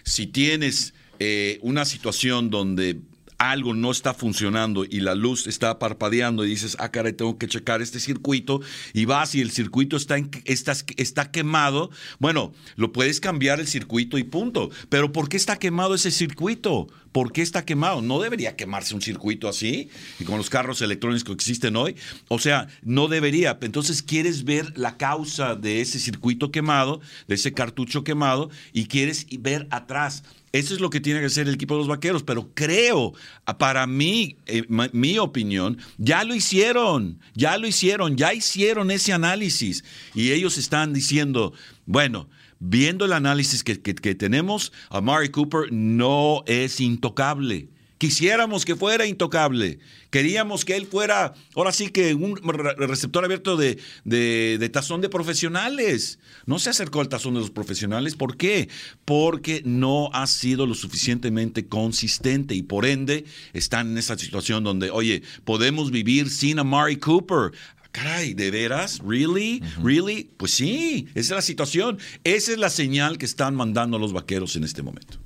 si 0.04 0.28
tienes 0.28 0.94
eh, 1.20 1.60
una 1.62 1.86
situación 1.86 2.50
donde 2.50 3.00
algo 3.38 3.74
no 3.74 3.92
está 3.92 4.14
funcionando 4.14 4.86
y 4.86 5.00
la 5.02 5.16
luz 5.16 5.48
está 5.48 5.80
parpadeando 5.80 6.46
y 6.46 6.50
dices, 6.50 6.78
ah, 6.80 6.90
caray, 6.90 7.14
tengo 7.14 7.38
que 7.38 7.48
checar 7.48 7.82
este 7.82 8.00
circuito 8.00 8.62
y 8.94 9.06
vas 9.06 9.36
y 9.36 9.42
el 9.42 9.52
circuito 9.52 9.98
está, 9.98 10.18
está, 10.46 10.74
está 10.98 11.32
quemado, 11.32 11.90
bueno, 12.20 12.54
lo 12.76 12.92
puedes 12.92 13.20
cambiar 13.20 13.60
el 13.60 13.68
circuito 13.68 14.18
y 14.18 14.24
punto. 14.24 14.70
Pero 14.90 15.12
¿por 15.12 15.30
qué 15.30 15.38
está 15.38 15.58
quemado 15.58 15.96
ese 15.96 16.12
circuito? 16.12 16.88
¿Por 17.12 17.32
qué 17.32 17.42
está 17.42 17.64
quemado? 17.64 18.02
No 18.02 18.20
debería 18.20 18.58
quemarse 18.58 18.94
un 18.94 19.02
circuito 19.02 19.48
así, 19.48 19.90
y 20.20 20.26
con 20.26 20.38
los 20.38 20.50
carros 20.50 20.82
electrónicos 20.82 21.24
que 21.24 21.32
existen 21.32 21.78
hoy. 21.78 21.96
O 22.28 22.40
sea, 22.40 22.68
no 22.84 23.08
debería. 23.08 23.58
Entonces 23.62 24.02
quieres 24.02 24.44
ver 24.44 24.78
la 24.78 24.98
causa 24.98 25.56
de 25.56 25.80
ese 25.80 26.00
circuito 26.00 26.52
quemado, 26.52 27.00
de 27.30 27.36
ese 27.36 27.54
cartucho 27.54 28.04
quemado, 28.04 28.50
y 28.74 28.88
quieres 28.88 29.28
ver 29.40 29.66
atrás. 29.72 30.24
Eso 30.56 30.74
es 30.74 30.80
lo 30.80 30.90
que 30.90 31.02
tiene 31.02 31.20
que 31.20 31.26
hacer 31.26 31.50
el 31.50 31.56
equipo 31.56 31.74
de 31.74 31.80
los 31.80 31.90
vaqueros, 31.90 32.24
pero 32.24 32.50
creo, 32.54 33.12
para 33.58 33.86
mí, 33.88 34.38
eh, 34.46 34.64
mi 34.94 35.20
opinión, 35.20 35.78
ya 35.98 36.24
lo 36.24 36.34
hicieron, 36.34 37.20
ya 37.34 37.58
lo 37.58 37.68
hicieron, 37.68 38.16
ya 38.16 38.34
hicieron 38.34 38.90
ese 38.90 39.12
análisis 39.12 39.84
y 40.14 40.32
ellos 40.32 40.58
están 40.58 40.94
diciendo, 40.94 41.52
bueno, 41.86 42.30
viendo 42.60 43.04
el 43.04 43.12
análisis 43.12 43.66
que, 43.66 43.82
que 43.82 44.16
tenemos, 44.16 44.72
Amari 44.90 45.28
Cooper 45.28 45.74
no 45.74 46.42
es 46.48 46.80
intocable. 46.80 47.68
Quisiéramos 47.98 48.66
que 48.66 48.76
fuera 48.76 49.06
intocable. 49.06 49.80
Queríamos 50.10 50.66
que 50.66 50.76
él 50.76 50.86
fuera, 50.86 51.34
ahora 51.56 51.72
sí 51.72 51.90
que 51.90 52.14
un 52.14 52.36
receptor 52.78 53.24
abierto 53.24 53.56
de, 53.56 53.80
de, 54.04 54.70
tazón 54.70 55.00
de 55.00 55.08
profesionales. 55.08 56.20
No 56.46 56.60
se 56.60 56.70
acercó 56.70 57.00
al 57.00 57.08
tazón 57.08 57.36
de 57.36 57.40
los 57.40 57.52
profesionales. 57.52 58.16
¿Por 58.16 58.36
qué? 58.36 58.68
Porque 59.06 59.62
no 59.66 60.10
ha 60.14 60.28
sido 60.28 60.66
lo 60.66 60.76
suficientemente 60.76 61.68
consistente 61.68 62.54
y 62.54 62.64
por 62.64 62.86
ende 62.86 63.26
están 63.54 63.92
en 63.92 63.98
esa 63.98 64.18
situación 64.18 64.64
donde, 64.64 64.92
oye, 64.92 65.24
podemos 65.46 65.90
vivir 65.90 66.30
sin 66.30 66.60
Amari 66.60 66.98
Cooper. 66.98 67.52
caray, 67.94 68.34
¿de 68.34 68.52
veras? 68.52 69.00
¿Really? 69.08 69.64
¿Really? 69.82 70.30
Pues 70.36 70.52
sí, 70.52 71.08
esa 71.16 71.20
es 71.34 71.38
la 71.38 71.42
situación. 71.42 71.98
Esa 72.26 72.52
es 72.52 72.58
la 72.58 72.70
señal 72.70 73.18
que 73.18 73.26
están 73.26 73.56
mandando 73.56 73.98
los 73.98 74.12
vaqueros 74.12 74.58
en 74.58 74.66
este 74.66 74.84
momento. 74.84 75.18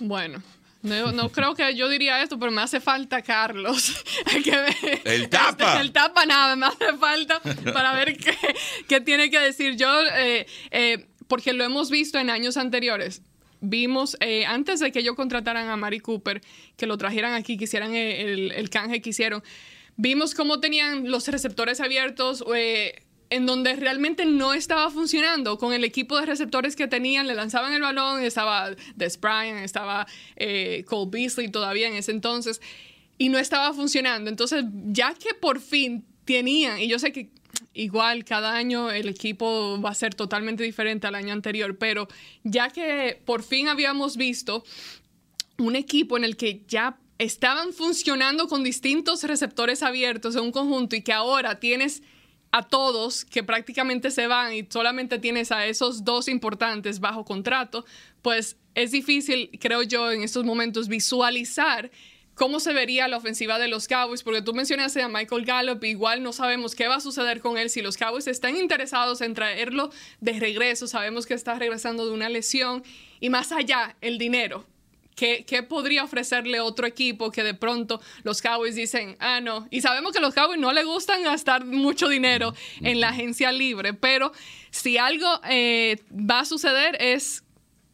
Bueno, 0.00 0.42
no, 0.84 1.30
creo 1.30 1.54
que 1.54 1.74
yo 1.74 1.88
diría 1.88 2.22
esto, 2.22 2.38
pero 2.38 2.52
me 2.52 2.60
hace 2.60 2.78
falta 2.78 3.22
Carlos. 3.22 4.04
el 5.04 5.28
tapa. 5.30 5.72
Este, 5.72 5.80
el 5.80 5.92
tapa 5.92 6.26
nada, 6.26 6.56
me 6.56 6.66
hace 6.66 6.96
falta 6.98 7.40
para 7.72 7.94
ver 7.94 8.16
qué, 8.86 9.00
tiene 9.00 9.30
que 9.30 9.38
decir. 9.40 9.76
Yo, 9.76 9.88
eh, 10.16 10.46
eh, 10.70 11.06
porque 11.26 11.54
lo 11.54 11.64
hemos 11.64 11.90
visto 11.90 12.18
en 12.18 12.28
años 12.28 12.56
anteriores. 12.56 13.22
Vimos, 13.60 14.18
eh, 14.20 14.44
antes 14.44 14.80
de 14.80 14.92
que 14.92 14.98
ellos 14.98 15.16
contrataran 15.16 15.70
a 15.70 15.76
Mari 15.76 16.00
Cooper, 16.00 16.42
que 16.76 16.86
lo 16.86 16.98
trajeran 16.98 17.32
aquí, 17.32 17.56
que 17.56 17.64
hicieran 17.64 17.94
el, 17.94 18.52
el 18.52 18.68
canje 18.68 19.00
que 19.00 19.08
hicieron, 19.08 19.42
vimos 19.96 20.34
cómo 20.34 20.60
tenían 20.60 21.10
los 21.10 21.26
receptores 21.28 21.80
abiertos 21.80 22.44
en 23.34 23.46
donde 23.46 23.74
realmente 23.74 24.26
no 24.26 24.54
estaba 24.54 24.90
funcionando 24.90 25.58
con 25.58 25.72
el 25.72 25.82
equipo 25.82 26.20
de 26.20 26.24
receptores 26.24 26.76
que 26.76 26.86
tenían, 26.86 27.26
le 27.26 27.34
lanzaban 27.34 27.72
el 27.72 27.82
balón, 27.82 28.22
estaba 28.22 28.70
Des 28.94 29.20
Bryant, 29.20 29.58
estaba 29.64 30.06
eh, 30.36 30.84
Cole 30.86 31.10
Beasley 31.10 31.50
todavía 31.50 31.88
en 31.88 31.94
ese 31.94 32.12
entonces, 32.12 32.60
y 33.18 33.30
no 33.30 33.38
estaba 33.38 33.72
funcionando. 33.74 34.30
Entonces, 34.30 34.64
ya 34.86 35.14
que 35.14 35.34
por 35.34 35.60
fin 35.60 36.04
tenían, 36.24 36.80
y 36.80 36.86
yo 36.86 37.00
sé 37.00 37.10
que 37.10 37.30
igual 37.72 38.24
cada 38.24 38.54
año 38.54 38.92
el 38.92 39.08
equipo 39.08 39.80
va 39.80 39.90
a 39.90 39.94
ser 39.94 40.14
totalmente 40.14 40.62
diferente 40.62 41.08
al 41.08 41.16
año 41.16 41.32
anterior, 41.32 41.76
pero 41.76 42.06
ya 42.44 42.70
que 42.70 43.20
por 43.24 43.42
fin 43.42 43.66
habíamos 43.66 44.16
visto 44.16 44.62
un 45.58 45.74
equipo 45.74 46.16
en 46.16 46.22
el 46.22 46.36
que 46.36 46.62
ya 46.68 46.98
estaban 47.18 47.72
funcionando 47.72 48.46
con 48.46 48.62
distintos 48.62 49.24
receptores 49.24 49.82
abiertos 49.82 50.36
en 50.36 50.42
un 50.42 50.52
conjunto 50.52 50.94
y 50.94 51.02
que 51.02 51.12
ahora 51.12 51.58
tienes 51.58 52.00
a 52.56 52.62
todos 52.62 53.24
que 53.24 53.42
prácticamente 53.42 54.12
se 54.12 54.28
van 54.28 54.54
y 54.54 54.64
solamente 54.70 55.18
tienes 55.18 55.50
a 55.50 55.66
esos 55.66 56.04
dos 56.04 56.28
importantes 56.28 57.00
bajo 57.00 57.24
contrato, 57.24 57.84
pues 58.22 58.56
es 58.76 58.92
difícil, 58.92 59.50
creo 59.60 59.82
yo, 59.82 60.12
en 60.12 60.22
estos 60.22 60.44
momentos 60.44 60.86
visualizar 60.86 61.90
cómo 62.36 62.60
se 62.60 62.72
vería 62.72 63.08
la 63.08 63.16
ofensiva 63.16 63.58
de 63.58 63.66
los 63.66 63.88
Cowboys, 63.88 64.22
porque 64.22 64.40
tú 64.40 64.54
mencionaste 64.54 65.02
a 65.02 65.08
Michael 65.08 65.44
Gallup, 65.44 65.82
igual 65.82 66.22
no 66.22 66.32
sabemos 66.32 66.76
qué 66.76 66.86
va 66.86 66.94
a 66.94 67.00
suceder 67.00 67.40
con 67.40 67.58
él 67.58 67.70
si 67.70 67.82
los 67.82 67.96
Cowboys 67.96 68.28
están 68.28 68.56
interesados 68.56 69.20
en 69.20 69.34
traerlo 69.34 69.90
de 70.20 70.38
regreso, 70.38 70.86
sabemos 70.86 71.26
que 71.26 71.34
está 71.34 71.58
regresando 71.58 72.06
de 72.06 72.12
una 72.12 72.28
lesión 72.28 72.84
y 73.18 73.30
más 73.30 73.50
allá, 73.50 73.96
el 74.00 74.16
dinero. 74.16 74.64
¿Qué, 75.14 75.44
podría 75.68 76.02
ofrecerle 76.02 76.60
otro 76.60 76.86
equipo 76.86 77.30
que 77.30 77.44
de 77.44 77.54
pronto 77.54 78.00
los 78.24 78.42
Cowboys 78.42 78.74
dicen, 78.74 79.16
ah, 79.20 79.40
no? 79.40 79.68
Y 79.70 79.80
sabemos 79.80 80.12
que 80.12 80.20
los 80.20 80.34
Cowboys 80.34 80.58
no 80.58 80.72
les 80.72 80.84
gustan 80.84 81.22
gastar 81.22 81.64
mucho 81.64 82.08
dinero 82.08 82.52
en 82.80 83.00
la 83.00 83.10
agencia 83.10 83.52
libre, 83.52 83.94
pero 83.94 84.32
si 84.70 84.98
algo 84.98 85.40
eh, 85.48 86.02
va 86.10 86.40
a 86.40 86.44
suceder 86.44 86.96
es 87.00 87.43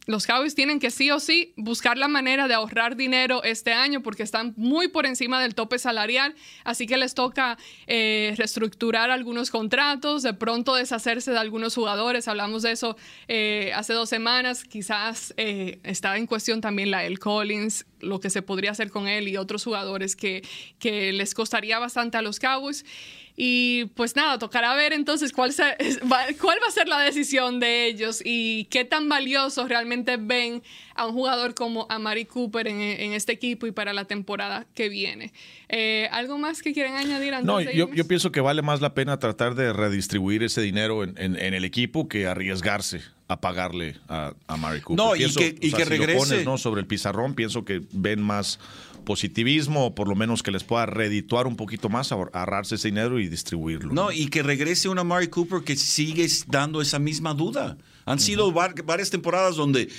los 0.07 0.25
Cowboys 0.25 0.55
tienen 0.55 0.79
que 0.79 0.89
sí 0.89 1.11
o 1.11 1.19
sí 1.19 1.53
buscar 1.57 1.97
la 1.97 2.07
manera 2.07 2.47
de 2.47 2.55
ahorrar 2.55 2.95
dinero 2.95 3.43
este 3.43 3.71
año 3.71 4.01
porque 4.01 4.23
están 4.23 4.53
muy 4.57 4.87
por 4.87 5.05
encima 5.05 5.41
del 5.41 5.53
tope 5.53 5.77
salarial, 5.77 6.33
así 6.63 6.87
que 6.87 6.97
les 6.97 7.13
toca 7.13 7.57
eh, 7.87 8.33
reestructurar 8.35 9.11
algunos 9.11 9.51
contratos, 9.51 10.23
de 10.23 10.33
pronto 10.33 10.75
deshacerse 10.75 11.31
de 11.31 11.37
algunos 11.37 11.75
jugadores, 11.75 12.27
hablamos 12.27 12.63
de 12.63 12.71
eso 12.71 12.97
eh, 13.27 13.71
hace 13.75 13.93
dos 13.93 14.09
semanas, 14.09 14.63
quizás 14.63 15.33
eh, 15.37 15.79
estaba 15.83 16.17
en 16.17 16.25
cuestión 16.25 16.61
también 16.61 16.89
la 16.89 17.05
El 17.05 17.19
Collins, 17.19 17.85
lo 17.99 18.19
que 18.19 18.31
se 18.31 18.41
podría 18.41 18.71
hacer 18.71 18.89
con 18.89 19.07
él 19.07 19.27
y 19.27 19.37
otros 19.37 19.63
jugadores 19.63 20.15
que, 20.15 20.41
que 20.79 21.13
les 21.13 21.35
costaría 21.35 21.77
bastante 21.77 22.17
a 22.17 22.21
los 22.23 22.39
Cowboys. 22.39 22.83
Y 23.43 23.85
pues 23.95 24.15
nada, 24.15 24.37
tocará 24.37 24.75
ver 24.75 24.93
entonces 24.93 25.33
cuál, 25.33 25.51
cuál 26.39 26.59
va 26.63 26.67
a 26.67 26.71
ser 26.71 26.87
la 26.87 26.99
decisión 26.99 27.59
de 27.59 27.87
ellos 27.87 28.21
y 28.23 28.65
qué 28.65 28.85
tan 28.85 29.09
valiosos 29.09 29.67
realmente 29.67 30.17
ven 30.17 30.61
a 30.93 31.07
un 31.07 31.13
jugador 31.13 31.55
como 31.55 31.87
a 31.89 31.97
Mari 31.97 32.25
Cooper 32.25 32.67
en, 32.67 33.13
este 33.13 33.31
equipo 33.31 33.65
y 33.65 33.71
para 33.71 33.93
la 33.93 34.05
temporada 34.05 34.67
que 34.75 34.89
viene. 34.89 35.33
Eh, 35.69 36.07
¿Algo 36.11 36.37
más 36.37 36.61
que 36.61 36.71
quieren 36.71 36.93
añadir 36.93 37.33
antes 37.33 37.47
No, 37.47 37.61
yo, 37.61 37.91
yo, 37.91 38.07
pienso 38.07 38.31
que 38.31 38.41
vale 38.41 38.61
más 38.61 38.79
la 38.79 38.93
pena 38.93 39.17
tratar 39.17 39.55
de 39.55 39.73
redistribuir 39.73 40.43
ese 40.43 40.61
dinero 40.61 41.03
en, 41.03 41.17
en, 41.17 41.53
el 41.55 41.65
equipo 41.65 42.07
que 42.07 42.27
arriesgarse 42.27 43.01
a 43.27 43.41
pagarle 43.41 43.95
a, 44.07 44.33
a 44.45 44.57
Mari 44.57 44.81
Cooper. 44.81 45.03
No, 45.03 45.15
y 45.15 45.33
que, 45.33 45.55
y 45.59 45.71
que 45.71 45.85
regrese. 45.85 46.45
¿no? 46.45 46.59
Sobre 46.59 46.81
el 46.81 46.85
pizarrón, 46.85 47.33
pienso 47.33 47.65
que 47.65 47.81
ven 47.91 48.21
más 48.21 48.59
positivismo 49.03 49.87
o 49.87 49.95
por 49.95 50.07
lo 50.07 50.15
menos 50.15 50.43
que 50.43 50.51
les 50.51 50.63
pueda 50.63 50.85
redituar 50.85 51.47
un 51.47 51.55
poquito 51.55 51.89
más, 51.89 52.11
ahorrarse 52.11 52.75
ese 52.75 52.89
dinero 52.89 53.19
y 53.19 53.27
distribuirlo. 53.27 53.93
No, 53.93 54.11
y 54.11 54.27
que 54.27 54.43
regrese 54.43 54.89
una 54.89 55.03
Mari 55.03 55.27
Cooper 55.27 55.63
que 55.63 55.75
sigue 55.75 56.27
dando 56.47 56.81
esa 56.81 56.99
misma 56.99 57.33
duda. 57.33 57.77
Han 58.05 58.19
sido 58.19 58.51
varias 58.51 59.09
temporadas 59.09 59.55
donde 59.55 59.89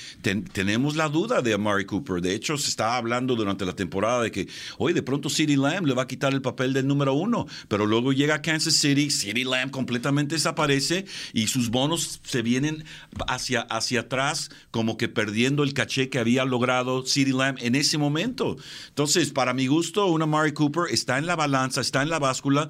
tenemos 0.53 0.96
la 0.96 1.09
duda 1.09 1.42
de 1.42 1.55
Amari 1.55 1.84
Cooper. 1.84 2.20
De 2.20 2.34
hecho, 2.34 2.59
se 2.59 2.68
estaba 2.68 2.96
hablando 2.96 3.36
durante 3.36 3.64
la 3.64 3.74
temporada 3.74 4.22
de 4.22 4.30
que, 4.30 4.48
hoy 4.78 4.92
de 4.92 5.03
pronto 5.03 5.28
City 5.28 5.57
Lamb 5.57 5.86
le 5.86 5.94
va 5.94 6.03
a 6.03 6.07
quitar 6.07 6.32
el 6.32 6.42
papel 6.42 6.72
del 6.72 6.86
número 6.86 7.14
uno, 7.14 7.46
pero 7.68 7.86
luego 7.86 8.12
llega 8.12 8.36
a 8.36 8.42
Kansas 8.42 8.74
City, 8.74 9.11
City 9.11 9.44
Lamb 9.44 9.70
completamente 9.70 10.34
desaparece 10.34 11.05
y 11.32 11.46
sus 11.46 11.70
bonos 11.70 12.20
se 12.24 12.42
vienen 12.42 12.84
hacia, 13.28 13.62
hacia 13.62 14.00
atrás, 14.00 14.50
como 14.70 14.96
que 14.96 15.09
perdiendo 15.09 15.62
el 15.62 15.74
caché 15.74 16.09
que 16.09 16.18
había 16.18 16.44
logrado 16.44 17.05
City 17.07 17.32
Lamb 17.32 17.59
en 17.61 17.74
ese 17.74 17.98
momento. 17.98 18.57
Entonces, 18.88 19.30
para 19.30 19.55
mi 19.55 19.66
gusto, 19.66 20.07
una 20.07 20.24
Amari 20.24 20.53
Cooper 20.53 20.84
está 20.90 21.18
en 21.18 21.26
la 21.26 21.36
balanza, 21.36 21.80
está 21.80 22.03
en 22.03 22.09
la 22.09 22.18
báscula, 22.18 22.68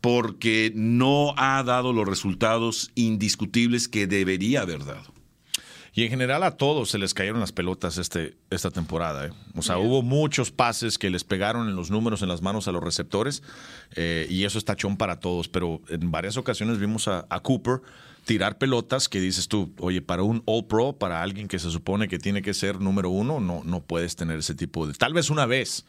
porque 0.00 0.72
no 0.74 1.34
ha 1.36 1.62
dado 1.62 1.92
los 1.92 2.08
resultados 2.08 2.90
indiscutibles 2.94 3.88
que 3.88 4.06
debería 4.06 4.62
haber 4.62 4.84
dado. 4.84 5.12
Y 5.92 6.04
en 6.04 6.10
general 6.10 6.42
a 6.44 6.56
todos 6.56 6.90
se 6.90 6.98
les 6.98 7.14
cayeron 7.14 7.40
las 7.40 7.52
pelotas 7.52 7.98
este, 7.98 8.36
esta 8.50 8.70
temporada. 8.70 9.26
¿eh? 9.26 9.32
O 9.56 9.62
sea, 9.62 9.78
hubo 9.78 10.02
muchos 10.02 10.50
pases 10.50 10.98
que 10.98 11.10
les 11.10 11.24
pegaron 11.24 11.68
en 11.68 11.74
los 11.74 11.90
números, 11.90 12.22
en 12.22 12.28
las 12.28 12.42
manos 12.42 12.68
a 12.68 12.72
los 12.72 12.82
receptores, 12.82 13.42
eh, 13.96 14.26
y 14.30 14.44
eso 14.44 14.58
está 14.58 14.76
chón 14.76 14.96
para 14.96 15.18
todos. 15.18 15.48
Pero 15.48 15.80
en 15.88 16.10
varias 16.10 16.36
ocasiones 16.36 16.78
vimos 16.78 17.08
a, 17.08 17.26
a, 17.28 17.40
Cooper 17.40 17.82
tirar 18.24 18.58
pelotas 18.58 19.08
que 19.08 19.20
dices 19.20 19.48
tú, 19.48 19.72
oye, 19.78 20.00
para 20.00 20.22
un 20.22 20.42
All 20.46 20.64
Pro, 20.66 20.92
para 20.92 21.22
alguien 21.22 21.48
que 21.48 21.58
se 21.58 21.70
supone 21.70 22.06
que 22.06 22.18
tiene 22.18 22.40
que 22.40 22.54
ser 22.54 22.80
número 22.80 23.10
uno, 23.10 23.40
no, 23.40 23.62
no 23.64 23.80
puedes 23.80 24.14
tener 24.14 24.38
ese 24.38 24.54
tipo 24.54 24.86
de... 24.86 24.94
Tal 24.94 25.12
vez 25.12 25.28
una 25.28 25.46
vez, 25.46 25.86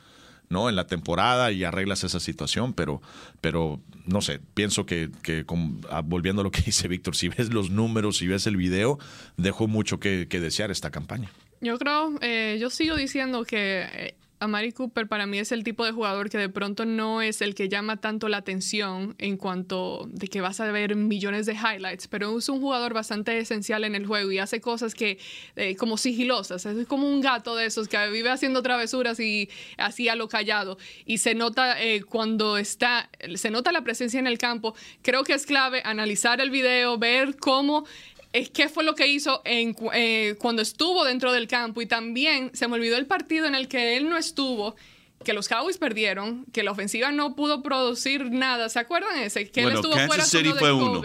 ¿no? 0.51 0.69
En 0.69 0.75
la 0.75 0.85
temporada 0.85 1.51
y 1.51 1.63
arreglas 1.63 2.03
esa 2.03 2.19
situación, 2.19 2.73
pero, 2.73 3.01
pero 3.39 3.79
no 4.05 4.21
sé, 4.21 4.39
pienso 4.53 4.85
que, 4.85 5.09
que 5.23 5.45
ah, 5.89 6.01
volviendo 6.03 6.41
a 6.41 6.43
lo 6.43 6.51
que 6.51 6.61
dice 6.65 6.87
Víctor, 6.87 7.15
si 7.15 7.29
ves 7.29 7.53
los 7.53 7.71
números, 7.71 8.17
si 8.17 8.27
ves 8.27 8.45
el 8.45 8.57
video, 8.57 8.99
dejó 9.37 9.67
mucho 9.67 9.99
que, 9.99 10.27
desear 10.27 10.71
esta 10.71 10.91
campaña. 10.91 11.31
Yo 11.61 11.77
creo, 11.77 12.15
eh, 12.21 12.57
yo 12.59 12.69
sigo 12.69 12.95
diciendo 12.95 13.45
que 13.45 13.87
eh, 13.93 14.15
Amari 14.41 14.71
Cooper 14.71 15.07
para 15.07 15.27
mí 15.27 15.37
es 15.37 15.51
el 15.51 15.63
tipo 15.63 15.85
de 15.85 15.91
jugador 15.91 16.31
que 16.31 16.39
de 16.39 16.49
pronto 16.49 16.83
no 16.83 17.21
es 17.21 17.41
el 17.41 17.53
que 17.53 17.69
llama 17.69 17.97
tanto 17.97 18.27
la 18.27 18.37
atención 18.37 19.13
en 19.19 19.37
cuanto 19.37 20.09
de 20.11 20.27
que 20.29 20.41
vas 20.41 20.59
a 20.59 20.71
ver 20.71 20.95
millones 20.95 21.45
de 21.45 21.53
highlights, 21.53 22.07
pero 22.07 22.35
es 22.35 22.49
un 22.49 22.59
jugador 22.59 22.91
bastante 22.95 23.37
esencial 23.37 23.83
en 23.83 23.93
el 23.93 24.07
juego 24.07 24.31
y 24.31 24.39
hace 24.39 24.59
cosas 24.59 24.95
que 24.95 25.19
eh, 25.55 25.75
como 25.75 25.95
sigilosas, 25.95 26.65
es 26.65 26.87
como 26.87 27.07
un 27.07 27.21
gato 27.21 27.55
de 27.55 27.67
esos 27.67 27.87
que 27.87 28.09
vive 28.09 28.31
haciendo 28.31 28.63
travesuras 28.63 29.19
y 29.19 29.47
así 29.77 30.09
a 30.09 30.15
lo 30.15 30.27
callado 30.27 30.79
y 31.05 31.19
se 31.19 31.35
nota 31.35 31.79
eh, 31.79 32.01
cuando 32.01 32.57
está, 32.57 33.11
se 33.35 33.51
nota 33.51 33.71
la 33.71 33.83
presencia 33.83 34.19
en 34.19 34.25
el 34.25 34.39
campo. 34.39 34.73
Creo 35.03 35.23
que 35.23 35.33
es 35.33 35.45
clave 35.45 35.83
analizar 35.85 36.41
el 36.41 36.49
video, 36.49 36.97
ver 36.97 37.35
cómo 37.37 37.85
qué 38.53 38.69
fue 38.69 38.83
lo 38.83 38.95
que 38.95 39.07
hizo 39.07 39.41
en, 39.45 39.75
eh, 39.93 40.35
cuando 40.39 40.61
estuvo 40.61 41.03
dentro 41.03 41.31
del 41.33 41.47
campo 41.47 41.81
y 41.81 41.85
también 41.85 42.51
se 42.53 42.67
me 42.67 42.75
olvidó 42.75 42.97
el 42.97 43.05
partido 43.05 43.45
en 43.45 43.55
el 43.55 43.67
que 43.67 43.97
él 43.97 44.09
no 44.09 44.17
estuvo 44.17 44.75
que 45.23 45.33
los 45.33 45.47
Cowboys 45.47 45.77
perdieron, 45.77 46.45
que 46.51 46.63
la 46.63 46.71
ofensiva 46.71 47.11
no 47.11 47.35
pudo 47.35 47.61
producir 47.61 48.31
nada. 48.31 48.69
¿Se 48.69 48.79
acuerdan 48.79 49.19
ese? 49.19 49.49
Que 49.49 49.61
él 49.61 49.73
estuvo 49.73 49.93
Kansas 49.93 50.29
City 50.29 50.51
fue 50.57 50.73
uno. 50.73 51.01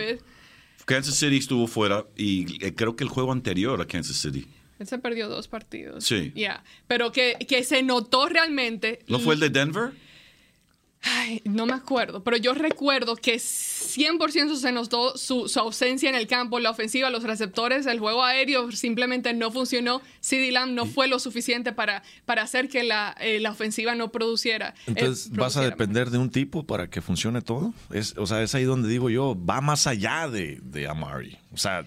Kansas 0.84 1.16
City 1.16 1.36
estuvo 1.36 1.66
fuera 1.66 2.06
y 2.16 2.64
eh, 2.64 2.74
creo 2.74 2.96
que 2.96 3.04
el 3.04 3.10
juego 3.10 3.32
anterior 3.32 3.80
a 3.80 3.86
Kansas 3.86 4.16
City. 4.16 4.46
Él 4.78 4.86
se 4.86 4.98
perdió 4.98 5.28
dos 5.28 5.48
partidos. 5.48 6.04
Sí. 6.04 6.32
Ya. 6.34 6.62
Pero 6.86 7.12
que, 7.12 7.36
que 7.48 7.64
se 7.64 7.82
notó 7.82 8.28
realmente. 8.28 9.00
¿No 9.08 9.18
fue 9.18 9.34
el 9.34 9.40
de 9.40 9.50
Denver? 9.50 9.92
Ay, 11.02 11.40
no 11.44 11.66
me 11.66 11.72
acuerdo, 11.72 12.24
pero 12.24 12.36
yo 12.36 12.52
recuerdo 12.52 13.14
que 13.16 13.38
100% 13.86 14.56
se 14.56 14.72
notó 14.72 15.16
su, 15.16 15.48
su, 15.48 15.58
ausencia 15.58 16.08
en 16.08 16.14
el 16.14 16.26
campo, 16.26 16.58
la 16.58 16.70
ofensiva, 16.70 17.10
los 17.10 17.22
receptores, 17.22 17.86
el 17.86 17.98
juego 17.98 18.22
aéreo 18.24 18.70
simplemente 18.72 19.32
no 19.34 19.50
funcionó. 19.50 20.02
CD 20.20 20.50
Lamb 20.50 20.72
no 20.72 20.86
fue 20.86 21.08
lo 21.08 21.18
suficiente 21.18 21.72
para, 21.72 22.02
para 22.24 22.42
hacer 22.42 22.68
que 22.68 22.82
la, 22.82 23.16
eh, 23.20 23.40
la 23.40 23.50
ofensiva 23.50 23.94
no 23.94 24.10
produciera. 24.10 24.74
Eh, 24.86 24.94
Entonces, 24.96 25.30
¿vas 25.32 25.56
a 25.56 25.62
depender 25.62 26.10
de 26.10 26.18
un 26.18 26.30
tipo 26.30 26.66
para 26.66 26.88
que 26.88 27.00
funcione 27.00 27.42
todo? 27.42 27.72
Es, 27.90 28.14
o 28.16 28.26
sea, 28.26 28.42
es 28.42 28.54
ahí 28.54 28.64
donde 28.64 28.88
digo 28.88 29.10
yo, 29.10 29.36
va 29.36 29.60
más 29.60 29.86
allá 29.86 30.28
de, 30.28 30.60
de 30.62 30.88
Amari. 30.88 31.38
O 31.56 31.58
sea, 31.58 31.86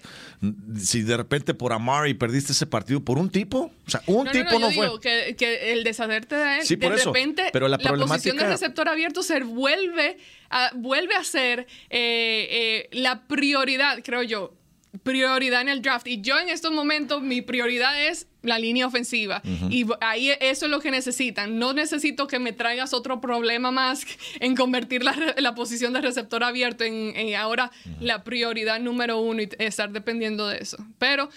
si 0.78 1.02
de 1.02 1.16
repente 1.16 1.54
por 1.54 1.72
Amari 1.72 2.14
perdiste 2.14 2.50
ese 2.50 2.66
partido 2.66 3.04
por 3.04 3.18
un 3.18 3.30
tipo, 3.30 3.70
o 3.86 3.90
sea, 3.90 4.02
un 4.06 4.28
tipo 4.28 4.58
no, 4.58 4.68
yo 4.68 4.70
fue. 4.72 4.86
Digo 4.86 5.00
que, 5.00 5.36
que, 5.38 5.72
el 5.72 5.84
deshacerte 5.84 6.34
de 6.34 6.58
él, 6.58 6.66
de 6.66 6.88
repente, 6.88 7.44
pero 7.52 7.68
la, 7.68 7.76
la 7.76 8.06
posición 8.06 8.36
de 8.36 8.48
receptor 8.48 8.88
abierto 8.88 9.22
se 9.22 9.40
vuelve 9.44 10.16
a, 10.50 10.72
vuelve 10.74 11.14
a 11.14 11.24
ser 11.24 11.66
eh, 11.88 12.48
eh, 12.50 12.88
la 12.92 13.22
prioridad, 13.26 14.00
creo 14.04 14.22
yo, 14.22 14.54
prioridad 15.02 15.62
en 15.62 15.68
el 15.68 15.82
draft. 15.82 16.06
Y 16.06 16.20
yo 16.20 16.38
en 16.38 16.48
estos 16.48 16.72
momentos, 16.72 17.22
mi 17.22 17.42
prioridad 17.42 18.00
es 18.08 18.26
la 18.42 18.58
línea 18.58 18.86
ofensiva. 18.86 19.42
Y 19.70 19.86
ahí 20.00 20.30
eso 20.40 20.66
es 20.66 20.70
lo 20.70 20.80
que 20.80 20.90
necesitan. 20.90 21.58
No 21.58 21.72
necesito 21.72 22.26
que 22.26 22.38
me 22.38 22.52
traigas 22.52 22.92
otro 22.92 23.20
problema 23.20 23.70
más 23.70 24.04
en 24.40 24.56
convertir 24.56 25.02
la, 25.04 25.54
posición 25.54 25.92
de 25.92 26.00
receptor 26.00 26.42
abierto 26.42 26.84
en, 26.84 27.34
ahora 27.34 27.70
la 28.00 28.24
prioridad 28.24 28.80
número 28.80 29.20
uno 29.20 29.42
y 29.42 29.48
estar 29.58 29.90
dependiendo 29.90 30.46
de 30.48 30.58
eso. 30.58 30.78
Pero 30.98 31.28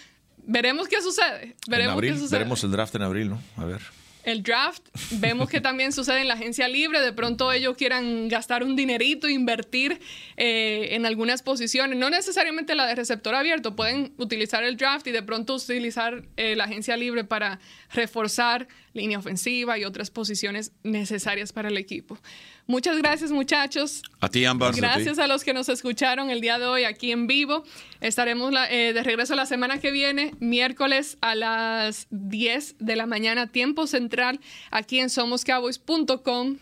veremos 0.46 0.88
qué 0.88 1.02
sucede. 1.02 1.56
Veremos 1.68 2.02
qué 2.02 2.14
sucede. 2.14 2.40
Veremos 2.40 2.64
el 2.64 2.72
draft 2.72 2.96
en 2.96 3.02
abril, 3.04 3.30
¿no? 3.30 3.42
A 3.58 3.66
ver 3.66 3.82
el 4.24 4.42
draft, 4.42 4.84
vemos 5.12 5.50
que 5.50 5.62
también 5.62 5.92
sucede 5.92 6.22
en 6.22 6.28
la 6.28 6.36
agencia 6.36 6.68
libre, 6.68 7.02
de 7.02 7.14
pronto 7.14 7.52
ellos 7.52 7.76
quieran 7.78 8.30
gastar 8.30 8.64
un 8.64 8.76
dinerito, 8.76 9.28
invertir 9.28 10.00
eh, 10.38 10.90
en 10.92 11.06
algunas 11.06 11.44
posiciones, 11.44 11.98
no 11.98 12.10
necesariamente 12.10 12.76
la 12.76 12.86
de 12.86 12.96
receptor 12.96 13.36
abierto, 13.36 13.76
pueden 13.76 14.14
utilizar 14.18 14.64
el 14.64 14.78
draft 14.78 15.08
y 15.08 15.12
de 15.12 15.24
pronto 15.24 15.56
utilizar 15.56 16.24
eh, 16.38 16.56
la 16.56 16.66
agencia 16.66 16.96
libre 16.96 17.24
para 17.24 17.60
reforzar 17.92 18.68
línea 18.94 19.20
ofensiva 19.20 19.78
y 19.78 19.86
otras 19.86 20.10
posiciones 20.10 20.72
necesarias 20.84 21.52
para 21.52 21.70
el 21.70 21.78
equipo. 21.78 22.18
Muchas 22.66 22.98
gracias 22.98 23.32
muchachos. 23.32 24.02
A 24.22 24.30
ti 24.30 24.46
ambas. 24.46 24.76
Gracias 24.76 25.20
a, 25.20 25.28
los 25.28 25.44
que 25.44 25.54
nos 25.54 25.68
escucharon 25.68 26.30
el 26.30 26.40
día 26.40 26.60
de 26.60 26.66
hoy 26.66 26.86
aquí 26.86 27.12
en 27.12 27.28
vivo. 27.28 27.64
Estaremos 28.00 28.54
eh, 28.70 28.94
de 28.94 29.04
regreso 29.04 29.36
la 29.36 29.46
semana 29.46 29.80
que 29.80 29.92
viene, 29.92 30.34
miércoles 30.40 31.18
a 31.22 31.36
las 31.36 32.08
10 32.12 32.76
de 32.80 32.96
la 32.96 33.06
mañana, 33.06 33.48
tiempo 33.48 33.86
central, 33.86 34.40
aquí 34.72 35.00
en 35.00 35.10
somoscowboys.com, 35.10 36.58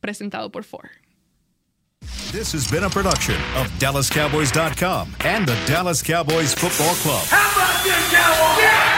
presentado 0.00 0.50
por 0.52 0.64
Ford. 0.64 0.90
This 2.32 2.52
has 2.52 2.70
been 2.70 2.84
a 2.84 2.90
production 2.90 3.36
of 3.56 3.70
DallasCowboys.com 3.78 5.14
and 5.20 5.46
the 5.46 5.56
Dallas 5.66 6.02
Cowboys 6.02 6.52
Football 6.52 6.94
Club. 6.96 7.24
How 7.28 7.50
about 7.52 7.84
this, 7.84 8.12
Cowboys? 8.12 8.93